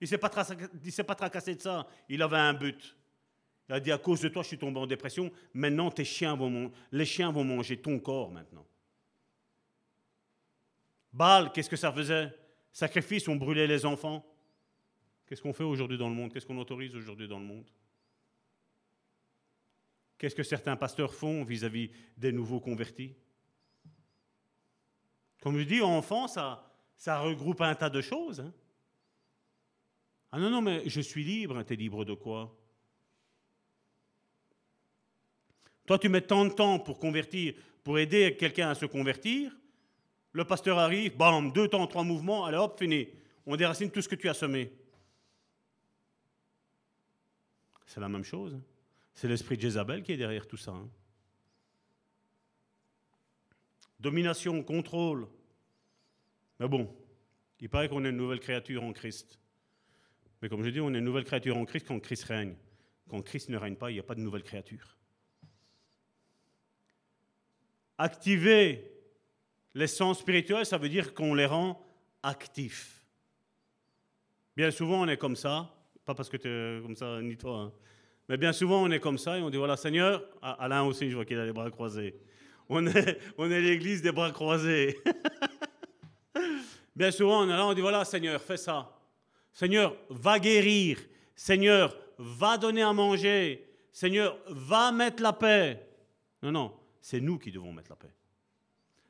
[0.00, 1.86] Il ne s'est pas tracassé de ça.
[2.08, 2.96] Il avait un but.
[3.68, 5.30] Il a dit, à cause de toi, je suis tombé en dépression.
[5.54, 8.66] Maintenant, tes les chiens vont manger ton corps maintenant.
[11.12, 12.32] Baal, qu'est-ce que ça faisait?
[12.72, 14.24] Sacrifice, on brûlait les enfants?
[15.26, 16.32] Qu'est-ce qu'on fait aujourd'hui dans le monde?
[16.32, 17.70] Qu'est-ce qu'on autorise aujourd'hui dans le monde?
[20.16, 23.14] Qu'est-ce que certains pasteurs font vis-à-vis des nouveaux convertis?
[25.40, 28.40] Comme je dis, enfant, ça, ça regroupe un tas de choses.
[28.40, 28.52] Hein.
[30.30, 31.62] ah non, non, mais je suis libre.
[31.64, 32.56] Tu es libre de quoi?
[35.84, 39.52] Toi, tu mets tant de temps pour convertir, pour aider quelqu'un à se convertir.
[40.32, 43.08] Le pasteur arrive, bam, deux temps, trois mouvements, allez hop, fini.
[43.44, 44.72] On déracine tout ce que tu as semé.
[47.86, 48.58] C'est la même chose.
[49.14, 50.70] C'est l'esprit de Jézabel qui est derrière tout ça.
[50.70, 50.88] Hein.
[54.00, 55.28] Domination, contrôle.
[56.58, 56.94] Mais bon,
[57.60, 59.38] il paraît qu'on est une nouvelle créature en Christ.
[60.40, 62.56] Mais comme je dis, on est une nouvelle créature en Christ quand Christ règne.
[63.08, 64.96] Quand Christ ne règne pas, il n'y a pas de nouvelle créature.
[67.98, 68.91] Activer
[69.74, 71.80] les sens spirituels, ça veut dire qu'on les rend
[72.22, 73.06] actifs.
[74.56, 75.74] Bien souvent, on est comme ça,
[76.04, 77.72] pas parce que tu es comme ça, ni toi, hein.
[78.28, 81.14] mais bien souvent, on est comme ça et on dit voilà, Seigneur, Alain aussi, je
[81.14, 82.20] vois qu'il a les bras croisés.
[82.68, 84.98] On est, on est l'église des bras croisés.
[86.96, 88.98] bien souvent, on est là, on dit voilà, Seigneur, fais ça.
[89.52, 90.98] Seigneur, va guérir.
[91.34, 93.66] Seigneur, va donner à manger.
[93.90, 95.86] Seigneur, va mettre la paix.
[96.42, 98.12] Non, non, c'est nous qui devons mettre la paix.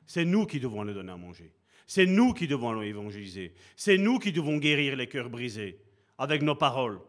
[0.05, 1.53] C'est nous qui devons le donner à manger.
[1.87, 3.53] C'est nous qui devons l'évangéliser.
[3.75, 5.79] C'est nous qui devons guérir les cœurs brisés
[6.17, 6.99] avec nos paroles.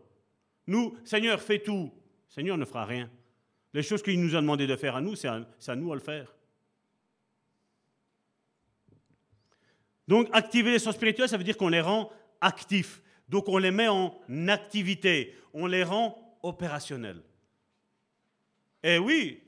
[0.67, 1.93] Nous, Seigneur, fais tout.
[2.29, 3.11] Seigneur ne fera rien.
[3.73, 6.01] Les choses qu'il nous a demandé de faire à nous, c'est à, nous à le
[6.01, 6.35] faire.
[10.07, 12.11] Donc, activer les sens spirituels, ça veut dire qu'on les rend
[12.41, 13.03] actifs.
[13.29, 15.35] Donc, on les met en activité.
[15.53, 17.23] On les rend opérationnels.
[18.83, 19.43] Et oui,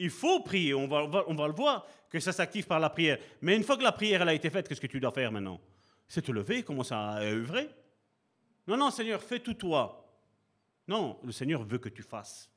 [0.00, 3.18] il faut prier, on va, on va, le voir, que ça s'active par la prière.
[3.42, 5.30] Mais une fois que la prière elle a été faite, qu'est-ce que tu dois faire
[5.30, 5.60] maintenant?
[6.08, 7.68] C'est te lever, commencer à œuvrer?
[8.66, 10.10] Non, non, Seigneur, fais tout toi.
[10.88, 12.50] Non, le Seigneur veut que tu fasses.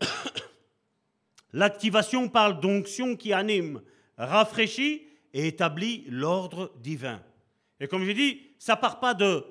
[1.52, 3.82] L'activation parle d'onction qui anime,
[4.16, 5.02] rafraîchit
[5.34, 7.22] et établit l'ordre divin.
[7.78, 9.44] Et comme je dis, ça part pas de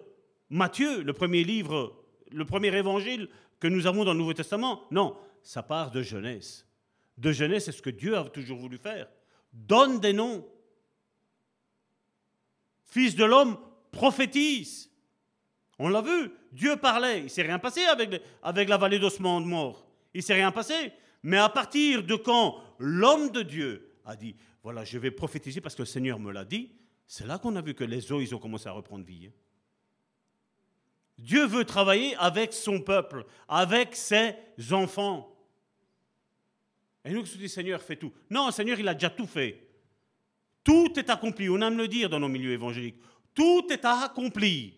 [0.49, 3.30] Matthieu, le premier livre, le premier évangile
[3.60, 4.81] que nous avons dans le Nouveau Testament.
[4.90, 5.15] Non,
[5.49, 6.63] ça part de jeunesse.
[7.17, 9.09] De jeunesse, c'est ce que Dieu a toujours voulu faire.
[9.51, 10.47] Donne des noms.
[12.85, 13.57] Fils de l'homme,
[13.91, 14.91] prophétise.
[15.80, 17.21] On l'a vu, Dieu parlait.
[17.21, 19.88] Il ne s'est rien passé avec, la vallée d'ossements de mort.
[20.13, 20.93] Il ne s'est rien passé.
[21.23, 25.73] Mais à partir de quand l'homme de Dieu a dit, voilà, je vais prophétiser parce
[25.73, 26.69] que le Seigneur me l'a dit,
[27.07, 29.26] c'est là qu'on a vu que les eaux, ils ont commencé à reprendre vie.
[29.26, 29.34] Hein.
[31.17, 34.35] Dieu veut travailler avec son peuple, avec ses
[34.71, 35.35] enfants.
[37.05, 38.11] Et nous, dit, Seigneur, fais tout.
[38.30, 39.67] Non, Seigneur, il a déjà tout fait.
[40.63, 41.49] Tout est accompli.
[41.49, 43.01] On aime le dire dans nos milieux évangéliques.
[43.34, 44.76] Tout est accompli.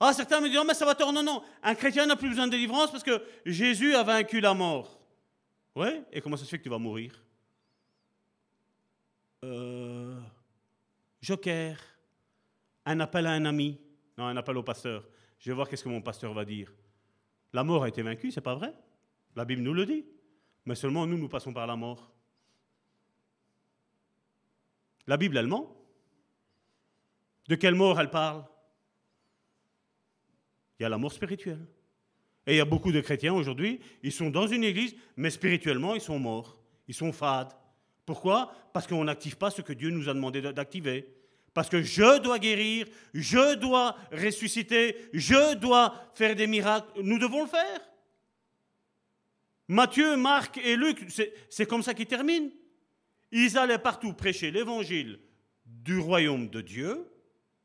[0.00, 1.12] Ah, certains me disent, oh, mais ça va tort.
[1.12, 4.52] Non, non, un chrétien n'a plus besoin de délivrance parce que Jésus a vaincu la
[4.52, 5.00] mort.
[5.74, 7.22] Ouais, et comment ça se fait que tu vas mourir?
[9.44, 10.18] Euh,
[11.20, 11.78] Joker,
[12.84, 13.78] un appel à un ami.
[14.18, 15.06] Non, un appel au pasteur.
[15.38, 16.72] Je vais voir qu'est-ce que mon pasteur va dire.
[17.52, 18.74] La mort a été vaincue, c'est pas vrai?
[19.34, 20.04] La Bible nous le dit.
[20.66, 22.12] Mais seulement nous, nous passons par la mort.
[25.06, 25.72] La Bible, elle ment.
[27.48, 28.44] De quelle mort elle parle?
[30.78, 31.64] Il y a la mort spirituelle.
[32.46, 35.94] Et il y a beaucoup de chrétiens aujourd'hui, ils sont dans une église, mais spirituellement,
[35.94, 36.58] ils sont morts.
[36.86, 37.52] Ils sont fades.
[38.04, 38.52] Pourquoi?
[38.72, 41.12] Parce qu'on n'active pas ce que Dieu nous a demandé d'activer.
[41.54, 47.02] Parce que je dois guérir, je dois ressusciter, je dois faire des miracles.
[47.02, 47.80] Nous devons le faire.
[49.68, 51.06] Matthieu, Marc et Luc,
[51.50, 52.50] c'est comme ça qu'ils terminent.
[53.32, 55.18] Ils allaient partout prêcher l'évangile
[55.64, 57.10] du royaume de Dieu,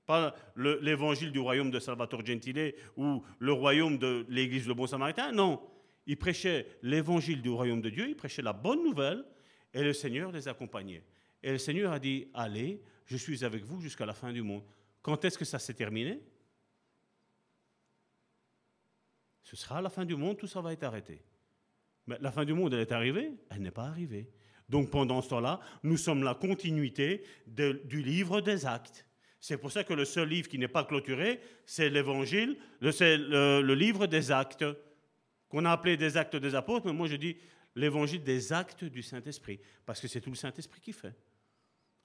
[0.08, 5.32] pas l'évangile du royaume de Salvatore Gentile ou le royaume de l'église Le Bon Samaritain,
[5.32, 5.62] non.
[6.08, 9.24] Ils prêchaient l'évangile du royaume de Dieu, ils prêchaient la bonne nouvelle
[9.74, 11.04] et le Seigneur les accompagnait.
[11.44, 14.64] Et le Seigneur a dit, allez, je suis avec vous jusqu'à la fin du monde.
[15.02, 16.20] Quand est-ce que ça s'est terminé?
[19.44, 21.22] Ce sera à la fin du monde, tout ça va être arrêté.
[22.08, 24.30] Mais la fin du monde, elle est arrivée Elle n'est pas arrivée.
[24.70, 29.06] Donc pendant ce temps-là, nous sommes la continuité du livre des actes.
[29.42, 32.58] C'est pour ça que le seul livre qui n'est pas clôturé, c'est l'évangile,
[32.92, 34.64] c'est le, livre des actes,
[35.50, 37.36] qu'on a appelé des actes des apôtres, mais moi je dis
[37.76, 41.16] l'évangile des actes du Saint-Esprit, parce que c'est tout le Saint-Esprit qui fait.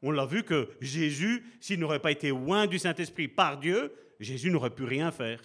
[0.03, 4.51] On l'a vu que Jésus, s'il n'aurait pas été loin du Saint-Esprit par Dieu, Jésus
[4.51, 5.41] n'aurait pu rien faire.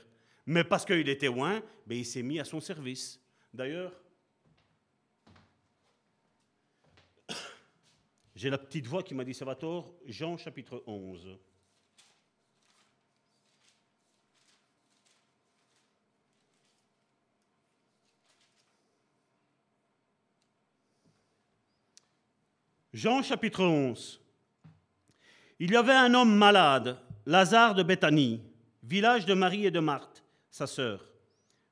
[0.46, 3.20] Mais parce qu'il était loin, ben, il s'est mis à son service.
[3.54, 3.94] D'ailleurs,
[8.36, 11.38] J'ai la petite voix qui m'a dit Salvatore, Jean chapitre 11.
[22.94, 24.22] Jean chapitre 11.
[25.60, 28.42] Il y avait un homme malade, Lazare de Béthanie,
[28.84, 31.06] village de Marie et de Marthe, sa sœur.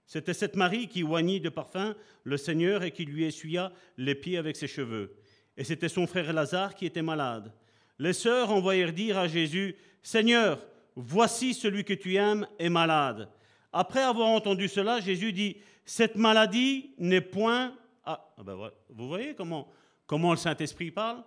[0.05, 4.37] C'était cette Marie qui oignit de parfum le Seigneur et qui lui essuya les pieds
[4.37, 5.18] avec ses cheveux
[5.59, 7.51] et c'était son frère Lazare qui était malade.
[7.99, 10.65] Les sœurs envoyèrent dire à Jésus, Seigneur,
[10.95, 13.29] voici celui que tu aimes est malade.
[13.73, 17.75] Après avoir entendu cela, Jésus dit, cette maladie n'est point...
[18.05, 19.67] Ah, ben vous voyez comment,
[20.07, 21.25] comment le Saint-Esprit parle?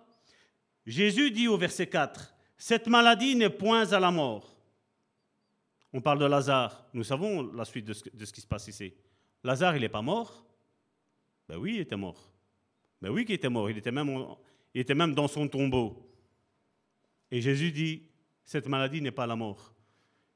[0.87, 4.57] Jésus dit au verset 4, cette maladie n'est point à la mort.
[5.93, 6.87] On parle de Lazare.
[6.91, 8.95] Nous savons la suite de ce, de ce qui se passe ici.
[9.43, 10.43] Lazare, il n'est pas mort?
[11.47, 12.32] Ben oui, il était mort.
[13.09, 14.25] Oui qu'il était mort, il était, même,
[14.73, 16.09] il était dans son tombeau.
[17.31, 18.03] Et Jésus dit,
[18.45, 19.73] cette maladie n'est pas la mort.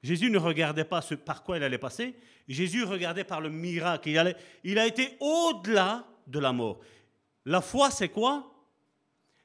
[0.03, 2.15] Jésus ne regardait pas ce par quoi il allait passer,
[2.48, 4.10] Jésus regardait par le miracle.
[4.10, 6.80] Il, allait, il a été au-delà de la mort.
[7.45, 8.52] La foi, c'est quoi?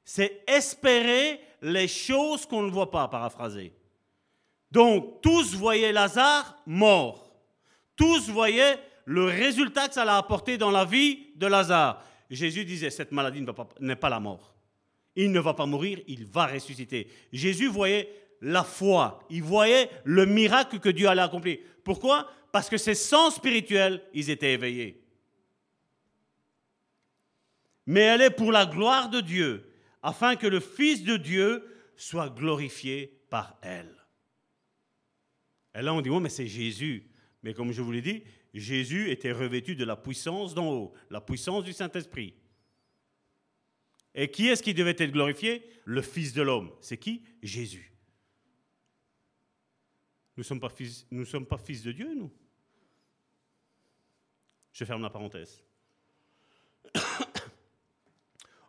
[0.04, 3.72] C'est espérer les choses qu'on ne voit pas, paraphraser.
[4.70, 7.30] Donc, tous voyaient Lazare mort.
[7.96, 12.02] Tous voyaient le résultat que ça a apporté dans la vie de Lazare.
[12.32, 13.44] Jésus disait, cette maladie
[13.80, 14.54] n'est pas la mort.
[15.14, 17.08] Il ne va pas mourir, il va ressusciter.
[17.32, 18.08] Jésus voyait
[18.40, 21.58] la foi, il voyait le miracle que Dieu allait accomplir.
[21.84, 22.30] Pourquoi?
[22.50, 25.04] Parce que ses sens spirituels, ils étaient éveillés.
[27.86, 29.70] Mais elle est pour la gloire de Dieu,
[30.02, 31.64] afin que le Fils de Dieu
[31.96, 33.94] soit glorifié par elle.
[35.74, 37.08] Et là, on dit, oh, mais c'est Jésus.
[37.42, 38.22] Mais comme je vous l'ai dit,
[38.54, 42.34] Jésus était revêtu de la puissance d'en haut, la puissance du Saint-Esprit.
[44.14, 45.66] Et qui est-ce qui devait être glorifié?
[45.84, 46.70] Le Fils de l'homme.
[46.80, 47.22] C'est qui?
[47.42, 47.92] Jésus.
[50.36, 50.60] Nous ne sommes,
[51.46, 52.32] pas fils, de Dieu, nous.
[54.72, 55.62] Je ferme la parenthèse.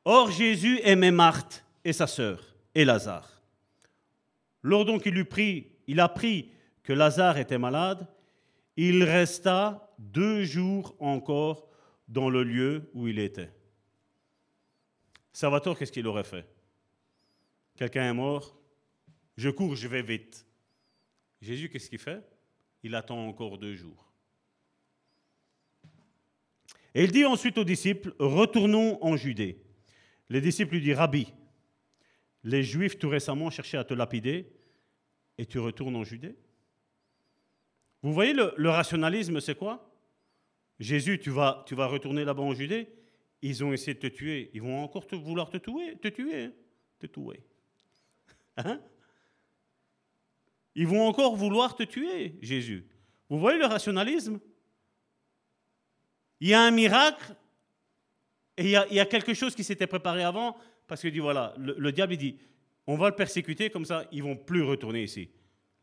[0.05, 3.41] Or, Jésus aimait Marthe et sa sœur, et Lazare.
[4.61, 6.51] Lors donc il, pris, il apprit
[6.83, 8.07] que Lazare était malade,
[8.77, 11.69] il resta deux jours encore
[12.07, 13.51] dans le lieu où il était.
[15.31, 16.47] Salvatore, qu'est-ce qu'il aurait fait?
[17.75, 18.55] Quelqu'un est mort,
[19.35, 20.45] je cours, je vais vite.
[21.41, 22.23] Jésus, qu'est-ce qu'il fait?
[22.83, 24.11] Il attend encore deux jours.
[26.95, 29.59] Et il dit ensuite aux disciples, retournons en Judée.
[30.29, 31.33] Les disciples lui disent, Rabbi,
[32.43, 34.51] les Juifs tout récemment cherchaient à te lapider
[35.37, 36.35] et tu retournes en Judée?
[38.03, 39.89] Vous voyez, le, rationalisme, c'est quoi?
[40.77, 42.89] Jésus, tu vas, retourner là-bas en Judée,
[43.41, 46.53] ils ont essayé de te tuer, ils vont encore vouloir te tuer, te tuer, hein?
[46.99, 47.43] te tuer.
[48.57, 48.81] Hein?
[50.75, 52.85] Ils vont encore vouloir te tuer, Jésus.
[53.29, 54.39] Vous voyez le rationalisme?
[56.41, 57.35] Il y a un miracle
[58.57, 60.57] et il y, a, quelque chose qui s'était préparé avant,
[60.87, 62.37] parce qu'il dit, voilà, le, le diable, dit,
[62.85, 65.29] on va le persécuter, comme ça, ils vont plus retourner ici.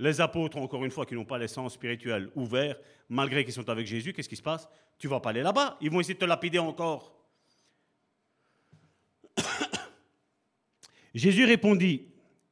[0.00, 3.68] Les apôtres, encore une fois, qui n'ont pas les sens spirituels ouverts, malgré qu'ils sont
[3.68, 4.66] avec Jésus, qu'est-ce qui se passe?
[4.98, 5.76] Tu vas pas aller là-bas.
[5.82, 7.14] Ils vont essayer de te lapider encore.
[11.14, 12.06] Jésus répondit,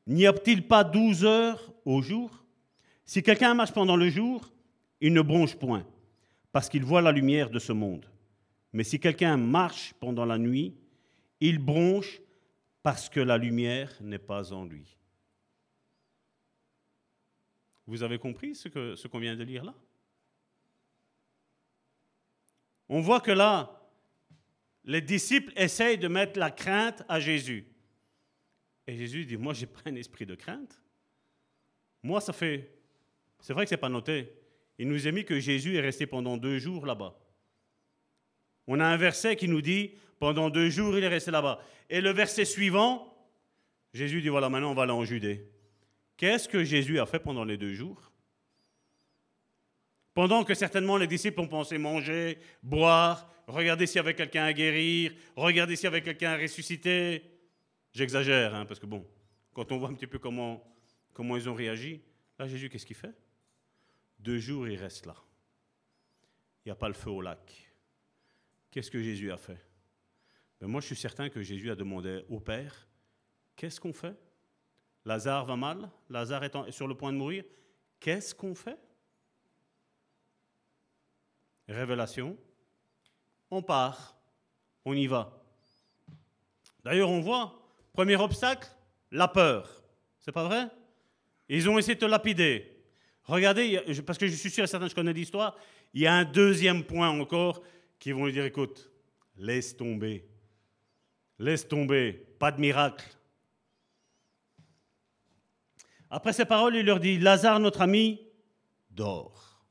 [0.06, 2.44] N'y a-t-il pas douze heures au jour?
[3.06, 4.52] Si quelqu'un marche pendant le jour,
[5.00, 5.86] il ne bronche point,
[6.52, 8.04] parce qu'il voit la lumière de ce monde.
[8.74, 10.74] Mais si quelqu'un marche pendant la nuit,
[11.40, 12.20] il bronche
[12.82, 14.97] parce que la lumière n'est pas en lui.
[17.88, 19.74] Vous avez compris ce qu'on ce qu'on vient de lire là?
[22.90, 23.82] On voit que là,
[24.84, 27.66] les disciples essayent de mettre la crainte à Jésus.
[28.86, 30.80] Et Jésus dit, moi, j'ai pas un esprit de crainte.
[32.02, 32.72] Moi, ça fait...
[33.40, 34.32] C'est vrai que ce n'est pas noté.
[34.78, 37.18] Il nous a mis que Jésus est resté pendant deux jours là-bas.
[38.66, 41.62] On a un verset qui nous dit, pendant deux jours, il est resté là-bas.
[41.90, 43.14] Et le verset suivant,
[43.92, 45.46] Jésus dit, voilà, maintenant on va aller en Judée.
[46.18, 48.10] Qu'est-ce que Jésus a fait pendant les deux jours?
[50.12, 54.52] Pendant que certainement les disciples ont pensé manger, boire, regarder s'il y avait quelqu'un à
[54.52, 57.22] guérir, regarder s'il y avait quelqu'un à ressusciter.
[57.92, 59.06] J'exagère, hein, parce que bon,
[59.54, 60.60] quand on voit un petit peu comment,
[61.12, 62.02] comment ils ont réagi,
[62.36, 63.14] là Jésus, qu'est-ce qu'il fait?
[64.18, 65.14] Deux jours, il reste là.
[66.64, 67.72] Il n'y a pas le feu au lac.
[68.72, 69.64] Qu'est-ce que Jésus a fait?
[70.60, 72.88] Ben Moi, je suis certain que Jésus a demandé au Père,
[73.54, 74.16] qu'est-ce qu'on fait?
[75.08, 77.42] Lazare va mal, Lazare est sur le point de mourir.
[77.98, 78.78] Qu'est-ce qu'on fait?
[81.66, 82.36] Révélation,
[83.50, 84.14] on part,
[84.84, 85.42] on y va.
[86.84, 87.58] D'ailleurs, on voit,
[87.94, 88.68] premier obstacle,
[89.10, 89.82] la peur.
[90.18, 90.68] C'est pas vrai?
[91.48, 92.84] Ils ont essayé de te lapider.
[93.24, 95.56] Regardez, parce que je suis sûr et certain je connais l'histoire,
[95.94, 97.62] il y a un deuxième point encore
[97.98, 98.90] qui vont lui dire, écoute,
[99.36, 100.28] laisse tomber.
[101.38, 103.06] Laisse tomber, pas de miracle.
[106.10, 108.20] Après ces paroles, il leur dit, Lazare, notre ami,
[108.90, 109.62] dort.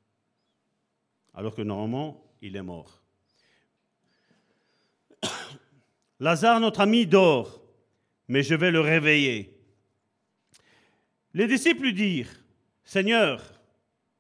[1.34, 3.02] Alors que normalement, il est mort.
[6.20, 7.62] Lazare, notre ami, dort,
[8.28, 9.58] mais je vais le réveiller.
[11.34, 12.34] Les disciples dirent,
[12.84, 13.42] Seigneur,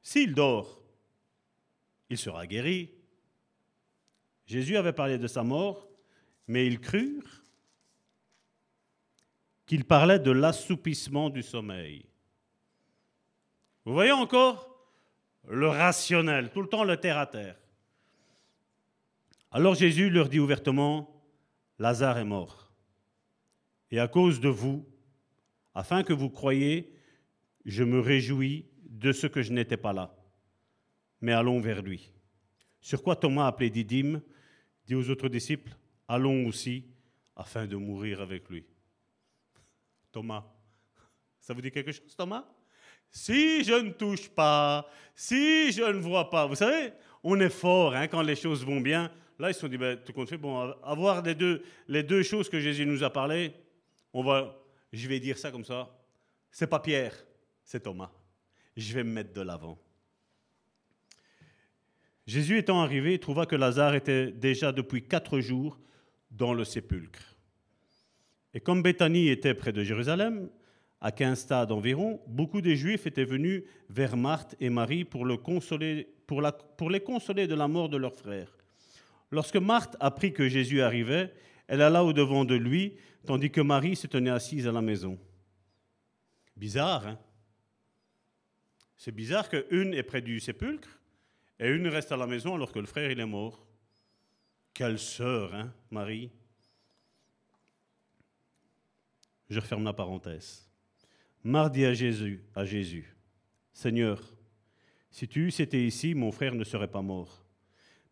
[0.02, 0.81] s'il dort,
[2.10, 2.91] il sera guéri.
[4.45, 5.88] Jésus avait parlé de sa mort,
[6.48, 7.36] mais ils crurent
[9.68, 12.06] qu'il parlait de l'assoupissement du sommeil.
[13.85, 14.73] Vous voyez encore
[15.48, 17.57] le rationnel, tout le temps le terre à terre.
[19.52, 21.22] Alors Jésus leur dit ouvertement,
[21.80, 22.72] Lazare est mort.
[23.91, 24.85] Et à cause de vous,
[25.76, 26.94] afin que vous croyiez,
[27.65, 30.15] je me réjouis de ce que je n'étais pas là.
[31.22, 32.11] Mais allons vers lui.
[32.81, 34.22] Sur quoi Thomas, appelé Didyme,
[34.85, 35.76] dit aux autres disciples,
[36.07, 36.85] allons aussi
[37.35, 38.65] afin de mourir avec lui.
[40.18, 40.44] Thomas,
[41.39, 42.44] ça vous dit quelque chose, Thomas?
[43.11, 46.91] Si je ne touche pas, si je ne vois pas, vous savez,
[47.22, 49.11] on est fort hein, quand les choses vont bien.
[49.38, 52.23] Là, ils se sont dit, ben, tout compte fait, bon, avoir les deux, les deux
[52.23, 53.53] choses que Jésus nous a parlé,
[54.11, 54.60] on va,
[54.91, 55.95] je vais dire ça comme ça,
[56.49, 57.14] c'est pas Pierre,
[57.64, 58.10] c'est Thomas.
[58.76, 59.77] Je vais me mettre de l'avant.
[62.26, 65.80] Jésus étant arrivé, trouva que Lazare était déjà depuis quatre jours
[66.31, 67.36] dans le sépulcre.
[68.53, 70.49] Et comme Béthanie était près de Jérusalem,
[70.99, 75.38] à 15 stades environ, beaucoup des Juifs étaient venus vers Marthe et Marie pour, les
[75.38, 78.57] consoler de la mort de leur frère.
[79.32, 81.34] Lorsque Marthe apprit que Jésus arrivait,
[81.68, 82.95] elle alla au-devant de lui,
[83.26, 85.19] tandis que Marie se tenait assise à la maison.
[86.56, 87.19] Bizarre, hein?
[88.95, 90.99] C'est bizarre qu'une est près du sépulcre
[91.60, 93.68] et une reste à la maison alors que le frère, est mort.
[94.74, 96.32] Quelle sœur, hein, Marie?
[99.49, 100.69] Je referme la parenthèse.
[101.44, 103.15] Mardi à Jésus, à Jésus,
[103.74, 104.22] Seigneur,
[105.11, 107.45] si tu eusses été ici, mon frère ne serait pas mort.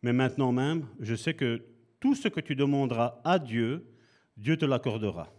[0.01, 1.65] Mais maintenant même, je sais que
[1.99, 3.85] tout ce que tu demanderas à Dieu,
[4.37, 5.33] Dieu te l'accordera.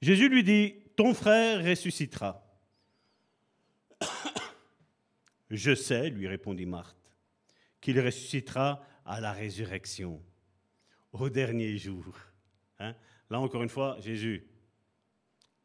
[0.00, 2.42] Jésus lui dit, ton frère ressuscitera.
[5.50, 6.96] Je sais, lui répondit Marthe,
[7.80, 10.22] qu'il ressuscitera à la résurrection,
[11.12, 12.04] au dernier jour.
[12.78, 12.94] Hein?
[13.30, 14.46] Là encore une fois, Jésus,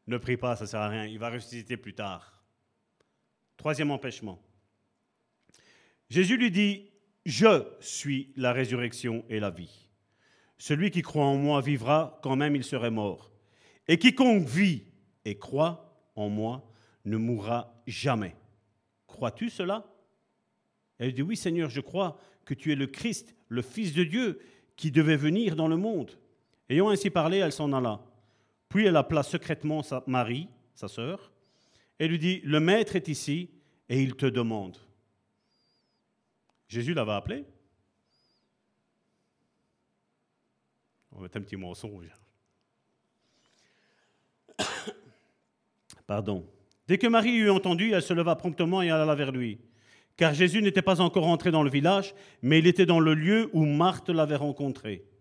[0.06, 2.44] ne prie pas, ça ne sert à rien, il va ressusciter plus tard.
[3.56, 4.42] Troisième empêchement.
[6.08, 6.90] Jésus lui dit,
[7.24, 9.88] je suis la résurrection et la vie.
[10.58, 13.32] Celui qui croit en moi vivra quand même il serait mort.
[13.88, 14.84] Et quiconque vit
[15.24, 16.68] et croit en moi
[17.04, 18.36] ne mourra jamais.
[19.06, 19.86] Crois-tu cela?
[20.98, 24.40] Elle dit, oui Seigneur, je crois que tu es le Christ, le Fils de Dieu,
[24.76, 26.18] qui devait venir dans le monde.
[26.72, 28.00] Ayant ainsi parlé, elle s'en alla.
[28.70, 31.30] Puis elle appela secrètement sa Marie, sa sœur,
[31.98, 33.50] et lui dit, le Maître est ici
[33.90, 34.78] et il te demande.
[36.68, 37.44] Jésus l'avait appelé.
[41.14, 42.08] On va un petit mensonge.
[46.06, 46.48] Pardon.
[46.88, 49.60] Dès que Marie eut entendu, elle se leva promptement et alla vers lui.
[50.16, 53.50] Car Jésus n'était pas encore entré dans le village, mais il était dans le lieu
[53.52, 55.11] où Marthe l'avait rencontré.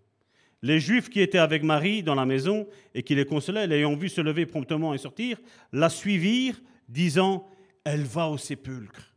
[0.63, 4.09] Les Juifs qui étaient avec Marie dans la maison et qui les consolaient, l'ayant vu
[4.09, 5.39] se lever promptement et sortir,
[5.73, 7.47] la suivirent, disant
[7.83, 9.15] elle va au sépulcre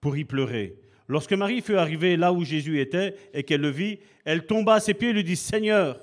[0.00, 0.76] pour y pleurer.
[1.08, 4.80] Lorsque Marie fut arrivée là où Jésus était et qu'elle le vit, elle tomba à
[4.80, 6.00] ses pieds et lui dit, Seigneur,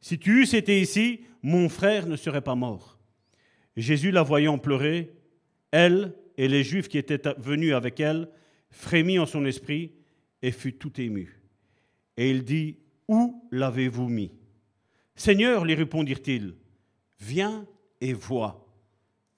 [0.00, 2.98] si tu eusses été ici, mon frère ne serait pas mort.
[3.76, 5.12] Jésus, la voyant pleurer,
[5.70, 8.28] elle et les Juifs qui étaient venus avec elle,
[8.70, 9.92] frémit en son esprit
[10.42, 11.40] et fut tout ému.
[12.16, 12.76] Et il dit,
[13.08, 14.32] Où l'avez-vous mis?
[15.16, 16.54] Seigneur, lui répondirent-ils,
[17.20, 17.66] viens
[18.00, 18.66] et vois.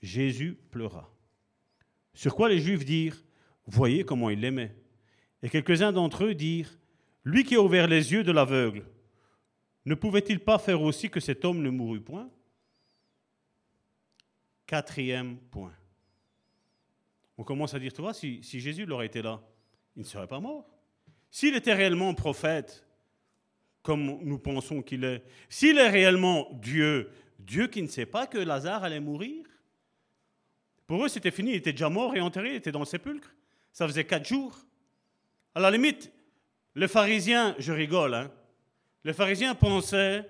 [0.03, 1.13] Jésus pleura.
[2.15, 3.23] Sur quoi les Juifs dirent,
[3.67, 4.75] Voyez comment il l'aimait.
[5.43, 6.79] Et quelques-uns d'entre eux dirent,
[7.25, 8.85] Lui qui a ouvert les yeux de l'aveugle,
[9.85, 12.31] ne pouvait-il pas faire aussi que cet homme ne mourût point?
[14.67, 15.75] Quatrième point.
[17.39, 19.43] On commence à dire, tu vois, si, si Jésus l'aurait été là,
[19.95, 20.67] il ne serait pas mort.
[21.31, 22.86] S'il était réellement prophète,
[23.87, 27.09] comme nous pensons qu'il est, s'il est réellement Dieu,
[27.39, 29.47] Dieu qui ne sait pas que Lazare allait mourir,
[30.89, 33.33] pour eux c'était fini, il était déjà mort et enterré, il était dans le sépulcre.
[33.73, 34.59] Ça faisait quatre jours.
[35.55, 36.11] À la limite,
[36.75, 38.33] les pharisiens, je rigole, hein,
[39.05, 40.29] les pharisiens pensaient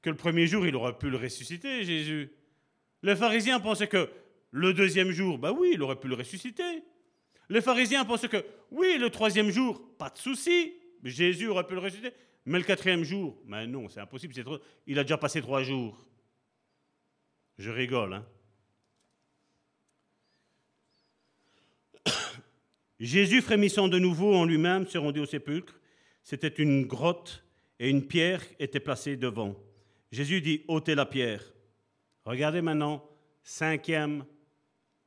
[0.00, 2.30] que le premier jour, il aurait pu le ressusciter, Jésus.
[3.02, 4.10] Les pharisiens pensaient que
[4.52, 6.84] le deuxième jour, ben oui, il aurait pu le ressusciter.
[7.48, 11.80] Les pharisiens pensaient que oui, le troisième jour, pas de souci, Jésus aurait pu le
[11.80, 12.12] ressusciter.
[12.44, 14.34] Mais le quatrième jour, mais non, c'est impossible,
[14.86, 16.04] il a déjà passé trois jours.
[17.58, 18.26] Je rigole, hein.
[22.98, 25.78] Jésus, frémissant de nouveau en lui-même, se rendit au sépulcre.
[26.24, 27.44] C'était une grotte
[27.78, 29.56] et une pierre était placée devant.
[30.10, 31.44] Jésus dit, ôtez la pierre.
[32.24, 33.08] Regardez maintenant,
[33.42, 34.24] cinquième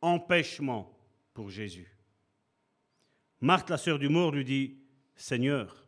[0.01, 0.97] empêchement
[1.33, 1.91] pour Jésus.
[3.41, 4.77] Marthe, la sœur du mort, lui dit,
[5.15, 5.84] Seigneur,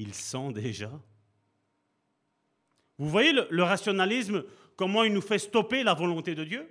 [0.00, 0.90] il sent déjà.
[2.96, 4.44] Vous voyez le, rationalisme,
[4.74, 6.68] comment il nous fait stopper la volonté de Dieu?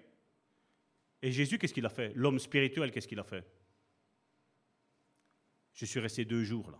[1.21, 2.11] Et Jésus, qu'est-ce qu'il a fait?
[2.15, 3.45] L'homme spirituel, qu'est-ce qu'il a fait?
[5.73, 6.79] Je suis resté deux jours là.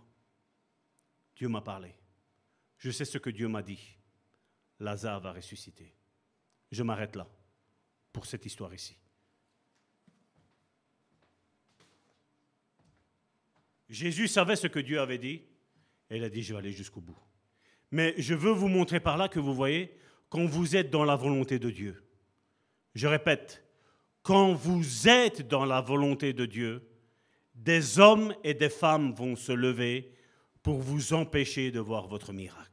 [1.36, 1.94] Dieu m'a parlé.
[2.78, 3.96] Je sais ce que Dieu m'a dit.
[4.80, 5.94] Lazare va ressusciter.
[6.72, 7.28] Je m'arrête là
[8.12, 8.96] pour cette histoire ici.
[13.88, 15.42] Jésus savait ce que Dieu avait dit
[16.16, 17.18] il a dit, je vais aller jusqu'au bout.
[17.90, 19.96] Mais je veux vous montrer par là que vous voyez,
[20.28, 22.04] quand vous êtes dans la volonté de Dieu,
[22.94, 23.64] je répète,
[24.22, 26.88] quand vous êtes dans la volonté de Dieu,
[27.54, 30.14] des hommes et des femmes vont se lever
[30.62, 32.70] pour vous empêcher de voir votre miracle.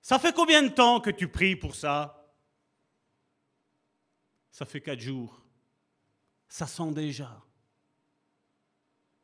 [0.00, 2.32] Ça fait combien de temps que tu pries pour ça?
[4.50, 5.42] Ça fait quatre jours.
[6.48, 7.42] Ça sent déjà.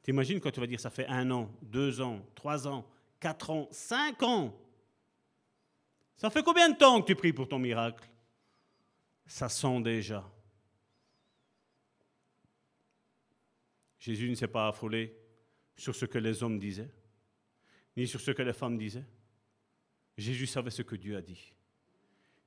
[0.03, 2.85] T'imagines quand tu vas dire ça fait un an, deux ans, trois ans,
[3.20, 4.55] quatre ans, cinq ans
[6.16, 8.09] Ça fait combien de temps que tu pries pour ton miracle?
[9.27, 10.29] Ça sent déjà.
[13.99, 15.16] Jésus ne s'est pas affolé
[15.77, 16.91] sur ce que les hommes disaient,
[17.97, 19.07] ni sur ce que les femmes disaient.
[20.19, 21.53] Jésus savait ce que Dieu a dit.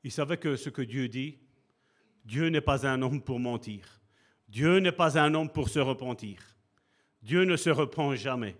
[0.03, 1.39] Il savait que ce que Dieu dit,
[2.25, 4.01] Dieu n'est pas un homme pour mentir.
[4.47, 6.54] Dieu n'est pas un homme pour se repentir.
[7.25, 8.55] Dieu ne se repent jamais.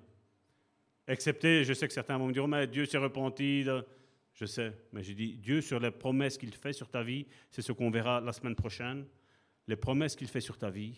[1.07, 3.63] Excepté, je sais que certains vont me dire, mais Dieu s'est repenti.
[4.33, 7.61] Je sais, mais je dis, Dieu sur les promesses qu'il fait sur ta vie, c'est
[7.61, 9.05] ce qu'on verra la semaine prochaine.
[9.67, 10.97] Les promesses qu'il fait sur ta vie,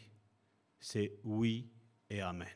[0.80, 1.68] c'est oui
[2.10, 2.48] et amen.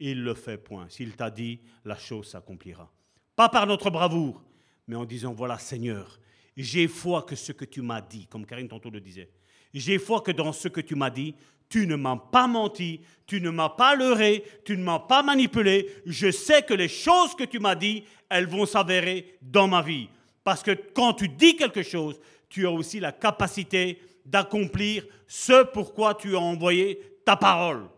[0.00, 0.88] Il le fait, point.
[0.88, 2.92] S'il t'a dit, la chose s'accomplira.
[3.36, 4.42] Pas par notre bravoure,
[4.88, 6.18] mais en disant, voilà Seigneur,
[6.56, 9.30] j'ai foi que ce que tu m'as dit, comme Karine tantôt le disait,
[9.72, 11.36] j'ai foi que dans ce que tu m'as dit,
[11.72, 15.90] tu ne m'as pas menti, tu ne m'as pas leurré, tu ne m'as pas manipulé.
[16.04, 20.10] Je sais que les choses que tu m'as dit, elles vont s'avérer dans ma vie.
[20.44, 22.20] Parce que quand tu dis quelque chose,
[22.50, 27.88] tu as aussi la capacité d'accomplir ce pourquoi tu as envoyé ta parole.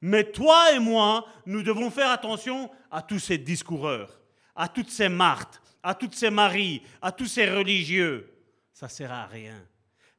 [0.00, 4.20] Mais toi et moi, nous devons faire attention à tous ces discoureurs,
[4.54, 8.32] à toutes ces Marthes, à toutes ces Maries, à tous ces religieux.
[8.72, 9.60] Ça ne sert à rien.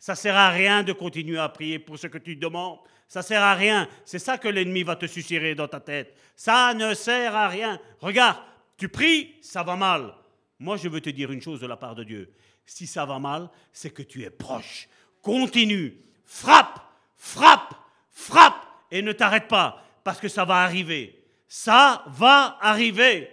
[0.03, 2.77] Ça sert à rien de continuer à prier pour ce que tu demandes.
[3.07, 3.87] Ça sert à rien.
[4.03, 6.13] C'est ça que l'ennemi va te susurrer dans ta tête.
[6.35, 7.79] Ça ne sert à rien.
[8.01, 8.35] Regarde,
[8.75, 10.13] tu pries, ça va mal.
[10.59, 12.33] Moi, je veux te dire une chose de la part de Dieu.
[12.65, 14.89] Si ça va mal, c'est que tu es proche.
[15.21, 15.97] Continue.
[16.25, 16.81] Frappe,
[17.15, 17.73] frappe,
[18.11, 18.61] frappe
[18.91, 21.23] et ne t'arrête pas parce que ça va arriver.
[21.47, 23.29] Ça va arriver.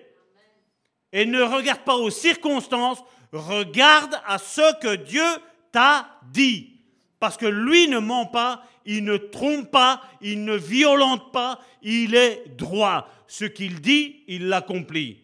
[1.11, 3.03] Et ne regarde pas aux circonstances,
[3.33, 5.27] regarde à ce que Dieu
[5.73, 6.81] t'a dit.
[7.19, 12.15] Parce que lui ne ment pas, il ne trompe pas, il ne violente pas, il
[12.15, 13.09] est droit.
[13.27, 15.19] Ce qu'il dit, il l'accomplit.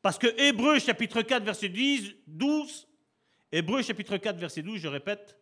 [0.00, 2.88] Parce que Hébreu chapitre 4 verset 10, 12,
[3.52, 5.36] Hébreu chapitre 4 verset 12, je répète,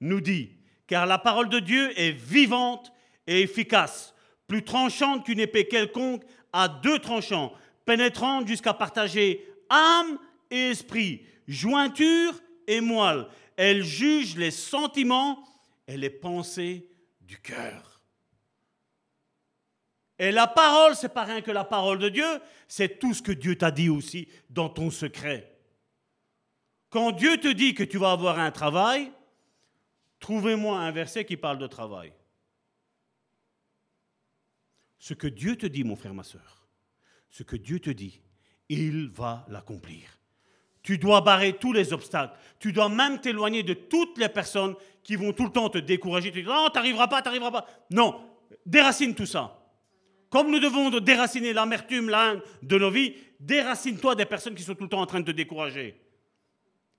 [0.00, 0.52] nous dit,
[0.86, 2.92] car la parole de Dieu est vivante
[3.26, 4.14] et efficace,
[4.46, 7.52] plus tranchante qu'une épée quelconque à deux tranchants,
[7.86, 10.18] pénétrante jusqu'à partager âme
[10.50, 12.34] et esprit, jointure
[12.66, 13.26] et moelle.
[13.56, 15.44] Elle juge les sentiments
[15.86, 16.88] et les pensées
[17.20, 18.00] du cœur.
[20.18, 23.32] Et la parole, c'est pas rien que la parole de Dieu, c'est tout ce que
[23.32, 25.58] Dieu t'a dit aussi dans ton secret.
[26.88, 29.10] Quand Dieu te dit que tu vas avoir un travail,
[30.20, 32.12] trouvez-moi un verset qui parle de travail.
[34.98, 36.68] Ce que Dieu te dit, mon frère, ma soeur,
[37.28, 38.20] ce que Dieu te dit,
[38.68, 40.18] il va l'accomplir.
[40.84, 42.34] Tu dois barrer tous les obstacles.
[42.60, 46.30] Tu dois même t'éloigner de toutes les personnes qui vont tout le temps te décourager.
[46.30, 47.66] Tu dis, non, tu n'arriveras pas, tu n'arriveras pas.
[47.90, 48.20] Non,
[48.64, 49.58] déracine tout ça.
[50.28, 54.84] Comme nous devons déraciner l'amertume, l'âne de nos vies, déracine-toi des personnes qui sont tout
[54.84, 56.00] le temps en train de te décourager.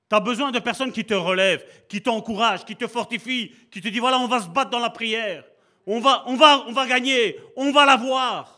[0.10, 3.88] Tu as besoin de personnes qui te relèvent, qui t'encouragent, qui te fortifient, qui te
[3.88, 5.44] disent voilà, on va se battre dans la prière.
[5.86, 8.55] On va, on va, on va gagner, on va l'avoir.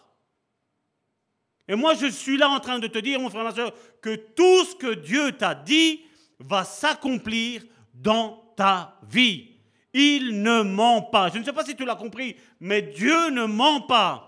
[1.68, 4.16] Et moi, je suis là en train de te dire, mon frère, ma soeur, que
[4.16, 6.02] tout ce que Dieu t'a dit
[6.40, 7.64] va s'accomplir
[7.94, 9.52] dans ta vie.
[9.94, 11.30] Il ne ment pas.
[11.34, 14.28] Je ne sais pas si tu l'as compris, mais Dieu ne ment pas.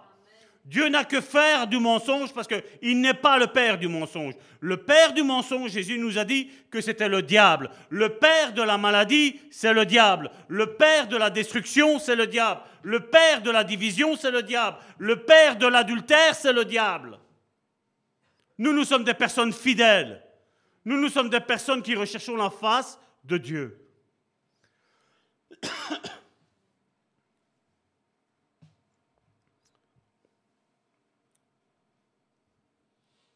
[0.65, 4.33] Dieu n'a que faire du mensonge parce qu'il n'est pas le père du mensonge.
[4.59, 7.71] Le père du mensonge, Jésus nous a dit que c'était le diable.
[7.89, 10.29] Le père de la maladie, c'est le diable.
[10.47, 12.61] Le père de la destruction, c'est le diable.
[12.83, 14.77] Le père de la division, c'est le diable.
[14.99, 17.17] Le père de l'adultère, c'est le diable.
[18.59, 20.21] Nous, nous sommes des personnes fidèles.
[20.83, 23.89] Nous, nous sommes des personnes qui recherchons la face de Dieu.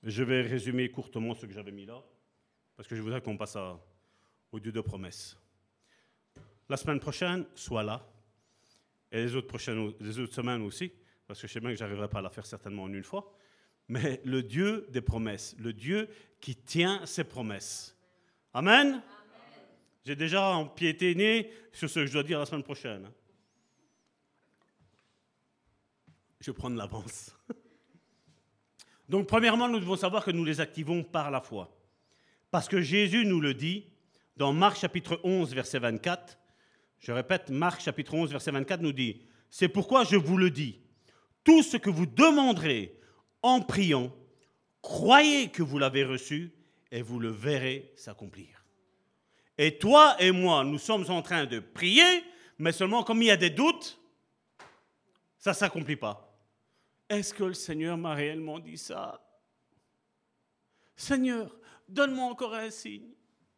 [0.03, 2.03] Je vais résumer courtement ce que j'avais mis là,
[2.75, 3.57] parce que je voudrais qu'on passe
[4.51, 5.37] au Dieu de promesses.
[6.67, 8.05] La semaine prochaine, sois là,
[9.09, 10.91] et les autres, prochaines, les autres semaines aussi,
[11.25, 13.05] parce que je sais bien que je n'arriverai pas à la faire certainement en une
[13.05, 13.33] fois,
[13.87, 17.95] mais le Dieu des promesses, le Dieu qui tient ses promesses.
[18.53, 19.01] Amen.
[20.05, 23.09] J'ai déjà empiété sur ce que je dois dire la semaine prochaine.
[26.41, 27.35] Je vais prendre l'avance.
[29.09, 31.73] Donc, premièrement, nous devons savoir que nous les activons par la foi.
[32.51, 33.85] Parce que Jésus nous le dit
[34.35, 36.37] dans Marc chapitre 11, verset 24.
[36.99, 40.81] Je répète, Marc chapitre 11, verset 24 nous dit, C'est pourquoi je vous le dis,
[41.43, 42.99] tout ce que vous demanderez
[43.43, 44.11] en priant,
[44.81, 46.51] croyez que vous l'avez reçu
[46.91, 48.63] et vous le verrez s'accomplir.
[49.57, 52.23] Et toi et moi, nous sommes en train de prier,
[52.57, 53.99] mais seulement comme il y a des doutes,
[55.37, 56.33] ça ne s'accomplit pas.
[57.09, 59.21] Est-ce que le Seigneur m'a réellement dit ça?
[60.95, 61.55] Seigneur,
[61.87, 63.11] donne-moi encore un signe.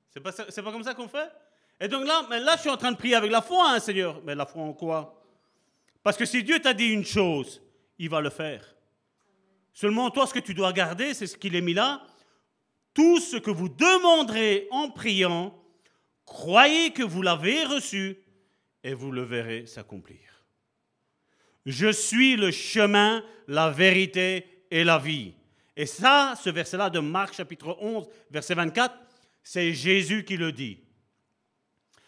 [0.09, 1.31] C'est pas, c'est pas comme ça qu'on fait?
[1.79, 3.79] Et donc là, mais là, je suis en train de prier avec la foi, hein,
[3.79, 4.21] Seigneur.
[4.23, 5.21] Mais la foi en quoi?
[6.01, 7.61] Parce que si Dieu t'a dit une chose,
[7.97, 8.74] il va le faire.
[9.75, 12.01] Seulement, toi, ce que tu dois garder, c'est ce qu'il est mis là.
[12.93, 15.53] Tout ce que vous demanderez en priant,
[16.25, 18.17] croyez que vous l'avez reçu
[18.83, 20.45] et vous le verrez s'accomplir.
[21.65, 25.33] Je suis le chemin, la vérité et la vie.
[25.75, 28.95] Et ça, ce verset-là de Marc chapitre 11, verset 24,
[29.43, 30.79] c'est Jésus qui le dit.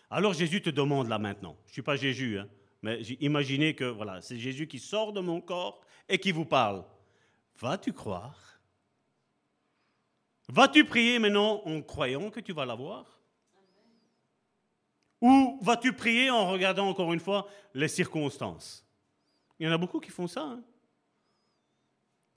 [0.09, 2.47] Alors Jésus te demande là maintenant, je ne suis pas Jésus, hein,
[2.81, 6.85] mais imaginez que voilà, c'est Jésus qui sort de mon corps et qui vous parle.
[7.59, 8.59] Vas-tu croire?
[10.49, 13.19] Vas-tu prier maintenant en croyant que tu vas l'avoir?
[15.19, 18.85] Ou vas-tu prier en regardant encore une fois les circonstances?
[19.59, 20.43] Il y en a beaucoup qui font ça.
[20.43, 20.63] Hein.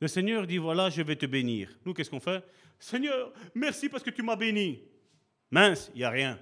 [0.01, 1.79] Le Seigneur dit, voilà, je vais te bénir.
[1.85, 2.43] Nous, qu'est-ce qu'on fait?
[2.79, 4.83] Seigneur, merci parce que tu m'as béni.
[5.51, 6.41] Mince, il n'y a rien.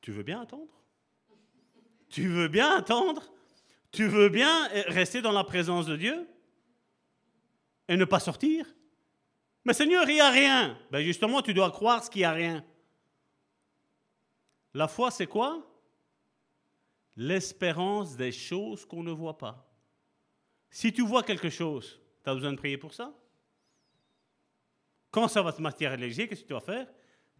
[0.00, 0.72] Tu veux bien attendre?
[2.08, 3.22] Tu veux bien attendre?
[3.98, 6.24] Tu veux bien rester dans la présence de Dieu
[7.88, 8.64] et ne pas sortir?
[9.64, 10.78] Mais Seigneur, il n'y a rien.
[10.92, 12.64] Ben justement, tu dois croire ce qu'il n'y a rien.
[14.72, 15.66] La foi, c'est quoi?
[17.16, 19.68] L'espérance des choses qu'on ne voit pas.
[20.70, 23.12] Si tu vois quelque chose, tu as besoin de prier pour ça?
[25.10, 26.86] Quand ça va se matérialiser, qu'est-ce que tu vas faire?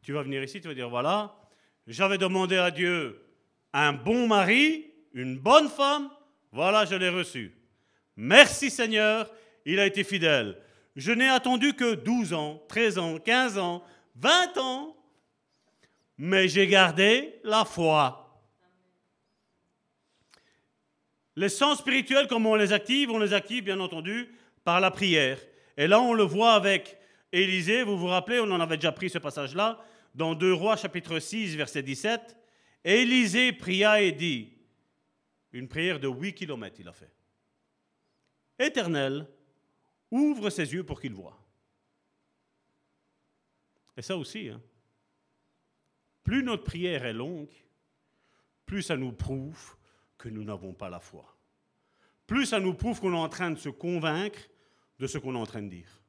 [0.02, 1.40] Tu vas venir ici, tu vas dire, voilà,
[1.86, 3.24] j'avais demandé à Dieu
[3.72, 6.10] un bon mari, une bonne femme,
[6.52, 7.54] voilà, je l'ai reçu.
[8.16, 9.30] Merci Seigneur,
[9.64, 10.58] il a été fidèle.
[10.96, 13.84] Je n'ai attendu que 12 ans, 13 ans, 15 ans,
[14.16, 14.96] 20 ans,
[16.16, 18.24] mais j'ai gardé la foi.
[21.36, 24.28] Les sens spirituels, comment on les active On les active, bien entendu,
[24.64, 25.38] par la prière.
[25.76, 26.98] Et là, on le voit avec
[27.32, 27.84] Élisée.
[27.84, 29.78] Vous vous rappelez, on en avait déjà pris ce passage-là,
[30.16, 32.36] dans 2 Rois, chapitre 6, verset 17.
[32.84, 34.57] Élisée pria et dit,
[35.52, 37.12] une prière de 8 kilomètres il a fait.
[38.58, 39.26] Éternel,
[40.10, 41.38] ouvre ses yeux pour qu'il voie.
[43.96, 44.60] Et ça aussi, hein.
[46.22, 47.52] plus notre prière est longue,
[48.64, 49.76] plus ça nous prouve
[50.16, 51.36] que nous n'avons pas la foi.
[52.26, 54.40] Plus ça nous prouve qu'on est en train de se convaincre
[54.98, 56.00] de ce qu'on est en train de dire.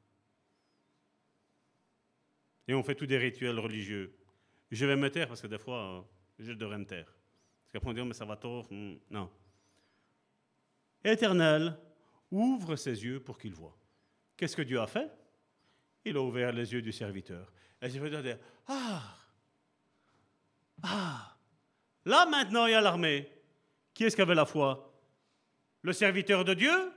[2.67, 4.15] Et on fait tous des rituels religieux.
[4.69, 6.01] Je vais me taire parce que des fois, euh,
[6.39, 7.11] je devrais me taire.
[7.69, 8.65] Parce qu'après on dit, oh, mais ça va tort.
[8.71, 9.29] Hmm, non.
[11.03, 11.77] Éternel,
[12.31, 13.77] ouvre ses yeux pour qu'il voit.
[14.35, 15.11] Qu'est-ce que Dieu a fait?
[16.03, 17.51] Il a ouvert les yeux du serviteur.
[17.79, 19.03] Et je vais dire, ah,
[20.81, 21.37] ah,
[22.05, 23.31] là maintenant il y a l'armée.
[23.93, 24.91] Qui est-ce qui avait la foi?
[25.83, 26.91] Le serviteur de Dieu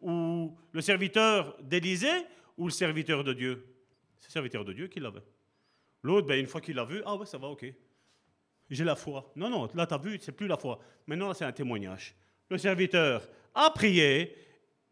[0.00, 2.26] Ou le serviteur d'Élysée
[2.58, 3.74] Ou le serviteur de Dieu?
[4.18, 5.24] C'est le serviteur de Dieu qui l'avait.
[6.02, 7.72] L'autre, ben, une fois qu'il l'a vu, ah ouais, ça va, ok.
[8.70, 9.32] J'ai la foi.
[9.34, 10.78] Non, non, là, tu as vu, c'est plus la foi.
[11.06, 12.14] Maintenant, c'est un témoignage.
[12.50, 14.36] Le serviteur a prié.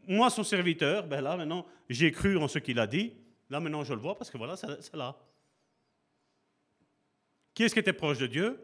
[0.06, 3.12] Moi, son serviteur, ben là, maintenant, j'ai cru en ce qu'il a dit.
[3.50, 5.16] Là, maintenant, je le vois parce que voilà, c'est là.
[7.54, 8.58] Qui est-ce qui était proche de Dieu?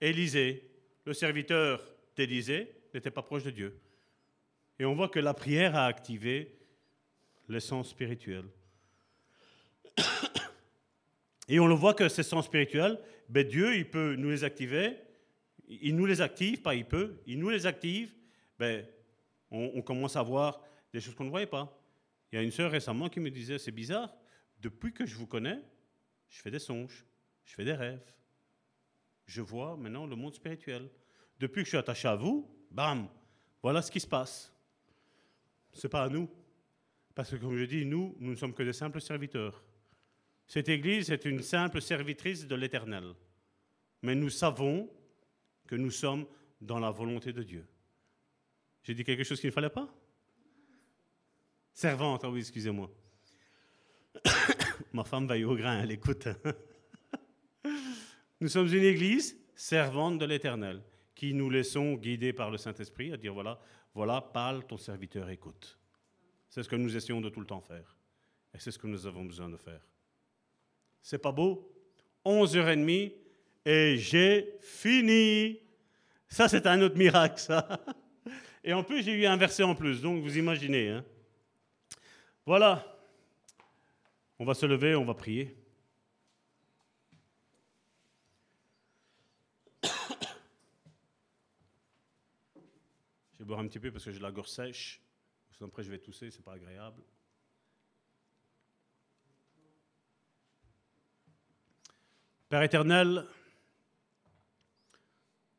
[0.00, 0.70] Élisée.
[1.04, 1.82] Le serviteur
[2.16, 3.80] d'Élisée n'était pas proche de Dieu.
[4.78, 6.54] Et on voit que la prière a activé
[7.48, 8.44] l'essence spirituelle.
[11.48, 14.96] Et on le voit que ces sens spirituels, ben Dieu, il peut nous les activer.
[15.66, 17.20] Il nous les active, pas il peut.
[17.26, 18.12] Il nous les active.
[18.58, 18.84] Ben,
[19.50, 20.62] on, commence à voir
[20.92, 21.74] des choses qu'on ne voyait pas.
[22.30, 24.14] Il y a une sœur récemment qui me disait, c'est bizarre,
[24.60, 25.58] depuis que je vous connais,
[26.28, 27.06] je fais des songes,
[27.44, 28.14] je fais des rêves.
[29.24, 30.90] Je vois maintenant le monde spirituel.
[31.38, 33.08] Depuis que je suis attaché à vous, bam,
[33.62, 34.52] voilà ce qui se passe.
[35.72, 36.28] Ce n'est pas à nous.
[37.14, 39.62] Parce que comme je dis, nous, nous ne sommes que des simples serviteurs.
[40.48, 43.12] Cette Église est une simple servitrice de l'Éternel.
[44.02, 44.90] Mais nous savons
[45.66, 46.26] que nous sommes
[46.60, 47.66] dans la volonté de Dieu.
[48.82, 49.94] J'ai dit quelque chose qu'il ne fallait pas?
[51.74, 52.90] Servante, ah oui, excusez-moi.
[54.94, 56.26] Ma femme va y au grain, elle écoute.
[58.40, 60.82] nous sommes une église servante de l'Éternel,
[61.14, 63.60] qui nous laissons guider par le Saint-Esprit à dire voilà,
[63.92, 65.78] voilà, parle, ton serviteur écoute.
[66.48, 67.96] C'est ce que nous essayons de tout le temps faire.
[68.54, 69.82] Et c'est ce que nous avons besoin de faire.
[71.02, 71.70] C'est pas beau?
[72.24, 73.12] 11h30
[73.64, 75.60] et j'ai fini.
[76.28, 77.80] Ça, c'est un autre miracle, ça.
[78.64, 80.90] Et en plus, j'ai eu un verset en plus, donc vous imaginez.
[80.90, 81.04] Hein.
[82.44, 82.84] Voilà.
[84.38, 85.56] On va se lever, on va prier.
[93.32, 95.00] Je vais boire un petit peu parce que j'ai la gorge sèche.
[95.60, 97.02] Après, je vais tousser, c'est pas agréable.
[102.48, 103.26] Père éternel,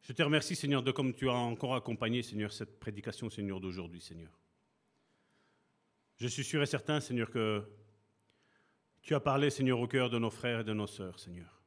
[0.02, 4.02] je te remercie, Seigneur, de comme tu as encore accompagné, Seigneur, cette prédication, Seigneur, d'aujourd'hui,
[4.02, 4.32] Seigneur.
[6.18, 7.64] Je suis sûr et certain, Seigneur, que
[9.04, 11.62] tu as parlé, Seigneur, au cœur de nos frères et de nos sœurs, Seigneur.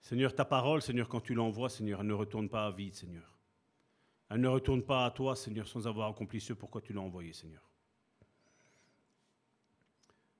[0.00, 3.36] Seigneur, ta parole, Seigneur, quand tu l'envoies, Seigneur, elle ne retourne pas à vide, Seigneur.
[4.30, 7.32] Elle ne retourne pas à toi, Seigneur, sans avoir accompli ce pourquoi tu l'as envoyé,
[7.32, 7.73] Seigneur.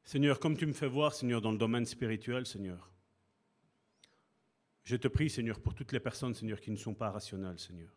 [0.05, 2.91] Seigneur, comme tu me fais voir, Seigneur, dans le domaine spirituel, Seigneur,
[4.83, 7.91] je te prie, Seigneur, pour toutes les personnes, Seigneur, qui ne sont pas rationnelles, Seigneur,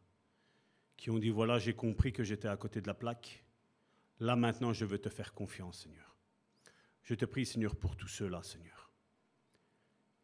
[0.95, 3.43] qui ont dit, voilà, j'ai compris que j'étais à côté de la plaque.
[4.21, 6.15] Là, maintenant, je veux te faire confiance, Seigneur.
[7.03, 8.89] Je te prie, Seigneur, pour tous ceux-là, Seigneur.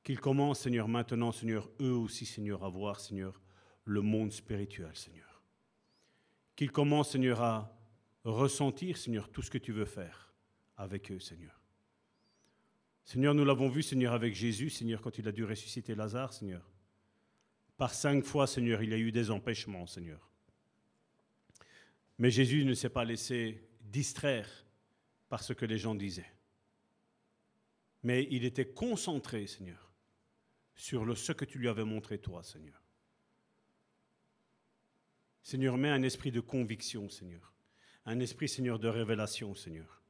[0.04, 3.42] Qu'ils commencent, Seigneur, maintenant, Seigneur, eux aussi, Seigneur, à voir, Seigneur,
[3.84, 5.44] le monde spirituel, Seigneur.
[6.56, 7.78] Qu'ils commencent, Seigneur, à
[8.24, 10.34] ressentir, Seigneur, tout ce que tu veux faire
[10.78, 11.63] avec eux, Seigneur.
[13.06, 16.70] Seigneur, nous l'avons vu, Seigneur, avec Jésus, Seigneur, quand il a dû ressusciter Lazare, Seigneur.
[17.78, 20.30] Par cinq fois, Seigneur, il y a eu des empêchements, Seigneur.
[22.18, 24.50] Mais Jésus ne s'est pas laissé distraire
[25.28, 26.32] par ce que les gens disaient.
[28.04, 29.92] Mais il était concentré, Seigneur,
[30.76, 32.82] sur ce que tu lui avais montré, toi, Seigneur.
[35.42, 37.54] Seigneur, mets un esprit de conviction, Seigneur.
[38.06, 40.02] Un esprit, Seigneur, de révélation, Seigneur.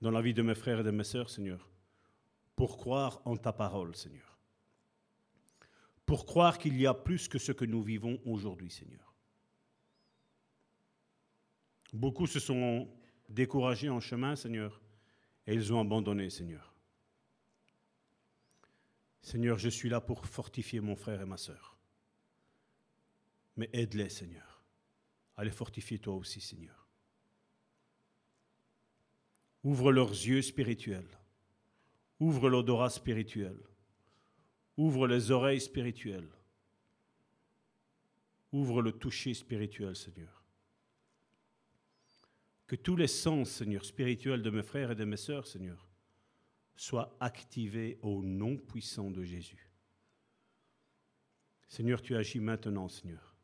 [0.00, 1.71] Dans la vie de mes frères et de mes sœurs, Seigneur
[2.56, 4.38] pour croire en ta parole, Seigneur.
[6.06, 9.14] Pour croire qu'il y a plus que ce que nous vivons aujourd'hui, Seigneur.
[11.92, 12.88] Beaucoup se sont
[13.28, 14.80] découragés en chemin, Seigneur,
[15.46, 16.74] et ils ont abandonné, Seigneur.
[19.22, 21.76] Seigneur, je suis là pour fortifier mon frère et ma sœur.
[23.56, 24.62] Mais aide-les, Seigneur.
[25.36, 26.88] Allez fortifier toi aussi, Seigneur.
[29.64, 31.18] Ouvre leurs yeux spirituels
[32.22, 33.58] Ouvre l'odorat spirituel.
[34.76, 36.30] Ouvre les oreilles spirituelles.
[38.52, 40.44] Ouvre le toucher spirituel, Seigneur.
[42.68, 45.90] Que tous les sens, Seigneur, spirituels de mes frères et de mes sœurs, Seigneur,
[46.76, 49.68] soient activés au nom puissant de Jésus.
[51.66, 53.34] Seigneur, tu agis maintenant, Seigneur,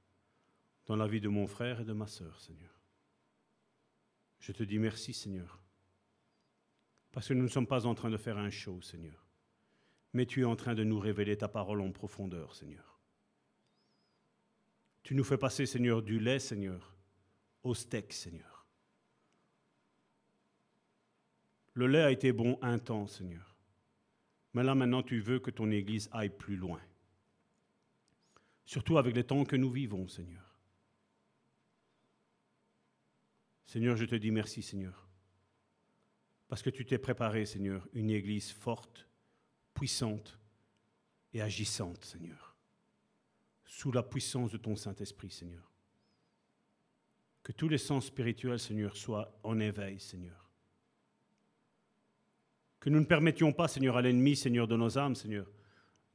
[0.87, 2.81] dans la vie de mon frère et de ma sœur, Seigneur.
[4.39, 5.61] Je te dis merci, Seigneur,
[7.13, 9.27] parce que nous ne sommes pas en train de faire un show, Seigneur,
[10.13, 13.01] mais tu es en train de nous révéler ta parole en profondeur, Seigneur.
[15.03, 16.95] Tu nous fais passer, Seigneur, du lait, Seigneur,
[17.63, 18.67] au steak, Seigneur.
[21.75, 23.57] Le lait a été bon un temps, Seigneur.
[24.53, 26.81] Mais là maintenant, tu veux que ton Église aille plus loin.
[28.65, 30.61] Surtout avec les temps que nous vivons, Seigneur.
[33.65, 35.08] Seigneur, je te dis merci, Seigneur.
[36.49, 39.07] Parce que tu t'es préparé, Seigneur, une Église forte,
[39.75, 40.39] puissante
[41.35, 42.57] et agissante, Seigneur.
[43.67, 45.71] Sous la puissance de ton Saint-Esprit, Seigneur.
[47.43, 50.51] Que tous les sens spirituels, Seigneur, soient en éveil, Seigneur.
[52.81, 55.51] Que nous ne permettions pas, Seigneur, à l'ennemi, Seigneur, de nos âmes, Seigneur,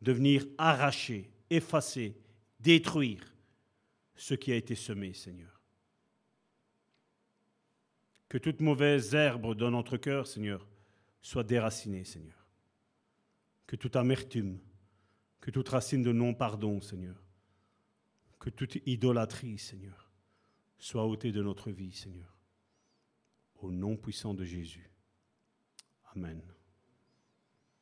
[0.01, 2.18] de venir arracher, effacer,
[2.60, 3.34] détruire
[4.15, 5.52] ce qui a été semé, Seigneur.
[8.34, 10.68] Que toute mauvaise herbe dans notre cœur, Seigneur,
[11.22, 12.47] soit déracinée, Seigneur.
[13.68, 14.57] Que toute amertume,
[15.39, 17.22] que toute racine de non-pardon, Seigneur,
[18.39, 20.11] que toute idolâtrie, Seigneur,
[20.80, 22.35] soit ôtée de notre vie, Seigneur.
[23.61, 24.89] Au nom puissant de Jésus.
[26.15, 26.41] Amen.